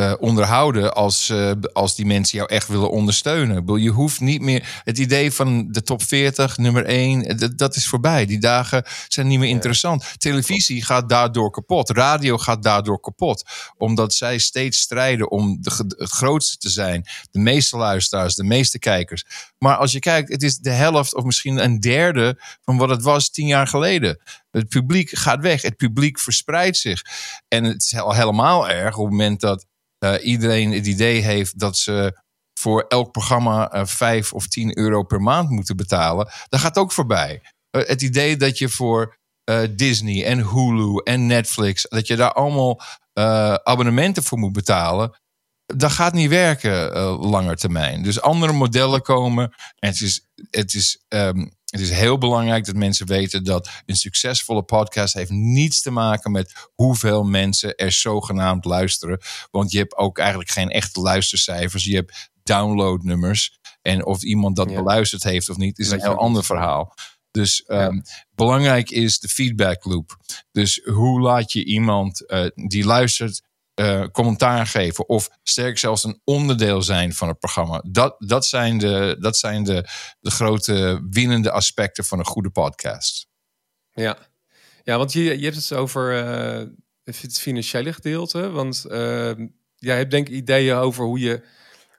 uh, 0.00 0.12
onderhouden 0.18 0.94
als, 0.94 1.28
uh, 1.28 1.50
als 1.72 1.94
die 1.94 2.06
mensen 2.06 2.38
jou 2.38 2.50
echt 2.50 2.68
willen 2.68 2.90
ondersteunen. 2.90 3.82
Je 3.82 3.90
hoeft 3.90 4.20
niet 4.20 4.40
meer. 4.40 4.80
Het 4.84 4.98
idee 4.98 5.32
van 5.32 5.68
de 5.72 5.82
top 5.82 6.02
40, 6.02 6.56
nummer 6.56 6.84
1, 6.84 7.36
dat, 7.36 7.58
dat 7.58 7.76
is 7.76 7.88
voorbij. 7.88 8.26
Die 8.26 8.38
dagen 8.38 8.84
zijn 9.08 9.26
niet 9.26 9.38
meer 9.38 9.48
interessant. 9.48 10.14
Televisie 10.16 10.84
gaat 10.84 11.08
daardoor 11.08 11.50
kapot. 11.50 11.90
Radio 11.90 12.38
gaat 12.38 12.62
daardoor 12.62 13.00
kapot. 13.00 13.44
Omdat 13.76 14.14
zij 14.14 14.38
steeds 14.38 14.78
strijden 14.78 15.30
om 15.30 15.58
de, 15.60 15.70
het 15.96 16.10
grootste 16.10 16.56
te 16.56 16.70
zijn. 16.70 17.06
De 17.30 17.38
meeste 17.38 17.76
luisteraars, 17.76 18.34
de 18.34 18.44
meeste 18.44 18.78
kijkers. 18.78 19.24
Maar 19.58 19.76
als 19.76 19.92
je 19.92 19.98
kijkt, 19.98 20.32
het 20.32 20.42
is 20.42 20.58
de 20.58 20.70
helft 20.70 21.14
of 21.14 21.24
misschien 21.24 21.64
een 21.64 21.80
derde 21.80 22.42
van 22.64 22.76
wat 22.76 22.88
het 22.88 23.02
was 23.02 23.30
tien 23.30 23.46
jaar 23.46 23.66
geleden. 23.66 24.20
Het 24.50 24.68
publiek 24.68 25.10
gaat 25.18 25.40
weg. 25.40 25.62
Het 25.62 25.76
publiek 25.76 26.18
verspreidt 26.18 26.76
zich. 26.76 27.02
En 27.48 27.64
het 27.64 27.82
is 27.82 27.98
al 27.98 28.14
helemaal 28.14 28.68
erg 28.68 28.96
op 28.96 29.04
het 29.04 29.12
moment 29.12 29.40
dat 29.40 29.66
iedereen 30.22 30.72
het 30.72 30.86
idee 30.86 31.20
heeft 31.20 31.58
dat 31.58 31.76
ze 31.76 32.22
voor 32.54 32.84
elk 32.88 33.12
programma 33.12 33.74
uh, 33.74 33.86
5 33.86 34.32
of 34.32 34.48
10 34.48 34.78
euro 34.78 35.02
per 35.02 35.20
maand 35.20 35.50
moeten 35.50 35.76
betalen, 35.76 36.28
dat 36.48 36.60
gaat 36.60 36.78
ook 36.78 36.92
voorbij. 36.92 37.42
Uh, 37.76 37.82
het 37.86 38.02
idee 38.02 38.36
dat 38.36 38.58
je 38.58 38.68
voor 38.68 39.18
uh, 39.50 39.60
Disney 39.70 40.24
en 40.24 40.38
Hulu 40.38 41.00
en 41.04 41.26
Netflix, 41.26 41.86
dat 41.88 42.06
je 42.06 42.16
daar 42.16 42.32
allemaal 42.32 42.80
abonnementen 43.62 44.22
voor 44.22 44.38
moet 44.38 44.52
betalen, 44.52 45.20
dat 45.66 45.92
gaat 45.92 46.12
niet 46.12 46.28
werken 46.28 46.92
langer 47.06 47.56
termijn. 47.56 48.02
Dus 48.02 48.20
andere 48.20 48.52
modellen 48.52 49.02
komen. 49.02 49.54
En 49.78 49.88
het 49.88 50.00
is, 50.00 50.26
het 50.50 50.74
is 50.74 51.04
um, 51.08 51.52
het 51.74 51.82
is 51.82 51.90
heel 51.90 52.18
belangrijk 52.18 52.64
dat 52.64 52.74
mensen 52.74 53.06
weten 53.06 53.44
dat 53.44 53.70
een 53.86 53.96
succesvolle 53.96 54.62
podcast 54.62 55.14
heeft 55.14 55.30
niets 55.30 55.82
te 55.82 55.90
maken 55.90 56.30
met 56.30 56.52
hoeveel 56.74 57.24
mensen 57.24 57.74
er 57.74 57.92
zogenaamd 57.92 58.64
luisteren. 58.64 59.20
Want 59.50 59.70
je 59.70 59.78
hebt 59.78 59.96
ook 59.96 60.18
eigenlijk 60.18 60.50
geen 60.50 60.70
echte 60.70 61.00
luistercijfers. 61.00 61.84
Je 61.84 61.94
hebt 61.94 62.30
downloadnummers. 62.42 63.58
En 63.82 64.04
of 64.04 64.22
iemand 64.22 64.56
dat 64.56 64.70
ja. 64.70 64.76
beluisterd 64.76 65.22
heeft 65.22 65.48
of 65.48 65.56
niet, 65.56 65.78
is 65.78 65.90
een 65.90 66.00
heel 66.00 66.18
ander 66.18 66.44
verhaal. 66.44 66.94
Dus 67.30 67.64
um, 67.66 67.76
ja. 67.76 68.02
belangrijk 68.34 68.90
is 68.90 69.18
de 69.18 69.28
feedback 69.28 69.84
loop. 69.84 70.16
Dus 70.52 70.80
hoe 70.84 71.20
laat 71.20 71.52
je 71.52 71.64
iemand 71.64 72.24
uh, 72.26 72.46
die 72.54 72.84
luistert 72.84 73.42
uh, 73.80 74.04
commentaar 74.12 74.66
geven 74.66 75.08
of 75.08 75.28
sterk 75.42 75.78
zelfs 75.78 76.04
een 76.04 76.20
onderdeel 76.24 76.82
zijn 76.82 77.12
van 77.12 77.28
het 77.28 77.38
programma. 77.38 77.84
Dat, 77.90 78.14
dat 78.18 78.46
zijn, 78.46 78.78
de, 78.78 79.16
dat 79.20 79.36
zijn 79.36 79.64
de, 79.64 79.88
de 80.20 80.30
grote 80.30 81.06
winnende 81.10 81.50
aspecten 81.50 82.04
van 82.04 82.18
een 82.18 82.24
goede 82.24 82.50
podcast. 82.50 83.26
Ja, 83.92 84.18
ja 84.82 84.96
want 84.96 85.12
je, 85.12 85.22
je 85.22 85.44
hebt 85.44 85.56
het 85.56 85.72
over 85.72 86.24
uh, 86.24 86.66
het 87.04 87.40
financiële 87.40 87.92
gedeelte. 87.92 88.50
Want 88.50 88.84
uh, 88.88 89.32
jij 89.76 89.96
hebt 89.96 90.10
denk 90.10 90.28
ik 90.28 90.34
ideeën 90.34 90.76
over 90.76 91.04
hoe 91.04 91.18
je, 91.18 91.44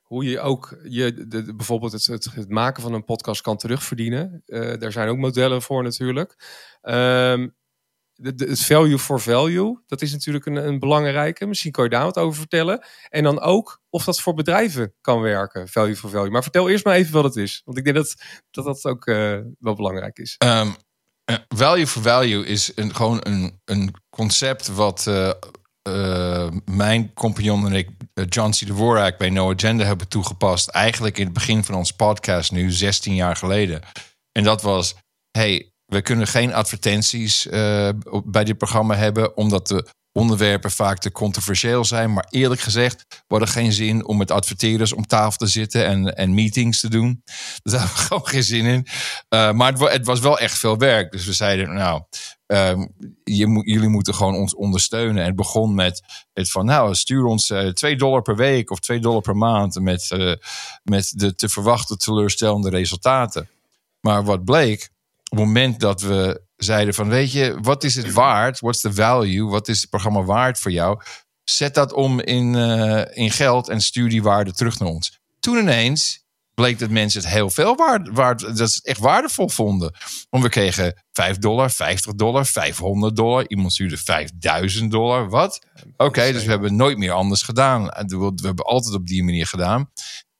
hoe 0.03 0.25
je 0.25 0.39
ook 0.39 0.77
je, 0.83 1.27
de, 1.27 1.55
bijvoorbeeld 1.55 1.91
het, 1.91 2.05
het, 2.33 2.49
maken 2.49 2.81
van 2.81 2.93
een 2.93 3.05
podcast 3.05 3.41
kan 3.41 3.57
terugverdienen. 3.57 4.43
Uh, 4.45 4.79
daar 4.79 4.91
zijn 4.91 5.09
ook 5.09 5.17
modellen 5.17 5.61
voor 5.61 5.83
natuurlijk. 5.83 6.35
De, 6.81 7.53
het 8.21 8.61
value 8.61 8.99
for 8.99 9.21
value, 9.21 9.79
dat 9.85 10.01
is 10.01 10.11
natuurlijk 10.11 10.45
een, 10.45 10.55
een, 10.55 10.79
belangrijke. 10.79 11.45
Misschien 11.45 11.71
kan 11.71 11.83
je 11.83 11.89
daar 11.89 12.03
wat 12.03 12.17
over 12.17 12.39
vertellen. 12.39 12.85
En 13.09 13.23
dan 13.23 13.39
ook 13.39 13.81
of 13.89 14.03
dat 14.03 14.21
voor 14.21 14.33
bedrijven 14.33 14.93
kan 15.01 15.21
werken, 15.21 15.67
value 15.67 15.95
for 15.95 16.09
value. 16.09 16.31
Maar 16.31 16.43
vertel 16.43 16.69
eerst 16.69 16.85
maar 16.85 16.95
even 16.95 17.13
wat 17.13 17.23
het 17.23 17.35
is. 17.35 17.61
Want 17.65 17.77
ik 17.77 17.83
denk 17.83 17.95
dat 17.95 18.15
dat, 18.51 18.65
dat 18.65 18.85
ook 18.85 19.05
uh, 19.05 19.39
wel 19.59 19.75
belangrijk 19.75 20.17
is. 20.17 20.35
Um, 20.45 20.75
Eh, 21.25 21.35
value 21.47 21.87
for 21.87 22.01
value 22.01 22.45
is 22.45 22.71
een, 22.75 22.95
gewoon 22.95 23.19
een, 23.23 23.61
een 23.65 23.93
concept 24.09 24.67
wat 24.67 25.07
eh, 25.07 25.31
eh, 25.81 26.51
mijn 26.65 27.13
compagnon 27.13 27.65
en 27.65 27.73
ik, 27.73 27.89
eh, 28.13 28.25
John 28.29 28.49
C. 28.49 28.53
Dvorak, 28.53 29.17
bij 29.17 29.29
No 29.29 29.53
Agenda 29.53 29.83
hebben 29.83 30.07
toegepast. 30.07 30.69
Eigenlijk 30.69 31.17
in 31.17 31.23
het 31.23 31.33
begin 31.33 31.63
van 31.63 31.75
ons 31.75 31.91
podcast, 31.91 32.51
nu 32.51 32.71
16 32.71 33.15
jaar 33.15 33.35
geleden. 33.35 33.81
En 34.31 34.43
dat 34.43 34.61
was: 34.61 34.95
hey, 35.31 35.73
we 35.85 36.01
kunnen 36.01 36.27
geen 36.27 36.53
advertenties 36.53 37.47
eh, 37.47 37.89
bij 38.25 38.43
dit 38.43 38.57
programma 38.57 38.95
hebben, 38.95 39.37
omdat 39.37 39.67
de 39.67 39.87
onderwerpen 40.11 40.71
vaak 40.71 40.97
te 40.97 41.11
controversieel 41.11 41.85
zijn. 41.85 42.13
Maar 42.13 42.27
eerlijk 42.29 42.61
gezegd, 42.61 43.05
we 43.07 43.23
hadden 43.27 43.47
geen 43.47 43.71
zin 43.71 44.05
om 44.05 44.17
met 44.17 44.31
adverteerders 44.31 44.93
om 44.93 45.05
tafel 45.05 45.37
te 45.37 45.47
zitten 45.47 45.85
en, 45.85 46.15
en 46.15 46.33
meetings 46.33 46.79
te 46.79 46.89
doen. 46.89 47.23
Daar 47.63 47.79
hadden 47.79 47.97
we 47.97 48.01
gewoon 48.01 48.27
geen 48.27 48.43
zin 48.43 48.65
in. 48.65 48.87
Uh, 49.29 49.51
maar 49.51 49.71
het, 49.71 49.91
het 49.91 50.05
was 50.05 50.19
wel 50.19 50.39
echt 50.39 50.57
veel 50.57 50.77
werk. 50.77 51.11
Dus 51.11 51.25
we 51.25 51.33
zeiden, 51.33 51.73
nou, 51.73 52.01
moet, 53.25 53.65
jullie 53.65 53.89
moeten 53.89 54.15
gewoon 54.15 54.35
ons 54.35 54.55
ondersteunen. 54.55 55.17
En 55.17 55.25
het 55.27 55.35
begon 55.35 55.75
met 55.75 56.01
het 56.33 56.51
van, 56.51 56.65
nou, 56.65 56.95
stuur 56.95 57.25
ons 57.25 57.49
uh, 57.49 57.67
2 57.69 57.95
dollar 57.95 58.21
per 58.21 58.35
week 58.35 58.71
of 58.71 58.79
2 58.79 58.99
dollar 58.99 59.21
per 59.21 59.37
maand 59.37 59.79
met, 59.79 60.09
met 60.83 61.13
de 61.15 61.35
te 61.35 61.49
verwachten 61.49 61.97
teleurstellende 61.97 62.69
resultaten. 62.69 63.49
Maar 63.99 64.23
wat 64.23 64.45
bleek, 64.45 64.89
het 65.29 65.39
moment 65.39 65.79
dat 65.79 66.01
we 66.01 66.43
zeiden 66.55 66.93
van, 66.93 67.09
weet 67.09 67.31
je, 67.31 67.57
wat 67.61 67.83
is 67.83 67.95
het 67.95 68.13
waard? 68.13 68.59
What's 68.59 68.81
the 68.81 68.93
value? 68.93 69.49
Wat 69.49 69.67
is 69.67 69.81
het 69.81 69.89
programma 69.89 70.23
waard 70.23 70.59
voor 70.59 70.71
jou? 70.71 71.01
Zet 71.43 71.73
dat 71.73 71.93
om 71.93 72.19
in, 72.19 72.53
uh, 72.53 73.17
in 73.17 73.31
geld 73.31 73.69
en 73.69 73.81
stuur 73.81 74.09
die 74.09 74.23
waarde 74.23 74.53
terug 74.53 74.79
naar 74.79 74.89
ons. 74.89 75.19
Toen 75.39 75.57
ineens 75.57 76.25
bleek 76.55 76.79
dat 76.79 76.89
mensen 76.89 77.21
het 77.21 77.29
heel 77.29 77.49
veel 77.49 77.75
waard, 77.75 78.09
waard 78.11 78.39
dat 78.39 78.71
ze 78.71 78.75
het 78.75 78.85
echt 78.85 78.99
waardevol 78.99 79.49
vonden. 79.49 79.95
Want 80.29 80.43
we 80.43 80.49
kregen 80.49 81.03
5 81.11 81.37
dollar, 81.37 81.71
50 81.71 82.13
dollar, 82.13 82.45
500 82.45 83.15
dollar. 83.15 83.47
Iemand 83.47 83.73
stuurde 83.73 83.97
5000 83.97 84.91
dollar. 84.91 85.29
Wat? 85.29 85.65
Oké, 85.91 86.03
okay, 86.03 86.31
dus 86.31 86.43
we 86.43 86.49
hebben 86.49 86.75
nooit 86.75 86.97
meer 86.97 87.11
anders 87.11 87.41
gedaan. 87.41 87.83
We 87.85 88.31
hebben 88.41 88.65
altijd 88.65 88.95
op 88.95 89.07
die 89.07 89.23
manier 89.23 89.47
gedaan. 89.47 89.91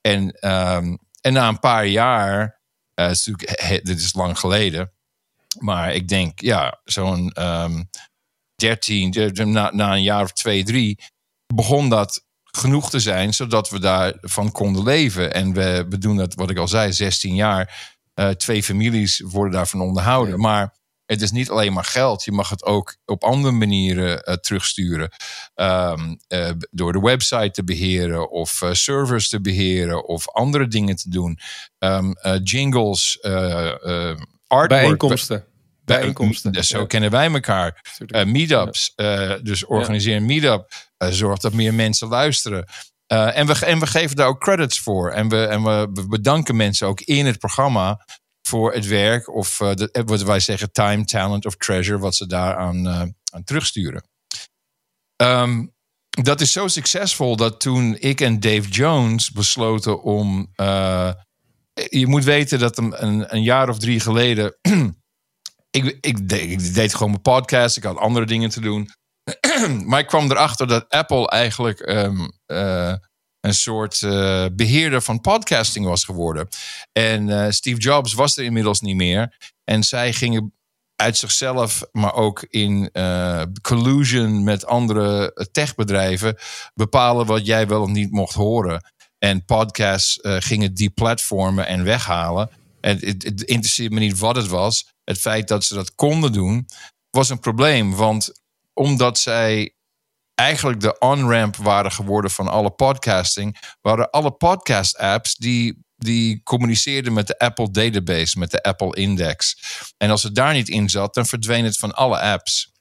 En, 0.02 0.50
um, 0.50 0.98
en 1.22 1.34
na 1.34 1.48
een 1.48 1.60
paar 1.60 1.88
jaar, 1.88 2.55
uh, 2.96 3.10
is 3.10 3.24
dit 3.84 4.00
is 4.00 4.14
lang 4.14 4.40
geleden, 4.40 4.92
maar 5.60 5.94
ik 5.94 6.08
denk, 6.08 6.42
ja, 6.42 6.80
zo'n 6.84 7.44
um, 7.44 7.90
13, 8.56 9.34
na, 9.52 9.72
na 9.74 9.94
een 9.94 10.04
jaar 10.04 10.24
of 10.24 10.32
twee, 10.32 10.64
drie, 10.64 11.00
begon 11.54 11.90
dat 11.90 12.26
genoeg 12.44 12.90
te 12.90 13.00
zijn, 13.00 13.34
zodat 13.34 13.70
we 13.70 13.80
daarvan 13.80 14.52
konden 14.52 14.84
leven. 14.84 15.34
En 15.34 15.54
we, 15.54 15.86
we 15.90 15.98
doen 15.98 16.18
dat, 16.18 16.34
wat 16.34 16.50
ik 16.50 16.58
al 16.58 16.68
zei, 16.68 16.94
16 16.94 17.36
jaar. 17.36 17.94
Uh, 18.16 18.30
twee 18.30 18.64
families 18.64 19.20
worden 19.20 19.54
daarvan 19.54 19.82
onderhouden. 19.82 20.36
Ja. 20.36 20.42
Maar 20.42 20.74
het 21.06 21.22
is 21.22 21.32
niet 21.32 21.50
alleen 21.50 21.74
maar 21.74 21.84
geld. 21.84 22.24
Je 22.24 22.32
mag 22.32 22.50
het 22.50 22.64
ook 22.64 22.96
op 23.06 23.24
andere 23.24 23.54
manieren 23.54 24.30
uh, 24.30 24.36
terugsturen. 24.36 25.12
Um, 25.56 26.20
uh, 26.28 26.50
door 26.72 26.94
de 26.94 27.00
website 27.00 27.52
te 27.52 27.64
beheren 27.64 28.32
of 28.32 28.62
uh, 28.62 28.70
servers 28.72 29.30
te 29.30 29.42
beheren 29.42 30.08
of 30.08 30.30
andere 30.30 30.68
dingen 30.68 30.96
te 30.96 31.10
doen. 31.10 31.40
Um, 31.80 32.16
jingles, 32.44 33.20
artwork. 33.22 34.70
Bijeenkomsten. 34.70 35.46
Bijeenkomsten. 35.86 36.52
Dus 36.52 36.68
zo 36.68 36.80
ja. 36.80 36.86
kennen 36.86 37.12
wij 37.12 37.32
elkaar. 37.32 37.82
meetups. 38.26 38.94
Dus 39.42 39.66
organiseer 39.66 40.16
een 40.16 40.26
meetup. 40.26 40.74
zorg 40.98 41.40
dat 41.40 41.54
meer 41.54 41.74
mensen 41.74 42.08
luisteren. 42.08 42.66
Uh, 43.08 43.38
en, 43.38 43.48
we, 43.48 43.66
en 43.66 43.80
we 43.80 43.88
geven 43.88 44.16
daar 44.16 44.28
ook 44.28 44.40
credits 44.42 44.80
voor. 44.80 45.12
En 45.12 45.30
we, 45.30 45.46
en 45.46 45.64
we, 45.64 45.90
we 45.94 46.08
bedanken 46.08 46.56
mensen 46.56 46.88
ook 46.88 47.02
in 47.02 47.26
het 47.26 47.40
programma 47.40 48.06
voor 48.48 48.74
het 48.74 48.88
werk. 48.88 49.36
Of 49.36 49.60
uh, 49.60 49.74
de, 49.74 50.02
wat 50.06 50.22
wij 50.22 50.40
zeggen, 50.40 50.72
time, 50.72 51.06
talent 51.06 51.46
of 51.46 51.56
treasure. 51.56 52.00
Wat 52.00 52.16
ze 52.16 52.28
daaraan 52.28 52.88
uh, 52.88 53.02
aan 53.32 53.44
terugsturen. 53.44 54.08
Um, 55.16 55.74
dat 56.10 56.42
is 56.42 56.52
zo 56.52 56.68
succesvol 56.68 57.36
dat 57.36 57.60
toen 57.60 57.98
ik 58.00 58.22
en 58.22 58.40
Dave 58.40 58.70
Jones 58.70 59.32
besloten 59.32 60.02
om. 60.02 60.52
je 61.90 62.08
moet 62.08 62.24
weten 62.24 62.60
dat 62.60 62.78
een, 62.78 63.34
een, 63.36 63.44
jaar 63.44 63.70
of 63.70 63.80
drie 63.80 64.00
geleden. 64.00 64.58
ik, 65.70 65.98
ik, 66.02 66.30
deed, 66.74 66.94
gewoon 66.94 67.10
mijn 67.10 67.22
podcast. 67.22 67.78
Ik 67.78 67.84
had 67.84 67.98
andere 67.98 68.26
dingen 68.26 68.50
te 68.50 68.62
doen. 68.62 68.90
maar 69.90 70.00
ik 70.00 70.08
kwam 70.08 70.32
erachter 70.32 70.68
dat 70.68 70.90
Apple 70.90 71.30
eigenlijk 71.30 71.80
uh, 72.46 72.94
een 73.46 73.54
soort 73.54 74.02
uh, 74.02 74.46
beheerder 74.52 75.02
van 75.02 75.22
podcasting 75.22 75.86
was 75.86 76.04
geworden. 76.04 76.48
En 76.92 77.28
uh, 77.28 77.50
Steve 77.50 77.80
Jobs 77.80 78.14
was 78.14 78.38
er 78.38 78.44
inmiddels 78.44 78.82
niet 78.82 78.96
meer. 78.96 79.54
En 79.64 79.84
zij 79.84 80.14
gingen 80.14 80.54
uit 80.96 81.18
zichzelf, 81.18 81.84
maar 81.92 82.14
ook 82.14 82.46
in 82.50 82.92
collusion 83.62 84.44
met 84.44 84.66
andere 84.66 85.48
techbedrijven, 85.52 86.38
bepalen 86.74 87.26
wat 87.26 87.46
jij 87.46 87.68
wel 87.68 87.82
of 87.82 87.90
niet 87.90 88.12
mocht 88.12 88.34
horen. 88.34 88.94
En 89.18 89.46
podcasts 89.46 90.20
gingen 90.22 90.74
deplatformen 90.74 91.68
en 91.68 91.84
weghalen. 91.84 92.50
En 92.82 92.98
het, 93.00 93.24
het 93.24 93.42
interesseert 93.42 93.92
me 93.92 94.00
niet 94.00 94.20
wat 94.20 94.36
het 94.36 94.48
was. 94.48 94.88
Het 95.04 95.18
feit 95.18 95.48
dat 95.48 95.64
ze 95.64 95.74
dat 95.74 95.96
konden 95.96 96.32
doen, 96.32 96.66
was 97.10 97.30
een 97.30 97.40
probleem. 97.40 97.96
Want 97.96 98.32
omdat 98.74 99.18
zij 99.18 99.75
eigenlijk 100.36 100.80
de 100.80 100.98
on-ramp 101.00 101.56
waren 101.56 101.92
geworden 101.92 102.32
van 102.32 102.48
alle 102.48 102.72
podcasting, 102.72 103.76
waren 103.82 104.10
alle 104.10 104.32
podcast-apps 104.32 105.36
die, 105.36 105.86
die 105.96 106.44
communiceerden 106.44 107.14
met 107.14 107.28
de 107.28 107.40
Apple 107.40 107.72
database, 107.72 108.40
met 108.40 108.52
de 108.52 108.64
Apple 108.64 108.96
Index. 108.96 109.58
En 109.98 110.10
als 110.10 110.24
het 110.24 110.36
daar 110.36 110.54
niet 110.54 110.70
in 110.70 110.90
zat, 110.90 111.14
dan 111.14 111.26
verdween 111.26 111.66
het 111.66 111.78
van 111.78 111.92
alle 111.96 112.20
apps. 112.20 112.74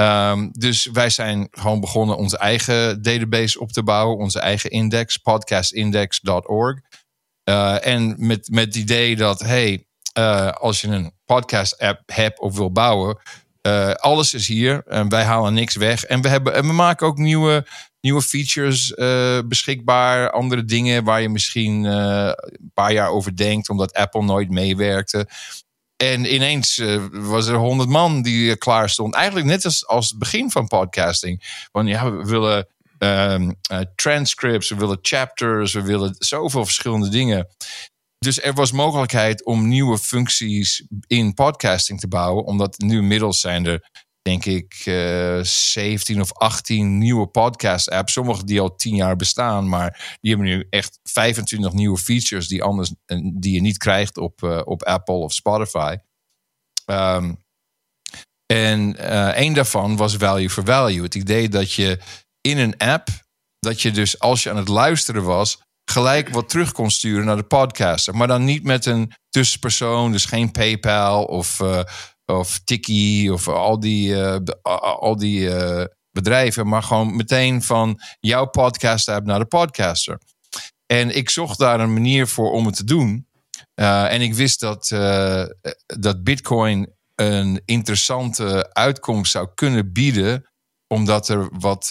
Um, 0.00 0.50
dus 0.52 0.86
wij 0.86 1.10
zijn 1.10 1.48
gewoon 1.50 1.80
begonnen 1.80 2.16
onze 2.16 2.38
eigen 2.38 3.02
database 3.02 3.60
op 3.60 3.72
te 3.72 3.82
bouwen, 3.82 4.16
onze 4.16 4.40
eigen 4.40 4.70
index, 4.70 5.16
podcastindex.org. 5.16 6.80
Uh, 7.44 7.86
en 7.86 8.14
met, 8.26 8.48
met 8.50 8.64
het 8.64 8.76
idee 8.76 9.16
dat, 9.16 9.40
hey, 9.40 9.86
uh, 10.18 10.50
als 10.50 10.80
je 10.80 10.88
een 10.88 11.12
podcast-app 11.24 12.02
hebt 12.06 12.40
of 12.40 12.56
wil 12.56 12.72
bouwen, 12.72 13.18
uh, 13.66 13.90
alles 13.92 14.34
is 14.34 14.46
hier 14.46 14.82
en 14.86 15.08
wij 15.08 15.24
halen 15.24 15.54
niks 15.54 15.76
weg. 15.76 16.04
En 16.04 16.20
we, 16.20 16.28
hebben, 16.28 16.54
en 16.54 16.66
we 16.66 16.72
maken 16.72 17.06
ook 17.06 17.18
nieuwe, 17.18 17.66
nieuwe 18.00 18.22
features 18.22 18.90
uh, 18.90 19.38
beschikbaar. 19.44 20.30
Andere 20.30 20.64
dingen 20.64 21.04
waar 21.04 21.20
je 21.20 21.28
misschien 21.28 21.84
uh, 21.84 22.30
een 22.34 22.70
paar 22.74 22.92
jaar 22.92 23.08
over 23.08 23.36
denkt, 23.36 23.68
omdat 23.68 23.94
Apple 23.94 24.22
nooit 24.22 24.50
meewerkte. 24.50 25.28
En 25.96 26.34
ineens 26.34 26.82
was 27.10 27.46
er 27.46 27.56
honderd 27.56 27.88
man 27.88 28.22
die 28.22 28.56
klaar 28.56 28.90
stond. 28.90 29.14
Eigenlijk 29.14 29.46
net 29.46 29.64
als, 29.64 29.86
als 29.86 30.08
het 30.08 30.18
begin 30.18 30.50
van 30.50 30.66
podcasting. 30.66 31.66
Want 31.72 31.88
ja, 31.88 32.12
we 32.12 32.24
willen 32.24 32.66
um, 32.98 33.54
transcripts, 33.94 34.68
we 34.68 34.76
willen 34.76 34.98
chapters, 35.02 35.72
we 35.72 35.82
willen 35.82 36.14
zoveel 36.18 36.64
verschillende 36.64 37.08
dingen. 37.08 37.48
Dus 38.18 38.40
er 38.40 38.52
was 38.52 38.72
mogelijkheid 38.72 39.44
om 39.44 39.68
nieuwe 39.68 39.98
functies 39.98 40.86
in 41.06 41.34
podcasting 41.34 42.00
te 42.00 42.08
bouwen. 42.08 42.44
Omdat 42.44 42.78
nu 42.78 42.98
inmiddels 42.98 43.40
zijn 43.40 43.66
er, 43.66 43.90
denk 44.22 44.44
ik, 44.44 44.82
uh, 44.84 45.42
17 45.42 46.20
of 46.20 46.32
18 46.32 46.98
nieuwe 46.98 47.26
podcast-apps. 47.26 48.12
Sommige 48.12 48.44
die 48.44 48.60
al 48.60 48.74
10 48.74 48.94
jaar 48.94 49.16
bestaan, 49.16 49.68
maar 49.68 50.18
die 50.20 50.30
hebben 50.30 50.48
nu 50.48 50.66
echt 50.70 51.00
25 51.02 51.72
nieuwe 51.72 51.98
features 51.98 52.48
die, 52.48 52.62
anders, 52.62 52.94
die 53.34 53.54
je 53.54 53.60
niet 53.60 53.78
krijgt 53.78 54.16
op, 54.16 54.42
uh, 54.42 54.60
op 54.64 54.82
Apple 54.82 55.14
of 55.14 55.32
Spotify. 55.32 55.96
Um, 56.86 57.44
en 58.46 58.94
een 59.42 59.52
daarvan 59.52 59.96
was 59.96 60.16
value 60.16 60.50
for 60.50 60.64
value. 60.64 61.02
Het 61.02 61.14
idee 61.14 61.48
dat 61.48 61.72
je 61.72 61.98
in 62.40 62.58
een 62.58 62.76
app, 62.76 63.08
dat 63.58 63.82
je 63.82 63.90
dus 63.90 64.18
als 64.18 64.42
je 64.42 64.50
aan 64.50 64.56
het 64.56 64.68
luisteren 64.68 65.24
was, 65.24 65.58
gelijk 65.90 66.28
wat 66.28 66.48
terug 66.48 66.72
kon 66.72 66.90
sturen 66.90 67.24
naar 67.24 67.36
de 67.36 67.42
podcaster. 67.42 68.16
Maar 68.16 68.26
dan 68.26 68.44
niet 68.44 68.62
met 68.62 68.86
een 68.86 69.12
tussenpersoon, 69.28 70.12
dus 70.12 70.24
geen 70.24 70.50
PayPal 70.50 71.24
of, 71.24 71.60
uh, 71.60 71.80
of 72.24 72.60
Tiki 72.64 73.30
of 73.30 73.48
al 73.48 73.80
die, 73.80 74.08
uh, 74.08 74.36
al 75.00 75.16
die 75.16 75.40
uh, 75.40 75.84
bedrijven, 76.10 76.68
maar 76.68 76.82
gewoon 76.82 77.16
meteen 77.16 77.62
van 77.62 78.00
jouw 78.20 78.46
podcast 78.46 79.06
naar 79.06 79.38
de 79.38 79.46
podcaster. 79.46 80.20
En 80.86 81.16
ik 81.16 81.30
zocht 81.30 81.58
daar 81.58 81.80
een 81.80 81.92
manier 81.92 82.26
voor 82.26 82.52
om 82.52 82.66
het 82.66 82.76
te 82.76 82.84
doen. 82.84 83.26
en 83.74 84.20
ik 84.20 84.34
wist 84.34 84.60
dat, 84.60 84.88
dat 85.86 86.22
Bitcoin 86.22 86.94
een 87.14 87.62
interessante 87.64 88.72
uitkomst 88.72 89.32
zou 89.32 89.48
kunnen 89.54 89.92
bieden, 89.92 90.50
omdat 90.86 91.28
er 91.28 91.48
wat 91.58 91.90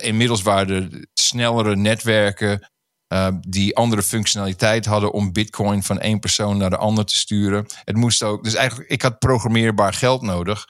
inmiddels 0.00 0.42
waren 0.42 0.92
er 0.92 1.06
snellere 1.14 1.76
netwerken 1.76 2.71
uh, 3.12 3.28
die 3.40 3.76
andere 3.76 4.02
functionaliteit 4.02 4.84
hadden 4.84 5.12
om 5.12 5.32
bitcoin 5.32 5.82
van 5.82 6.00
één 6.00 6.18
persoon 6.18 6.56
naar 6.56 6.70
de 6.70 6.76
ander 6.76 7.04
te 7.04 7.16
sturen. 7.16 7.66
Het 7.84 7.96
moest 7.96 8.22
ook, 8.22 8.44
dus 8.44 8.54
eigenlijk, 8.54 8.90
ik 8.90 9.02
had 9.02 9.18
programmeerbaar 9.18 9.94
geld 9.94 10.22
nodig 10.22 10.66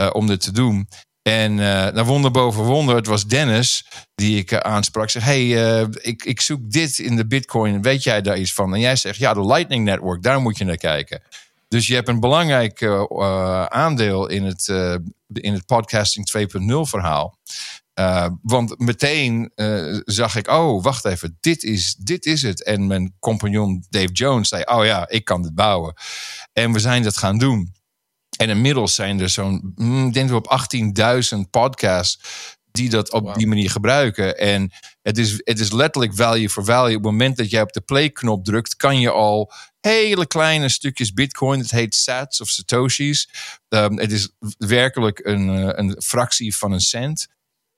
uh, 0.00 0.10
om 0.12 0.26
dit 0.26 0.40
te 0.40 0.52
doen. 0.52 0.88
En 1.22 1.52
uh, 1.52 1.58
naar 1.58 2.04
wonder 2.04 2.30
boven 2.30 2.64
wonder, 2.64 2.96
het 2.96 3.06
was 3.06 3.26
Dennis 3.26 3.86
die 4.14 4.38
ik 4.38 4.54
aansprak. 4.54 5.10
Zeg, 5.10 5.24
hey, 5.24 5.48
ik, 5.90 6.24
ik 6.24 6.40
zoek 6.40 6.70
dit 6.70 6.98
in 6.98 7.16
de 7.16 7.26
bitcoin, 7.26 7.82
weet 7.82 8.02
jij 8.02 8.22
daar 8.22 8.38
iets 8.38 8.52
van? 8.52 8.74
En 8.74 8.80
jij 8.80 8.96
zegt, 8.96 9.18
ja, 9.18 9.34
de 9.34 9.46
Lightning 9.46 9.84
Network, 9.84 10.22
daar 10.22 10.40
moet 10.40 10.58
je 10.58 10.64
naar 10.64 10.76
kijken. 10.76 11.22
Dus 11.68 11.86
je 11.86 11.94
hebt 11.94 12.08
een 12.08 12.20
belangrijk 12.20 12.82
aandeel 13.68 14.28
in 14.28 14.44
het, 14.44 14.68
in 15.32 15.52
het 15.52 15.66
podcasting 15.66 16.30
2.0 16.38 16.80
verhaal. 16.80 17.38
Uh, 17.94 18.26
want 18.42 18.78
meteen 18.78 19.52
zag 20.04 20.36
ik, 20.36 20.48
oh, 20.48 20.82
wacht 20.82 21.04
even, 21.04 21.36
dit 21.40 21.62
is, 21.62 21.94
dit 21.94 22.26
is 22.26 22.42
het. 22.42 22.64
En 22.64 22.86
mijn 22.86 23.16
compagnon 23.18 23.84
Dave 23.88 24.12
Jones 24.12 24.48
zei, 24.48 24.62
oh 24.62 24.84
ja, 24.84 25.08
ik 25.08 25.24
kan 25.24 25.42
dit 25.42 25.54
bouwen. 25.54 25.94
En 26.52 26.72
we 26.72 26.78
zijn 26.78 27.02
dat 27.02 27.16
gaan 27.16 27.38
doen. 27.38 27.72
En 28.36 28.48
inmiddels 28.48 28.94
zijn 28.94 29.20
er 29.20 29.28
zo'n, 29.28 29.72
mm, 29.74 30.06
ik 30.06 30.12
denk 30.12 30.28
we 30.28 30.34
op 30.34 30.58
18.000 31.34 31.50
podcasts 31.50 32.18
die 32.72 32.88
dat 32.88 33.12
op 33.12 33.34
die 33.34 33.46
manier 33.46 33.70
gebruiken. 33.70 34.38
En 34.38 34.70
het 35.02 35.18
is, 35.18 35.40
het 35.44 35.60
is 35.60 35.72
letterlijk 35.72 36.14
value 36.14 36.50
for 36.50 36.64
value. 36.64 36.96
Op 36.96 37.02
het 37.02 37.10
moment 37.10 37.36
dat 37.36 37.50
jij 37.50 37.62
op 37.62 37.72
de 37.72 37.80
play-knop 37.80 38.44
drukt, 38.44 38.76
kan 38.76 39.00
je 39.00 39.10
al 39.10 39.52
hele 39.80 40.26
kleine 40.26 40.68
stukjes 40.68 41.12
Bitcoin, 41.12 41.60
het 41.60 41.70
heet 41.70 41.94
sats 41.94 42.40
of 42.40 42.48
satoshis. 42.48 43.28
Um, 43.68 43.98
het 43.98 44.12
is 44.12 44.30
werkelijk 44.58 45.18
een, 45.24 45.48
eh, 45.48 45.78
een 45.78 46.02
fractie 46.02 46.56
van 46.56 46.72
een 46.72 46.80
cent. 46.80 47.28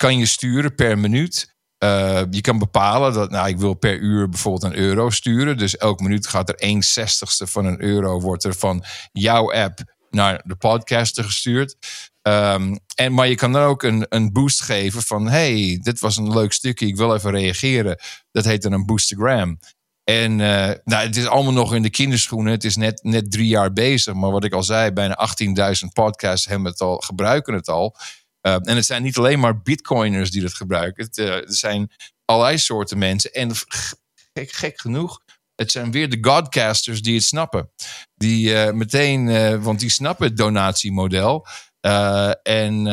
Kan 0.02 0.18
je 0.18 0.26
sturen 0.26 0.74
per 0.74 0.98
minuut. 0.98 1.54
Uh, 1.84 2.22
je 2.30 2.40
kan 2.40 2.58
bepalen 2.58 3.12
dat, 3.12 3.30
nou, 3.30 3.48
ik 3.48 3.58
wil 3.58 3.74
per 3.74 3.98
uur 3.98 4.28
bijvoorbeeld 4.28 4.72
een 4.72 4.78
euro 4.78 5.10
sturen. 5.10 5.58
Dus 5.58 5.76
elke 5.76 6.02
minuut 6.02 6.26
gaat 6.26 6.48
er 6.48 6.54
1 6.54 6.82
zestigste 6.82 7.46
van 7.46 7.64
een 7.64 7.82
euro 7.82 8.20
wordt 8.20 8.44
er 8.44 8.54
van 8.54 8.84
jouw 9.12 9.52
app 9.52 9.78
naar 10.10 10.42
de 10.44 10.56
podcaster 10.56 11.24
gestuurd. 11.24 11.76
Um, 12.22 12.78
en, 12.94 13.14
maar 13.14 13.28
je 13.28 13.34
kan 13.34 13.52
dan 13.52 13.62
ook 13.62 13.82
een, 13.82 14.06
een 14.08 14.32
boost 14.32 14.62
geven 14.62 15.02
van... 15.02 15.28
hey, 15.28 15.78
dit 15.82 16.00
was 16.00 16.16
een 16.16 16.32
leuk 16.32 16.52
stukje, 16.52 16.86
ik 16.86 16.96
wil 16.96 17.14
even 17.14 17.30
reageren. 17.30 17.98
Dat 18.30 18.44
heet 18.44 18.62
dan 18.62 18.72
een 18.72 18.86
boostagram. 18.86 19.58
En 20.04 20.32
uh, 20.32 20.70
nou, 20.84 21.06
het 21.06 21.16
is 21.16 21.26
allemaal 21.26 21.52
nog 21.52 21.74
in 21.74 21.82
de 21.82 21.90
kinderschoenen. 21.90 22.52
Het 22.52 22.64
is 22.64 22.76
net, 22.76 23.02
net 23.02 23.30
drie 23.30 23.48
jaar 23.48 23.72
bezig. 23.72 24.14
Maar 24.14 24.30
wat 24.30 24.44
ik 24.44 24.52
al 24.52 24.62
zei, 24.62 24.90
bijna 24.90 25.28
18.000 25.82 25.88
podcasts 25.92 26.46
hebben 26.46 26.70
het 26.70 26.80
al, 26.80 26.96
gebruiken 26.96 27.54
het 27.54 27.68
al. 27.68 27.96
Uh, 28.42 28.52
en 28.52 28.76
het 28.76 28.86
zijn 28.86 29.02
niet 29.02 29.16
alleen 29.16 29.40
maar 29.40 29.62
bitcoiners 29.62 30.30
die 30.30 30.42
het 30.42 30.54
gebruiken. 30.54 31.04
Het, 31.04 31.18
er 31.18 31.44
zijn 31.46 31.92
allerlei 32.24 32.58
soorten 32.58 32.98
mensen. 32.98 33.32
En 33.32 33.50
gek, 34.32 34.52
gek 34.52 34.80
genoeg, 34.80 35.20
het 35.54 35.70
zijn 35.70 35.90
weer 35.90 36.10
de 36.10 36.18
godcasters 36.20 37.02
die 37.02 37.14
het 37.14 37.24
snappen. 37.24 37.70
Die 38.14 38.72
meteen, 38.72 39.62
want 39.62 39.80
die 39.80 39.90
snappen 39.90 40.26
het 40.26 40.36
donatiemodel. 40.36 41.46
En, 42.42 42.86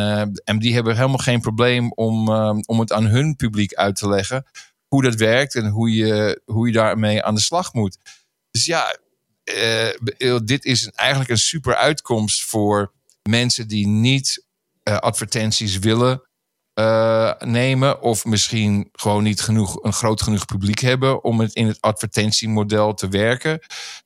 en 0.43 0.59
die 0.59 0.73
hebben 0.73 0.95
helemaal 0.95 1.17
geen 1.17 1.41
probleem 1.41 1.91
om, 1.91 2.29
om 2.65 2.79
het 2.79 2.93
aan 2.93 3.05
hun 3.05 3.35
publiek 3.35 3.73
uit 3.73 3.95
te 3.95 4.09
leggen. 4.09 4.45
Hoe 4.87 5.03
dat 5.03 5.15
werkt 5.15 5.55
en 5.55 5.67
hoe 5.67 5.93
je, 5.93 6.41
hoe 6.45 6.67
je 6.67 6.73
daarmee 6.73 7.23
aan 7.23 7.35
de 7.35 7.41
slag 7.41 7.73
moet. 7.73 7.97
Dus 8.51 8.65
ja, 8.65 8.97
dit 10.43 10.65
is 10.65 10.89
eigenlijk 10.89 11.29
een 11.29 11.37
super 11.37 11.75
uitkomst 11.75 12.43
voor 12.43 12.93
mensen 13.29 13.67
die 13.67 13.87
niet 13.87 14.47
advertenties 14.97 15.79
willen 15.79 16.21
nemen. 17.39 18.01
Of 18.01 18.25
misschien 18.25 18.89
gewoon 18.91 19.23
niet 19.23 19.41
genoeg, 19.41 19.83
een 19.83 19.93
groot 19.93 20.21
genoeg 20.21 20.45
publiek 20.45 20.79
hebben 20.79 21.23
om 21.23 21.39
het 21.39 21.53
in 21.53 21.67
het 21.67 21.81
advertentiemodel 21.81 22.93
te 22.93 23.07
werken. 23.07 23.59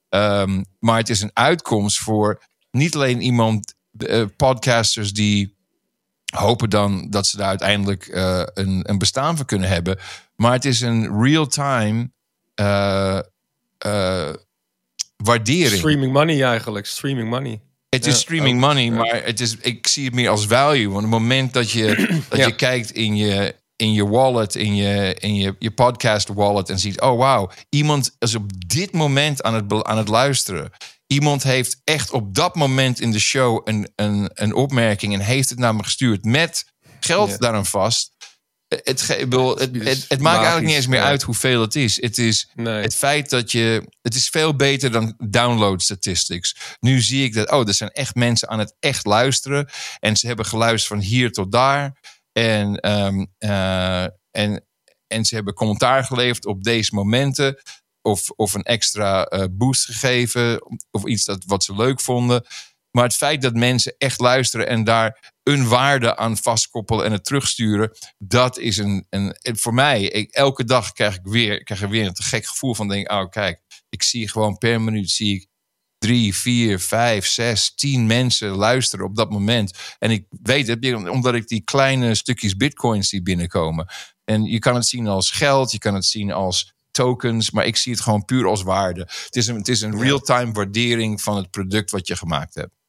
Um, 0.10 0.66
maar 0.80 0.98
het 0.98 1.10
is 1.10 1.22
een 1.22 1.32
uitkomst 1.34 2.00
voor 2.00 2.44
niet 2.72 2.96
alleen 2.96 3.22
iemand 3.22 3.74
uh, 3.98 4.26
podcasters 4.38 5.14
die 5.14 5.56
hopen 6.36 6.70
dan 6.70 7.10
dat 7.10 7.28
ze 7.28 7.38
daar 7.38 7.48
uiteindelijk 7.48 8.08
een, 8.54 8.90
een 8.90 8.98
bestaan 8.98 9.38
van 9.38 9.46
kunnen 9.46 9.70
hebben. 9.70 10.00
Maar 10.36 10.52
het 10.52 10.66
is 10.66 10.82
een 10.82 11.22
real-time 11.22 12.12
waardering. 15.18 15.78
Streaming 15.78 16.14
money 16.14 16.44
eigenlijk, 16.44 16.86
streaming 16.86 17.30
money. 17.30 17.62
Het 17.94 18.06
is 18.06 18.20
streaming 18.20 18.60
money, 18.60 18.90
maar 18.90 19.24
het 19.24 19.40
is, 19.40 19.58
ik 19.58 19.88
zie 19.88 20.06
het 20.06 20.14
meer 20.14 20.30
als 20.30 20.46
value. 20.46 20.90
Want 20.90 21.06
op 21.06 21.12
het 21.12 21.12
moment 21.12 21.54
dat 21.54 21.72
je, 21.72 22.10
dat 22.30 22.46
je 22.46 22.56
kijkt 22.56 22.92
in 22.92 23.16
je, 23.16 23.56
in 23.76 23.94
je 23.94 24.08
wallet, 24.08 24.56
in 24.56 24.76
je, 24.76 25.16
in 25.20 25.36
je, 25.36 25.56
je 25.60 25.72
podcast 25.72 26.28
wallet 26.28 26.70
en 26.70 26.80
ziet, 26.80 27.02
oh 27.02 27.18
wow, 27.18 27.52
iemand 27.70 28.16
is 28.20 28.36
op 28.36 28.52
dit 28.68 28.92
moment 28.92 29.44
aan 29.44 29.54
het, 29.54 29.84
aan 29.84 29.98
het 29.98 30.08
luisteren. 30.08 30.72
Iemand 31.08 31.44
heeft 31.44 31.82
echt 31.84 32.12
op 32.12 32.36
dat 32.36 32.56
moment 32.56 33.00
in 33.00 33.12
de 33.12 33.20
show 33.20 33.62
een, 33.64 33.92
een, 33.96 34.30
een 34.34 34.54
opmerking 34.54 35.14
en 35.14 35.20
heeft 35.20 35.50
het 35.50 35.60
naar 35.60 35.76
me 35.76 35.84
gestuurd 35.84 36.26
met 36.26 36.66
geld 37.00 37.30
ja. 37.30 37.38
daaraan 37.38 37.66
vast. 37.66 38.13
Het, 38.84 39.08
het, 39.08 39.30
het, 39.84 40.06
het, 40.08 40.20
maakt 40.20 40.36
eigenlijk 40.36 40.66
niet 40.66 40.76
eens 40.76 40.88
meer 40.88 41.02
uit 41.02 41.22
hoeveel 41.22 41.62
het 41.62 41.76
is. 41.76 42.02
Het 42.02 42.18
is 42.18 42.50
nee. 42.56 42.82
het 42.82 42.96
feit 42.96 43.30
dat 43.30 43.52
je. 43.52 43.90
Het 44.02 44.16
is 44.16 44.30
veel 44.30 44.56
beter 44.56 44.92
dan 44.92 45.16
download 45.18 45.82
statistics. 45.82 46.56
Nu 46.80 47.02
zie 47.02 47.24
ik 47.24 47.34
dat. 47.34 47.52
Oh, 47.52 47.68
er 47.68 47.74
zijn 47.74 47.90
echt 47.90 48.16
mensen 48.16 48.50
aan 48.50 48.60
het 48.60 48.76
echt 48.80 49.06
luisteren. 49.06 49.70
En 50.00 50.16
ze 50.16 50.28
hebben 50.28 50.46
geluisterd 50.46 51.00
van 51.00 51.08
hier 51.10 51.32
tot 51.32 51.52
daar. 51.52 52.00
En, 52.32 52.92
um, 52.92 53.28
uh, 53.40 54.04
en, 54.32 54.66
en 55.08 55.26
ze 55.26 55.36
hebben 55.36 55.54
commentaar 55.54 56.04
geleverd 56.04 56.46
op 56.46 56.64
deze 56.64 56.96
momenten 56.96 57.62
of, 58.02 58.30
of 58.30 58.54
een 58.54 58.64
extra 58.64 59.32
uh, 59.32 59.44
boost 59.52 59.86
gegeven. 59.86 60.62
Of 60.92 61.06
iets 61.06 61.26
dat, 61.26 61.44
wat 61.46 61.64
ze 61.64 61.76
leuk 61.76 62.02
vonden. 62.02 62.46
Maar 62.96 63.04
het 63.04 63.16
feit 63.16 63.42
dat 63.42 63.54
mensen 63.54 63.96
echt 63.98 64.20
luisteren 64.20 64.68
en 64.68 64.84
daar 64.84 65.34
een 65.44 65.68
waarde 65.68 66.18
aan 66.18 66.38
vastkoppelen 66.38 67.06
en 67.06 67.12
het 67.12 67.26
terugsturen, 67.26 67.92
dat 68.18 68.58
is 68.58 68.78
een. 68.78 69.06
een 69.10 69.36
voor 69.42 69.74
mij, 69.74 70.04
ik, 70.04 70.32
elke 70.32 70.64
dag 70.64 70.92
krijg 70.92 71.16
ik 71.16 71.24
weer, 71.24 71.64
krijg 71.64 71.82
ik 71.82 71.90
weer 71.90 72.06
een 72.06 72.14
te 72.14 72.24
gek 72.24 72.46
gevoel 72.46 72.76
van: 72.76 72.88
denk, 72.88 73.12
oh 73.12 73.30
kijk, 73.30 73.62
ik 73.90 74.04
zie 74.04 74.30
gewoon 74.30 74.58
per 74.58 74.82
minuut 74.82 75.10
zie 75.10 75.36
ik 75.36 75.48
drie, 75.98 76.36
vier, 76.36 76.80
vijf, 76.80 77.26
zes, 77.26 77.76
tien 77.76 78.06
mensen 78.06 78.50
luisteren 78.50 79.06
op 79.06 79.16
dat 79.16 79.30
moment. 79.30 79.78
En 80.00 80.12
ik 80.12 80.26
weet 80.30 80.68
het, 80.68 81.10
omdat 81.10 81.34
ik 81.34 81.48
die 81.48 81.62
kleine 81.64 82.16
stukjes 82.16 82.56
bitcoins 82.56 83.10
zie 83.10 83.22
binnenkomen. 83.22 83.88
En 84.24 84.44
je 84.44 84.60
kan 84.60 84.76
het 84.76 84.88
zien 84.88 85.08
als 85.08 85.32
geld, 85.32 85.72
je 85.72 85.78
kan 85.78 85.94
het 85.94 86.06
zien 86.06 86.32
als 86.32 86.74
tokens, 86.92 87.52
maar 87.52 87.66
ik 87.66 87.76
zie 87.76 87.92
het 87.92 88.02
gewoon 88.02 88.26
puur 88.26 88.48
als 88.48 88.64
waarde. 88.64 89.00
Het 89.00 89.36
is 89.36 89.48
een, 89.48 89.56
het 89.56 89.68
is 89.68 89.82
een 89.82 90.02
real-time 90.02 90.52
waardering 90.52 91.22
van 91.22 91.38
het 91.38 91.50
product 91.50 91.92
wat 91.92 92.08
je 92.08 92.16
gemaakt 92.16 92.56
hebt. 92.56 92.83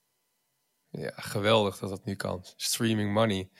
Ja, 0.98 1.12
geweldig 1.16 1.78
dat 1.78 1.90
dat 1.90 2.04
nu 2.04 2.14
kan. 2.14 2.44
Streaming 2.56 3.12
money. 3.12 3.50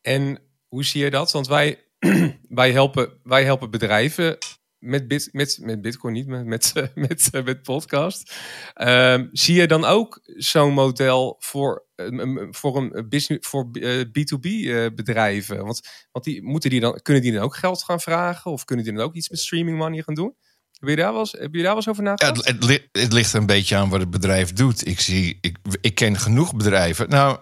En 0.00 0.38
hoe 0.68 0.84
zie 0.84 1.04
je 1.04 1.10
dat? 1.10 1.32
Want 1.32 1.46
wij, 1.46 1.84
wij, 2.48 2.72
helpen, 2.72 3.20
wij 3.22 3.44
helpen 3.44 3.70
bedrijven 3.70 4.38
met, 4.78 5.28
met, 5.32 5.58
met 5.60 5.82
Bitcoin, 5.82 6.14
niet 6.14 6.26
met, 6.26 6.44
met, 6.44 6.72
met, 6.94 7.30
met 7.44 7.62
podcast. 7.62 8.34
Um, 8.82 9.28
zie 9.32 9.54
je 9.54 9.66
dan 9.66 9.84
ook 9.84 10.20
zo'n 10.24 10.72
model 10.72 11.36
voor, 11.38 11.86
voor, 12.50 12.76
een 12.76 13.08
business, 13.08 13.48
voor 13.48 13.66
B2B 14.08 14.40
uh, 14.42 14.86
bedrijven? 14.94 15.64
Want, 15.64 16.06
want 16.12 16.24
die, 16.24 16.42
moeten 16.42 16.70
die 16.70 16.80
dan, 16.80 17.00
kunnen 17.02 17.22
die 17.22 17.32
dan 17.32 17.42
ook 17.42 17.56
geld 17.56 17.82
gaan 17.82 18.00
vragen? 18.00 18.50
Of 18.50 18.64
kunnen 18.64 18.84
die 18.84 18.94
dan 18.94 19.04
ook 19.04 19.14
iets 19.14 19.28
met 19.28 19.38
streaming 19.38 19.78
money 19.78 20.02
gaan 20.02 20.14
doen? 20.14 20.36
Heb 20.84 20.96
je 20.96 21.02
daar 21.02 21.12
wel 21.12 21.20
eens, 21.20 21.32
heb 21.32 21.54
je 21.54 21.58
daar 21.58 21.66
wel 21.66 21.76
eens 21.76 21.88
over 21.88 22.02
nagedacht? 22.02 22.46
Ja, 22.46 22.52
het, 22.52 22.68
het, 22.68 22.88
het, 22.92 23.12
ligt 23.12 23.32
een 23.32 23.46
beetje 23.46 23.76
aan 23.76 23.88
wat 23.88 24.00
het 24.00 24.10
bedrijf 24.10 24.52
doet. 24.52 24.86
Ik, 24.86 25.00
zie, 25.00 25.38
ik, 25.40 25.58
ik 25.80 25.94
ken 25.94 26.18
genoeg 26.18 26.54
bedrijven. 26.54 27.08
Nou, 27.08 27.38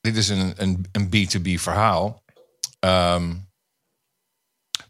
dit 0.00 0.16
is 0.16 0.28
een, 0.28 0.52
een, 0.56 0.86
een 0.92 1.06
B2B 1.06 1.60
verhaal. 1.60 2.22
Um, 2.86 3.48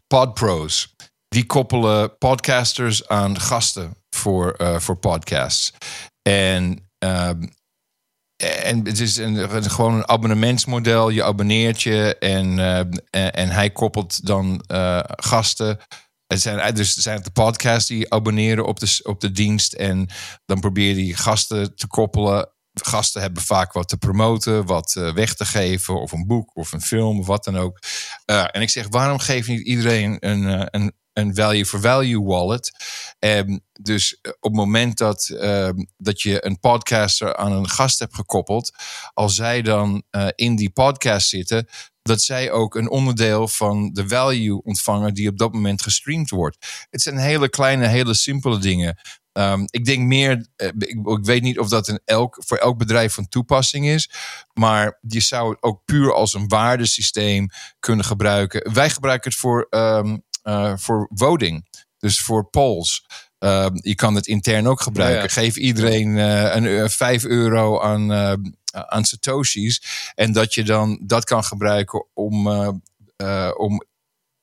Podpros 0.07 0.95
die 1.27 1.45
koppelen 1.45 2.17
podcasters 2.17 3.07
aan 3.07 3.39
gasten 3.39 3.95
voor, 4.09 4.55
uh, 4.57 4.79
voor 4.79 4.95
podcasts. 4.95 5.73
En, 6.21 6.89
um, 6.99 7.49
en 8.63 8.85
het 8.85 8.99
is 8.99 9.17
een, 9.17 9.69
gewoon 9.71 9.93
een 9.93 10.07
abonnementsmodel. 10.07 11.09
Je 11.09 11.23
abonneert 11.23 11.81
je 11.81 12.17
en, 12.17 12.57
uh, 12.57 12.79
en 13.11 13.49
hij 13.49 13.69
koppelt 13.69 14.25
dan 14.25 14.63
uh, 14.71 14.99
gasten. 15.05 15.79
Het 16.31 16.41
zijn, 16.41 16.73
dus 16.73 16.95
het 16.95 17.03
zijn 17.03 17.21
de 17.21 17.31
podcasts 17.31 17.87
die 17.87 18.13
abonneren 18.13 18.65
op 18.65 18.79
de, 18.79 18.99
op 19.03 19.21
de 19.21 19.31
dienst. 19.31 19.73
En 19.73 20.09
dan 20.45 20.59
probeer 20.59 20.97
je 20.97 21.15
gasten 21.15 21.75
te 21.75 21.87
koppelen 21.87 22.53
gasten 22.73 23.21
hebben 23.21 23.43
vaak 23.43 23.73
wat 23.73 23.87
te 23.87 23.97
promoten, 23.97 24.65
wat 24.65 24.95
uh, 24.97 25.13
weg 25.13 25.35
te 25.35 25.45
geven, 25.45 26.01
of 26.01 26.11
een 26.11 26.27
boek 26.27 26.55
of 26.55 26.71
een 26.71 26.81
film 26.81 27.19
of 27.19 27.27
wat 27.27 27.43
dan 27.43 27.57
ook. 27.57 27.79
Uh, 28.25 28.45
en 28.51 28.61
ik 28.61 28.69
zeg, 28.69 28.87
waarom 28.89 29.19
geeft 29.19 29.47
niet 29.47 29.65
iedereen 29.65 30.17
een, 30.19 30.67
een, 30.75 30.93
een 31.13 31.35
value 31.35 31.65
for 31.65 31.79
value 31.79 32.23
wallet. 32.23 32.71
Um, 33.19 33.59
dus 33.81 34.19
op 34.21 34.37
het 34.41 34.53
moment 34.53 34.97
dat, 34.97 35.29
um, 35.33 35.87
dat 35.97 36.21
je 36.21 36.45
een 36.45 36.59
podcaster 36.59 37.35
aan 37.35 37.51
een 37.51 37.69
gast 37.69 37.99
hebt 37.99 38.15
gekoppeld, 38.15 38.71
als 39.13 39.35
zij 39.35 39.61
dan 39.61 40.03
in 40.35 40.55
die 40.55 40.69
podcast 40.69 41.29
zitten, 41.29 41.67
dat 42.01 42.21
zij 42.21 42.51
ook 42.51 42.75
een 42.75 42.89
onderdeel 42.89 43.47
van 43.47 43.89
de 43.93 44.07
value 44.07 44.63
ontvangen 44.63 45.13
die 45.13 45.29
op 45.29 45.37
dat 45.37 45.53
moment 45.53 45.81
gestreamd 45.81 46.29
wordt. 46.29 46.85
Het 46.89 47.01
zijn 47.01 47.17
hele 47.17 47.49
kleine, 47.49 47.87
hele 47.87 48.13
simpele 48.13 48.57
dingen. 48.57 48.99
Um, 49.33 49.65
ik 49.69 49.85
denk 49.85 50.07
meer, 50.07 50.47
uh, 50.57 50.67
ik, 50.67 51.07
ik, 51.07 51.25
weet 51.25 51.41
niet 51.41 51.59
of 51.59 51.69
dat 51.69 51.87
een 51.87 52.01
elk, 52.05 52.37
voor 52.45 52.57
elk 52.57 52.77
bedrijf 52.77 53.13
van 53.13 53.29
toepassing 53.29 53.87
is, 53.87 54.09
maar 54.53 54.97
je 55.07 55.19
zou 55.19 55.49
het 55.49 55.63
ook 55.63 55.81
puur 55.85 56.13
als 56.13 56.33
een 56.33 56.47
waardesysteem 56.47 57.47
kunnen 57.79 58.05
gebruiken. 58.05 58.73
Wij 58.73 58.89
gebruiken 58.89 59.29
het 59.29 59.39
voor 59.39 59.67
um, 59.69 60.23
uh, 60.43 60.73
voor 60.77 61.07
voting. 61.13 61.67
Dus 61.97 62.21
voor 62.21 62.49
polls. 62.49 63.05
Uh, 63.39 63.67
je 63.73 63.95
kan 63.95 64.15
het 64.15 64.27
intern 64.27 64.67
ook 64.67 64.81
gebruiken. 64.81 65.21
Ja. 65.21 65.27
Geef 65.27 65.55
iedereen 65.55 66.07
uh, 66.07 66.55
een, 66.55 66.63
uh, 66.63 66.87
5 66.87 67.25
euro 67.25 67.79
aan, 67.79 68.11
aan 68.71 69.05
Satoshi's. 69.05 69.81
En 70.15 70.31
dat 70.31 70.53
je 70.53 70.63
dan 70.63 70.99
dat 71.03 71.23
kan 71.23 71.43
gebruiken 71.43 72.07
om, 72.13 72.47
uh, 72.47 73.51
om, 73.57 73.83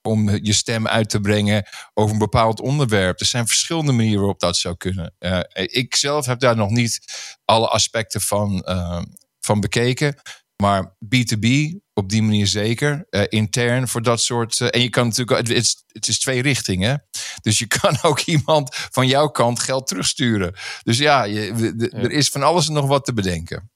om 0.03 0.31
je 0.31 0.53
stem 0.53 0.87
uit 0.87 1.11
te 1.11 1.20
brengen 1.20 1.66
over 1.95 2.12
een 2.12 2.18
bepaald 2.18 2.61
onderwerp. 2.61 3.20
Er 3.20 3.26
zijn 3.26 3.47
verschillende 3.47 3.93
manieren 3.93 4.18
waarop 4.18 4.41
dat 4.41 4.57
zou 4.57 4.76
kunnen. 4.76 5.14
Uh, 5.18 5.41
ik 5.53 5.95
zelf 5.95 6.26
heb 6.26 6.41
daar 6.41 6.57
nog 6.57 6.70
niet 6.70 7.01
alle 7.45 7.68
aspecten 7.68 8.20
van, 8.20 8.64
uh, 8.68 9.03
van 9.41 9.61
bekeken. 9.61 10.16
Maar 10.62 10.97
B2B 11.05 11.76
op 11.95 12.09
die 12.09 12.22
manier 12.22 12.47
zeker. 12.47 13.07
Uh, 13.11 13.22
intern 13.29 13.89
voor 13.89 14.03
dat 14.03 14.20
soort. 14.20 14.61
en 14.61 14.81
je 14.81 14.89
kan 14.89 15.07
natuurlijk. 15.07 15.39
Het 15.39 15.51
is, 15.51 15.85
het 15.87 16.09
is 16.09 16.18
twee 16.18 16.43
richtingen. 16.43 17.05
Dus 17.41 17.59
je 17.59 17.66
kan 17.81 17.99
ook 18.03 18.20
iemand 18.20 18.74
van 18.74 19.07
jouw 19.07 19.29
kant 19.29 19.61
geld 19.61 19.87
terugsturen. 19.87 20.55
Dus 20.83 20.99
ja, 20.99 21.24
je, 21.24 21.74
ja. 21.76 21.99
er 21.99 22.11
is 22.11 22.29
van 22.29 22.43
alles 22.43 22.68
nog 22.68 22.87
wat 22.87 23.05
te 23.05 23.12
bedenken. 23.12 23.70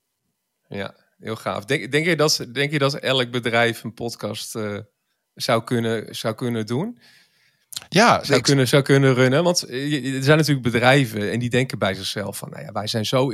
Ja, 0.72 0.94
heel 1.18 1.36
gaaf. 1.36 1.64
Denk, 1.64 1.92
denk, 1.92 2.06
je, 2.06 2.16
dat, 2.16 2.46
denk 2.52 2.72
je 2.72 2.78
dat 2.78 2.94
elk 2.94 3.30
bedrijf 3.30 3.84
een 3.84 3.94
podcast 3.94 4.54
uh, 4.54 4.78
zou, 5.34 5.64
kunnen, 5.64 6.14
zou 6.14 6.34
kunnen 6.34 6.66
doen? 6.66 6.98
Ja, 7.88 8.24
zou, 8.24 8.38
ik... 8.38 8.44
kunnen, 8.44 8.68
zou 8.68 8.82
kunnen 8.82 9.14
runnen. 9.14 9.44
Want 9.44 9.62
er 9.62 10.22
zijn 10.22 10.38
natuurlijk 10.38 10.62
bedrijven 10.62 11.30
en 11.30 11.38
die 11.38 11.50
denken 11.50 11.78
bij 11.78 11.94
zichzelf 11.94 12.38
van, 12.38 12.50
nou 12.50 12.62
ja, 12.62 12.72
wij 12.72 12.86
zijn 12.86 13.06
zo 13.06 13.32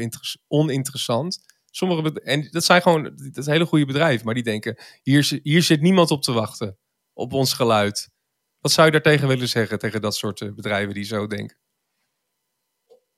oninteressant. 0.48 1.56
Sommige 1.70 2.20
en 2.20 2.48
dat 2.50 2.64
zijn 2.64 2.82
gewoon 2.82 3.12
dat 3.32 3.46
hele 3.46 3.66
goede 3.66 3.86
bedrijven, 3.86 4.24
maar 4.24 4.34
die 4.34 4.42
denken, 4.42 4.78
hier, 5.02 5.40
hier 5.42 5.62
zit 5.62 5.80
niemand 5.80 6.10
op 6.10 6.22
te 6.22 6.32
wachten 6.32 6.78
op 7.12 7.32
ons 7.32 7.52
geluid. 7.52 8.10
Wat 8.60 8.72
zou 8.72 8.86
je 8.86 8.92
daartegen 8.92 9.28
willen 9.28 9.48
zeggen 9.48 9.78
tegen 9.78 10.00
dat 10.00 10.16
soort 10.16 10.54
bedrijven 10.54 10.94
die 10.94 11.04
zo 11.04 11.26
denken? 11.26 11.56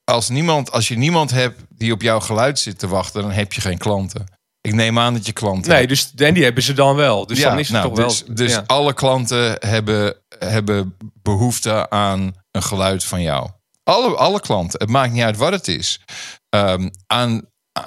Als, 0.05 0.29
niemand, 0.29 0.73
als 0.73 0.89
je 0.89 0.97
niemand 0.97 1.31
hebt 1.31 1.61
die 1.69 1.93
op 1.93 2.03
jouw 2.03 2.21
geluid 2.21 2.59
zit 2.59 2.79
te 2.79 2.89
wachten, 2.89 3.23
dan 3.23 3.31
heb 3.31 3.53
je 3.53 3.61
geen 3.61 3.79
klanten. 3.79 4.39
Ik 4.61 4.75
neem 4.75 4.99
aan 4.99 5.15
dat 5.15 5.27
je 5.27 5.33
klanten. 5.33 5.71
Nee, 5.71 5.87
dus 5.87 6.13
en 6.17 6.35
die 6.35 6.45
hebben 6.45 6.63
ze 6.63 6.73
dan 6.73 6.97
wel. 6.97 7.27
Dus 7.27 7.39
ja, 7.39 7.49
dan 7.49 7.59
is 7.59 7.69
het 7.69 7.77
nou, 7.77 7.89
toch 7.89 7.97
wel. 7.97 8.09
Dus, 8.09 8.25
dus 8.25 8.53
ja. 8.53 8.65
alle 8.67 8.95
klanten 8.95 9.57
hebben, 9.69 10.17
hebben 10.39 10.97
behoefte 11.23 11.91
aan 11.91 12.35
een 12.51 12.63
geluid 12.63 13.05
van 13.05 13.23
jou. 13.23 13.51
Alle, 13.83 14.17
alle 14.17 14.41
klanten. 14.41 14.81
Het 14.81 14.89
maakt 14.89 15.13
niet 15.13 15.23
uit 15.23 15.37
wat 15.37 15.53
het 15.53 15.69
is. 15.69 16.01
Um, 16.49 16.91
aan, 17.07 17.43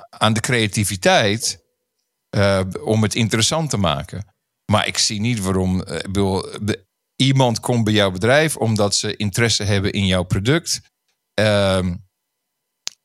aan 0.10 0.34
de 0.34 0.40
creativiteit 0.40 1.64
uh, 2.38 2.60
om 2.84 3.04
het 3.04 3.16
interessant 3.16 3.70
te 3.70 3.78
maken. 3.78 4.34
Maar 4.72 4.88
ik 4.88 4.98
zie 4.98 5.20
niet 5.20 5.40
waarom. 5.40 5.76
Uh, 5.76 5.98
bedoel, 6.00 6.46
iemand 7.16 7.60
komt 7.60 7.84
bij 7.84 7.94
jouw 7.94 8.12
bedrijf 8.12 8.58
omdat 8.58 8.96
ze 8.96 9.16
interesse 9.16 9.64
hebben 9.64 9.92
in 9.92 10.06
jouw 10.06 10.24
product. 10.24 10.82
Um, 11.34 12.06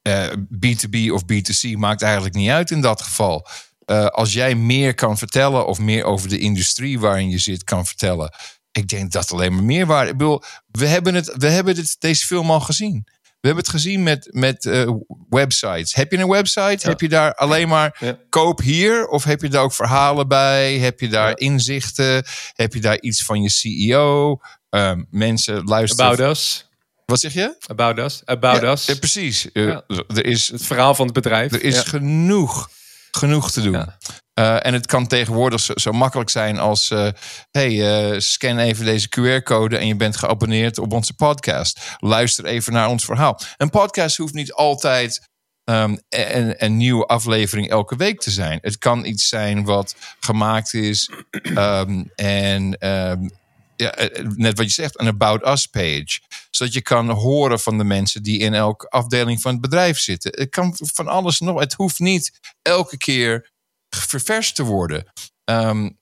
uh, 0.09 0.33
B2B 0.33 1.13
of 1.13 1.23
B2C 1.23 1.77
maakt 1.77 2.03
eigenlijk 2.03 2.35
niet 2.35 2.51
uit 2.51 2.71
in 2.71 2.81
dat 2.81 3.03
geval. 3.03 3.49
Uh, 3.87 4.07
als 4.07 4.33
jij 4.33 4.55
meer 4.55 4.95
kan 4.95 5.19
vertellen 5.19 5.67
of 5.67 5.79
meer 5.79 6.05
over 6.05 6.29
de 6.29 6.39
industrie 6.39 7.01
waarin 7.01 7.31
je 7.31 7.39
zit 7.39 7.65
kan 7.65 7.87
vertellen. 7.87 8.35
Ik 8.73 8.89
denk 8.89 9.13
dat 9.13 9.33
alleen 9.33 9.55
maar 9.55 9.65
meerwaarde. 9.65 10.11
Ik 10.11 10.17
bedoel, 10.17 10.43
we 10.67 10.87
hebben, 10.87 11.15
het, 11.15 11.35
we 11.37 11.49
hebben 11.49 11.75
dit, 11.75 11.97
deze 11.99 12.27
film 12.27 12.51
al 12.51 12.61
gezien. 12.61 13.07
We 13.41 13.47
hebben 13.47 13.65
het 13.65 13.73
gezien 13.73 14.03
met, 14.03 14.29
met 14.31 14.65
uh, 14.65 14.91
websites. 15.29 15.95
Heb 15.95 16.13
je 16.13 16.19
een 16.19 16.29
website? 16.29 16.79
Ja. 16.81 16.89
Heb 16.89 17.01
je 17.01 17.09
daar 17.09 17.35
alleen 17.35 17.69
maar 17.69 17.97
ja. 18.01 18.19
koop 18.29 18.61
hier? 18.61 19.07
Of 19.07 19.25
heb 19.25 19.41
je 19.41 19.49
daar 19.49 19.63
ook 19.63 19.73
verhalen 19.73 20.29
bij? 20.29 20.79
Heb 20.79 21.01
je 21.01 21.09
daar 21.09 21.29
ja. 21.29 21.37
inzichten? 21.37 22.25
Heb 22.53 22.75
je 22.75 22.81
daar 22.81 23.01
iets 23.01 23.25
van 23.25 23.43
je 23.43 23.51
CEO? 23.51 24.41
Um, 24.71 25.07
mensen 25.11 25.65
luisteren. 25.65 26.13
About 26.13 26.31
us. 26.31 26.68
Wat 27.11 27.21
zeg 27.21 27.33
je? 27.33 27.57
About 27.67 27.99
us. 27.99 28.23
About 28.25 28.61
ja, 28.61 28.71
us. 28.71 28.85
Ja, 28.85 28.95
precies. 28.95 29.49
Uh, 29.53 29.79
er 29.87 30.25
is, 30.25 30.49
het 30.49 30.67
verhaal 30.67 30.95
van 30.95 31.05
het 31.05 31.15
bedrijf. 31.15 31.53
Er 31.53 31.63
is 31.63 31.79
genoeg, 31.79 32.71
genoeg 33.11 33.51
te 33.51 33.61
doen. 33.61 33.75
Uh, 33.75 34.67
en 34.67 34.73
het 34.73 34.87
kan 34.87 35.07
tegenwoordig 35.07 35.61
zo, 35.61 35.73
zo 35.77 35.93
makkelijk 35.93 36.31
zijn 36.31 36.59
als... 36.59 36.91
Uh, 36.91 37.09
hey, 37.51 38.21
scan 38.21 38.59
even 38.59 38.85
deze 38.85 39.09
QR-code 39.09 39.79
en 39.79 39.87
je 39.87 39.97
bent 39.97 40.17
geabonneerd 40.17 40.79
op 40.79 40.93
onze 40.93 41.15
podcast. 41.15 41.81
Luister 41.99 42.45
even 42.45 42.73
naar 42.73 42.89
ons 42.89 43.05
verhaal. 43.05 43.41
Een 43.57 43.71
podcast 43.71 44.17
hoeft 44.17 44.35
niet 44.35 44.53
altijd... 44.53 45.27
Um, 45.65 46.01
een, 46.09 46.65
een, 46.65 46.77
nieuwe 46.77 47.07
aflevering 47.07 47.71
elke 47.71 47.97
week 47.97 48.21
te 48.21 48.31
zijn. 48.31 48.59
Het 48.63 48.79
kan 48.79 49.05
iets 49.05 49.29
zijn 49.29 49.65
wat 49.65 49.95
gemaakt 50.21 50.75
is 50.75 51.11
um, 51.43 52.11
en... 52.15 52.89
Um, 52.89 53.31
ja, 53.79 54.09
net 54.35 54.57
wat 54.57 54.67
je 54.67 54.73
zegt, 54.73 55.01
een 55.01 55.07
About 55.07 55.47
Us 55.47 55.67
page. 55.67 56.21
Zodat 56.51 56.75
je 56.75 56.83
kan 56.83 57.11
horen 57.11 57.61
van 57.61 57.79
de 57.79 57.85
mensen 57.85 58.23
die 58.23 58.39
in 58.39 58.55
elke 58.55 58.89
afdeling 58.89 59.41
van 59.41 59.53
het 59.53 59.61
bedrijf 59.61 59.99
zitten. 59.99 60.33
Het 60.35 60.51
kan 60.51 60.77
van 60.77 61.09
alles 61.09 61.41
nog. 61.41 61.61
Het 61.61 61.73
hoeft 61.73 61.99
niet 61.99 62.39
elke 62.63 62.97
keer 62.97 63.51
ververst 63.89 64.55
te 64.55 64.63
worden. 64.63 65.13
Um, 65.45 65.99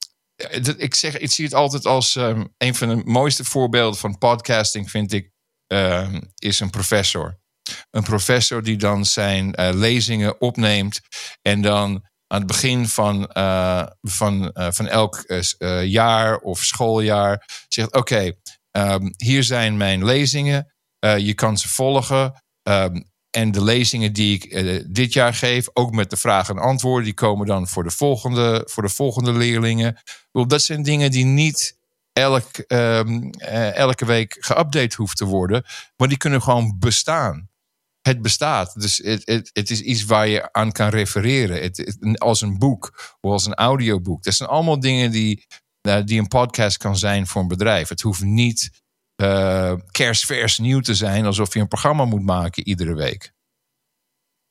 ik, 0.77 0.95
zeg, 0.95 1.18
ik 1.18 1.31
zie 1.31 1.45
het 1.45 1.55
altijd 1.55 1.87
als 1.87 2.14
um, 2.14 2.55
een 2.59 2.74
van 2.74 2.89
de 2.89 3.03
mooiste 3.05 3.45
voorbeelden 3.45 4.01
van 4.01 4.18
podcasting, 4.18 4.91
vind 4.91 5.12
ik, 5.12 5.31
um, 5.66 6.33
is 6.35 6.61
een 6.61 6.70
professor. 6.70 7.39
Een 7.91 8.03
professor 8.03 8.62
die 8.62 8.77
dan 8.77 9.05
zijn 9.05 9.51
lezingen 9.74 10.41
opneemt 10.41 11.01
en 11.43 11.62
dan 11.62 12.05
aan 12.27 12.39
het 12.39 12.47
begin 12.47 12.89
van, 12.89 13.31
uh, 13.33 13.87
van, 14.03 14.51
uh, 14.55 14.68
van 14.70 14.87
elk 14.87 15.24
uh, 15.27 15.85
jaar 15.85 16.39
of 16.39 16.59
schooljaar 16.62 17.64
zegt: 17.68 17.93
Oké, 17.93 18.33
um, 18.70 19.14
hier 19.16 19.43
zijn 19.43 19.77
mijn 19.77 20.05
lezingen. 20.05 20.74
je 21.16 21.35
kan 21.35 21.59
ze 21.59 21.68
volgen. 21.68 22.45
Um, 22.62 23.14
en 23.31 23.53
de 23.53 23.64
lezingen 23.64 24.12
die 24.12 24.35
ik 24.35 24.95
dit 24.95 25.12
jaar 25.12 25.35
geef, 25.35 25.68
ook 25.72 25.93
met 25.93 26.11
de 26.11 26.16
vragen 26.16 26.57
en 26.57 26.62
antwoorden, 26.62 27.05
die 27.05 27.14
komen 27.14 27.47
dan 27.47 27.68
voor 27.68 27.83
de 27.83 27.91
volgende, 27.91 28.68
voor 28.70 28.83
de 28.83 28.89
volgende 28.89 29.33
leerlingen. 29.33 30.01
Dat 30.33 30.62
zijn 30.62 30.83
dingen 30.83 31.11
die 31.11 31.24
niet 31.24 31.79
elk, 32.12 32.64
um, 32.68 33.31
elke 33.74 34.05
week 34.05 34.37
geüpdate 34.41 34.97
hoeft 34.97 35.16
te 35.16 35.24
worden, 35.24 35.64
maar 35.97 36.09
die 36.09 36.16
kunnen 36.16 36.43
gewoon 36.43 36.77
bestaan 36.79 37.49
het 38.07 38.23
bestaat. 38.23 38.81
Dus 38.81 38.97
het, 38.97 39.23
het, 39.25 39.51
het, 39.53 39.71
is 39.71 39.81
iets 39.81 40.05
waar 40.05 40.29
je 40.29 40.53
aan 40.53 40.73
kan 40.73 40.89
refereren. 40.89 41.63
Het, 41.63 41.77
het, 41.77 42.19
als 42.19 42.41
een 42.41 42.59
boek 42.59 43.15
of 43.21 43.31
als 43.31 43.47
een 43.47 43.55
audioboek. 43.55 44.23
Dat 44.23 44.35
zijn 44.35 44.49
allemaal 44.49 44.81
dingen 44.81 45.11
die, 45.11 45.47
uh, 45.89 45.99
die 46.05 46.19
een 46.19 46.29
podcast 46.29 46.77
kan 46.77 46.97
zijn 46.97 47.27
voor 47.27 47.43
een 47.43 47.49
bedrijf. 47.49 47.89
Het 47.89 48.01
hoeft 48.01 48.23
niet 48.23 48.71
uh, 49.23 49.75
kerstvers 49.91 50.59
nieuw 50.59 50.81
te 50.81 50.95
zijn, 50.95 51.25
alsof 51.25 51.55
je 51.55 51.61
een 51.61 51.69
programma 51.69 52.05
moet 52.05 52.23
maken 52.23 52.67
iedere 52.67 52.95
week. 52.95 53.33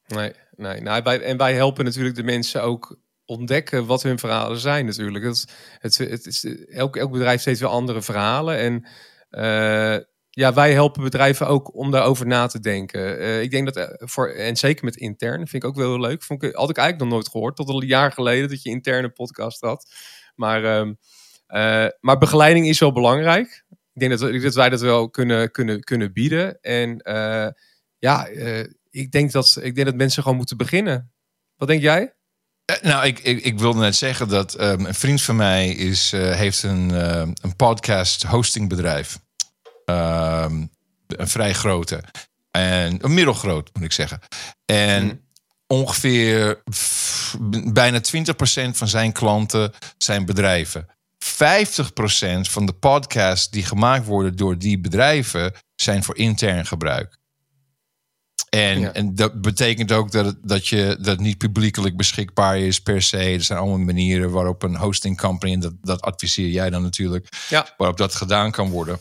Nee, 0.07 0.33
nee. 0.55 0.81
Nou, 0.81 1.03
wij, 1.03 1.21
en 1.21 1.37
wij 1.37 1.53
helpen 1.53 1.85
natuurlijk 1.85 2.15
de 2.15 2.23
mensen 2.23 2.63
ook 2.63 2.99
ontdekken 3.25 3.85
wat 3.85 4.03
hun 4.03 4.19
verhalen 4.19 4.59
zijn 4.59 4.85
natuurlijk. 4.85 5.25
Het, 5.25 5.97
het, 5.97 6.25
is, 6.25 6.45
elk, 6.65 6.95
elk 6.95 7.11
bedrijf 7.11 7.43
heeft 7.43 7.59
weer 7.59 7.69
andere 7.69 8.01
verhalen 8.01 8.57
en... 8.57 8.85
Uh, 9.31 9.97
ja, 10.35 10.53
wij 10.53 10.73
helpen 10.73 11.03
bedrijven 11.03 11.47
ook 11.47 11.75
om 11.75 11.91
daarover 11.91 12.27
na 12.27 12.47
te 12.47 12.59
denken. 12.59 13.21
Uh, 13.21 13.41
ik 13.41 13.51
denk 13.51 13.73
dat 13.73 13.95
voor, 13.97 14.29
en 14.29 14.55
zeker 14.55 14.85
met 14.85 14.95
intern, 14.95 15.47
vind 15.47 15.63
ik 15.63 15.69
ook 15.69 15.75
wel 15.75 15.89
heel 15.89 15.99
leuk. 15.99 16.23
Vond 16.23 16.43
ik, 16.43 16.55
had 16.55 16.69
ik 16.69 16.77
eigenlijk 16.77 17.09
nog 17.09 17.19
nooit 17.19 17.31
gehoord, 17.31 17.55
tot 17.55 17.69
een 17.69 17.87
jaar 17.87 18.11
geleden 18.11 18.49
dat 18.49 18.63
je 18.63 18.69
interne 18.69 19.09
podcast 19.09 19.61
had. 19.61 19.93
Maar, 20.35 20.63
uh, 20.63 20.91
uh, 21.47 21.87
maar 21.99 22.17
begeleiding 22.17 22.67
is 22.67 22.79
wel 22.79 22.91
belangrijk. 22.91 23.65
Ik 23.93 23.99
denk 23.99 24.19
dat, 24.41 24.53
wij 24.53 24.69
dat 24.69 24.81
wel 24.81 25.09
kunnen, 25.09 25.51
kunnen, 25.51 25.83
kunnen 25.83 26.13
bieden. 26.13 26.59
En 26.61 27.01
ja, 27.97 28.27
ik, 28.89 29.11
denk 29.11 29.31
dat, 29.31 29.57
ik 29.61 29.75
denk 29.75 29.87
dat 29.87 29.95
mensen 29.95 30.21
gewoon 30.23 30.37
moeten 30.37 30.57
beginnen. 30.57 31.13
Wat 31.55 31.67
denk 31.67 31.81
jij? 31.81 32.13
Nou, 32.81 33.05
ik, 33.05 33.19
ik, 33.19 33.43
ik, 33.43 33.59
wilde 33.59 33.79
net 33.79 33.95
zeggen 33.95 34.27
dat 34.27 34.61
um, 34.61 34.85
een 34.85 34.93
vriend 34.93 35.21
van 35.21 35.35
mij 35.35 35.69
is, 35.69 36.11
heeft 36.11 36.63
een, 36.63 36.89
een 36.89 37.55
podcast 37.55 38.23
hostingbedrijf. 38.23 39.23
Um, 39.85 40.69
een 41.07 41.27
vrij 41.27 41.53
grote. 41.53 42.03
En 42.51 42.97
een 43.01 43.13
middelgroot, 43.13 43.69
moet 43.73 43.83
ik 43.83 43.91
zeggen. 43.91 44.19
En 44.65 45.03
mm. 45.03 45.21
ongeveer 45.67 46.63
bijna 47.73 47.99
20% 47.99 48.01
van 48.71 48.87
zijn 48.87 49.11
klanten 49.11 49.73
zijn 49.97 50.25
bedrijven. 50.25 50.87
50% 51.25 51.29
van 52.41 52.65
de 52.65 52.73
podcasts 52.79 53.49
die 53.49 53.65
gemaakt 53.65 54.05
worden 54.05 54.35
door 54.35 54.57
die 54.57 54.79
bedrijven 54.79 55.53
zijn 55.75 56.03
voor 56.03 56.17
intern 56.17 56.65
gebruik. 56.65 57.17
En, 58.49 58.79
ja. 58.79 58.93
en 58.93 59.15
dat 59.15 59.41
betekent 59.41 59.91
ook 59.91 60.11
dat, 60.11 60.25
het, 60.25 60.37
dat 60.43 60.67
je 60.67 60.97
dat 61.01 61.19
niet 61.19 61.37
publiekelijk 61.37 61.97
beschikbaar 61.97 62.59
is 62.59 62.81
per 62.81 63.01
se. 63.01 63.17
Er 63.17 63.43
zijn 63.43 63.59
allemaal 63.59 63.77
manieren 63.77 64.31
waarop 64.31 64.63
een 64.63 64.75
hosting 64.75 65.17
company, 65.17 65.53
en 65.53 65.59
dat, 65.59 65.73
dat 65.81 66.01
adviseer 66.01 66.49
jij 66.49 66.69
dan 66.69 66.81
natuurlijk, 66.81 67.45
ja. 67.49 67.73
waarop 67.77 67.97
dat 67.97 68.15
gedaan 68.15 68.51
kan 68.51 68.69
worden. 68.69 68.99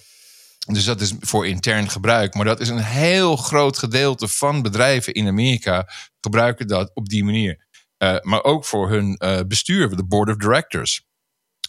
Dus 0.66 0.84
dat 0.84 1.00
is 1.00 1.12
voor 1.20 1.46
intern 1.46 1.90
gebruik. 1.90 2.34
Maar 2.34 2.44
dat 2.44 2.60
is 2.60 2.68
een 2.68 2.84
heel 2.84 3.36
groot 3.36 3.78
gedeelte 3.78 4.28
van 4.28 4.62
bedrijven 4.62 5.14
in 5.14 5.28
Amerika 5.28 5.88
gebruiken 6.20 6.66
dat 6.66 6.90
op 6.94 7.08
die 7.08 7.24
manier. 7.24 7.66
Uh, 7.98 8.16
maar 8.20 8.44
ook 8.44 8.64
voor 8.64 8.90
hun 8.90 9.16
uh, 9.18 9.40
bestuur, 9.48 9.96
de 9.96 10.04
board 10.04 10.28
of 10.28 10.36
directors. 10.36 11.02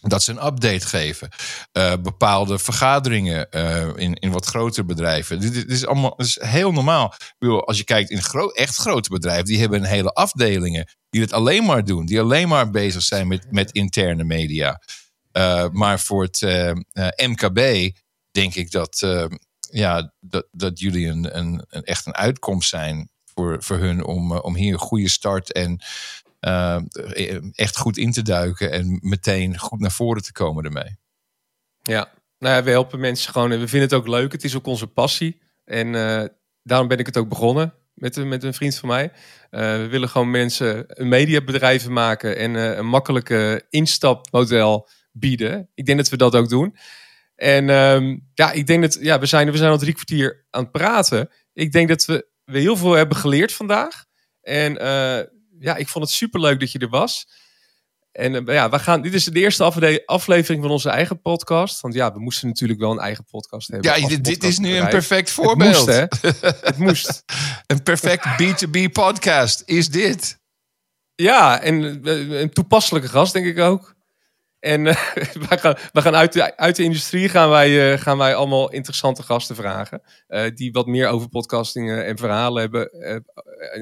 dat 0.00 0.22
ze 0.22 0.30
een 0.30 0.46
update 0.46 0.86
geven. 0.86 1.28
Uh, 1.72 1.92
bepaalde 2.02 2.58
vergaderingen 2.58 3.50
in, 3.96 4.14
in 4.14 4.30
wat 4.30 4.46
grotere 4.46 4.84
bedrijven. 4.84 5.40
Dit, 5.40 5.70
is 5.70 5.86
allemaal 5.86 6.14
is 6.16 6.38
heel 6.40 6.72
normaal. 6.72 7.14
Als 7.38 7.78
je 7.78 7.84
kijkt 7.84 8.10
in 8.10 8.22
gro 8.22 8.48
echt 8.48 8.76
grote 8.76 9.08
bedrijven, 9.08 9.44
die 9.44 9.60
hebben 9.60 9.78
een 9.78 9.88
hele 9.88 10.12
afdelingen 10.12 10.88
die 11.10 11.20
het 11.20 11.32
alleen 11.32 11.64
maar 11.64 11.84
doen. 11.84 12.06
Die 12.06 12.20
alleen 12.20 12.48
maar 12.48 12.70
bezig 12.70 13.02
zijn 13.02 13.28
met, 13.28 13.46
met 13.50 13.72
interne 13.72 14.24
media. 14.24 14.82
Maar 15.72 16.00
voor 16.00 16.22
het 16.22 16.40
MKB 17.26 17.90
denk 18.36 18.54
ik 18.54 18.70
dat, 18.70 19.06
ja, 19.70 20.12
dat, 20.20 20.46
dat 20.50 20.78
jullie 20.78 21.06
een, 21.06 21.38
een, 21.38 21.66
echt 21.68 22.06
een 22.06 22.14
uitkomst 22.14 22.68
zijn 22.68 23.10
voor, 23.24 23.62
voor 23.62 23.76
hun 23.76 24.04
om, 24.04 24.32
om 24.32 24.54
hier 24.54 24.72
een 24.72 24.78
goede 24.78 25.08
start 25.08 25.52
en 25.52 25.80
uh, 26.40 26.80
echt 27.52 27.76
goed 27.76 27.96
in 27.96 28.12
te 28.12 28.22
duiken 28.22 28.72
en 28.72 28.98
meteen 29.02 29.58
goed 29.58 29.80
naar 29.80 29.92
voren 29.92 30.22
te 30.22 30.32
komen 30.32 30.64
ermee. 30.64 30.96
Ja, 31.82 32.12
nou 32.38 32.54
ja, 32.54 32.62
we 32.62 32.70
helpen 32.70 33.00
mensen 33.00 33.32
gewoon 33.32 33.52
en 33.52 33.60
we 33.60 33.68
vinden 33.68 33.88
het 33.88 33.98
ook 33.98 34.08
leuk. 34.08 34.32
Het 34.32 34.44
is 34.44 34.56
ook 34.56 34.66
onze 34.66 34.86
passie. 34.86 35.40
En 35.64 35.92
daarom 36.62 36.88
ben 36.88 36.98
ik 36.98 37.06
het 37.06 37.16
ook 37.16 37.28
begonnen 37.28 37.74
met, 37.94 38.24
met 38.24 38.42
een 38.42 38.54
vriend 38.54 38.74
van 38.76 38.88
mij. 38.88 39.12
We 39.50 39.86
willen 39.90 40.08
gewoon 40.08 40.30
mensen 40.30 40.84
een 40.86 41.08
mediabedrijven 41.08 41.92
maken 41.92 42.36
en 42.36 42.54
een 42.54 42.86
makkelijke 42.86 43.66
instapmodel 43.70 44.88
bieden. 45.12 45.70
Ik 45.74 45.86
denk 45.86 45.98
dat 45.98 46.08
we 46.08 46.16
dat 46.16 46.34
ook 46.34 46.48
doen. 46.48 46.76
En 47.36 47.68
um, 47.68 48.28
ja, 48.34 48.52
ik 48.52 48.66
denk 48.66 48.82
dat 48.82 48.98
ja, 49.00 49.18
we, 49.18 49.26
zijn, 49.26 49.50
we 49.50 49.56
zijn 49.56 49.70
al 49.70 49.78
drie 49.78 49.92
kwartier 49.92 50.46
aan 50.50 50.62
het 50.62 50.72
praten. 50.72 51.30
Ik 51.52 51.72
denk 51.72 51.88
dat 51.88 52.04
we, 52.04 52.28
we 52.44 52.58
heel 52.58 52.76
veel 52.76 52.92
hebben 52.92 53.16
geleerd 53.16 53.52
vandaag. 53.52 54.04
En 54.40 54.72
uh, 54.72 55.22
ja, 55.58 55.76
ik 55.76 55.88
vond 55.88 56.04
het 56.04 56.14
super 56.14 56.40
leuk 56.40 56.60
dat 56.60 56.72
je 56.72 56.78
er 56.78 56.88
was. 56.88 57.26
En 58.12 58.34
uh, 58.34 58.54
ja, 58.54 58.70
we 58.70 58.78
gaan, 58.78 59.02
dit 59.02 59.14
is 59.14 59.24
de 59.24 59.40
eerste 59.40 59.64
aflevering 60.06 60.62
van 60.62 60.70
onze 60.70 60.90
eigen 60.90 61.20
podcast. 61.20 61.80
Want 61.80 61.94
ja, 61.94 62.12
we 62.12 62.20
moesten 62.20 62.48
natuurlijk 62.48 62.80
wel 62.80 62.90
een 62.90 62.98
eigen 62.98 63.24
podcast 63.24 63.68
hebben. 63.68 64.00
Ja, 64.00 64.18
dit, 64.18 64.44
is 64.44 64.58
nu 64.58 64.76
een 64.76 64.88
perfect 64.88 65.30
voorbeeld. 65.30 65.86
Het 65.86 66.22
moest, 66.22 66.40
hè? 66.42 66.48
het 66.68 66.78
moest. 66.78 67.24
een 67.66 67.82
perfect 67.82 68.24
B2B 68.42 68.92
podcast 68.92 69.62
is 69.64 69.88
dit. 69.88 70.38
Ja, 71.14 71.60
en 71.60 71.82
uh, 72.04 72.40
een 72.40 72.50
toepasselijke 72.50 73.08
gast, 73.08 73.32
denk 73.32 73.46
ik 73.46 73.58
ook. 73.58 73.95
En 74.66 74.86
uh, 74.86 74.94
we 75.48 75.58
gaan, 75.58 75.76
we 75.92 76.02
gaan 76.02 76.14
uit, 76.14 76.32
de, 76.32 76.56
uit 76.56 76.76
de 76.76 76.82
industrie 76.82 77.28
gaan 77.28 77.48
wij, 77.48 77.92
uh, 77.92 78.00
gaan 78.00 78.18
wij 78.18 78.34
allemaal 78.34 78.72
interessante 78.72 79.22
gasten 79.22 79.56
vragen. 79.56 80.02
Uh, 80.28 80.44
die 80.54 80.72
wat 80.72 80.86
meer 80.86 81.08
over 81.08 81.28
podcasting 81.28 81.90
en 81.90 82.18
verhalen 82.18 82.60
hebben 82.60 82.90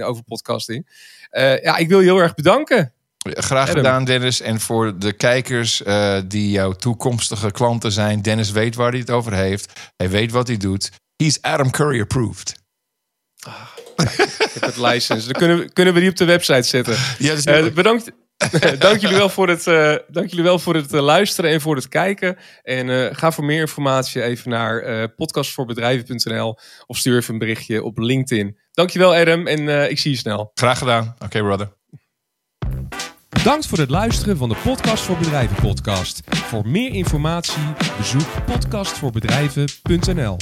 over 0.04 0.22
podcasting. 0.22 0.88
ja, 1.30 1.76
ik 1.76 1.88
wil 1.88 2.00
je 2.00 2.06
heel 2.06 2.18
erg 2.18 2.34
bedanken. 2.34 2.92
Graag 3.28 3.70
gedaan, 3.70 4.04
Dennis. 4.04 4.40
En 4.40 4.60
voor 4.60 4.98
de 4.98 5.12
kijkers 5.12 5.82
die 6.26 6.50
jouw 6.50 6.72
toekomstige 6.72 7.50
klanten 7.50 7.92
zijn. 7.92 8.22
Dennis 8.22 8.50
weet 8.50 8.74
waar 8.74 8.90
hij 8.90 9.00
het 9.00 9.10
over 9.10 9.34
heeft. 9.34 9.80
Hij 9.96 10.10
weet 10.10 10.32
wat 10.32 10.46
hij 10.46 10.56
doet. 10.56 10.90
He's 11.16 11.38
Adam 11.40 11.70
Curry 11.70 12.00
approved. 12.00 12.54
Ah, 13.46 13.54
ik 13.96 14.50
heb 14.52 14.62
het 14.62 14.76
license. 14.76 15.32
Dan 15.32 15.40
kunnen 15.40 15.58
we, 15.58 15.72
kunnen 15.72 15.94
we 15.94 16.00
die 16.00 16.10
op 16.10 16.16
de 16.16 16.24
website 16.24 16.62
zetten. 16.62 16.96
Ja, 17.18 17.70
bedankt. 17.70 18.12
dank 18.78 19.00
jullie 19.00 19.16
wel 19.16 19.28
voor 19.28 19.48
het, 19.48 19.66
uh, 19.66 19.94
dank 20.08 20.28
jullie 20.28 20.44
wel 20.44 20.58
voor 20.58 20.74
het 20.74 20.92
uh, 20.92 21.00
luisteren 21.00 21.50
en 21.50 21.60
voor 21.60 21.76
het 21.76 21.88
kijken. 21.88 22.36
En 22.62 22.88
uh, 22.88 23.06
ga 23.12 23.32
voor 23.32 23.44
meer 23.44 23.60
informatie 23.60 24.22
even 24.22 24.50
naar 24.50 25.08
podcastvoorbedrijven.nl 25.08 26.58
of 26.86 26.96
stuur 26.96 27.16
even 27.16 27.32
een 27.32 27.38
berichtje 27.38 27.82
op 27.82 27.98
LinkedIn. 27.98 28.58
Dankjewel 28.70 29.14
Adam 29.14 29.46
en 29.46 29.90
ik 29.90 29.98
zie 29.98 30.10
je 30.10 30.16
snel. 30.16 30.50
Graag 30.54 30.78
gedaan. 30.78 31.12
Oké 31.14 31.24
okay, 31.24 31.42
brother. 31.42 31.72
Bedankt 33.28 33.66
voor 33.66 33.78
het 33.78 33.90
luisteren 33.90 34.36
van 34.36 34.48
de 34.48 34.56
Podcast 34.62 35.02
voor 35.04 35.16
Bedrijven 35.16 35.56
podcast. 35.56 36.20
Voor 36.30 36.68
meer 36.68 36.94
informatie 36.94 37.62
bezoek 37.96 38.44
podcastvoorbedrijven.nl 38.46 40.36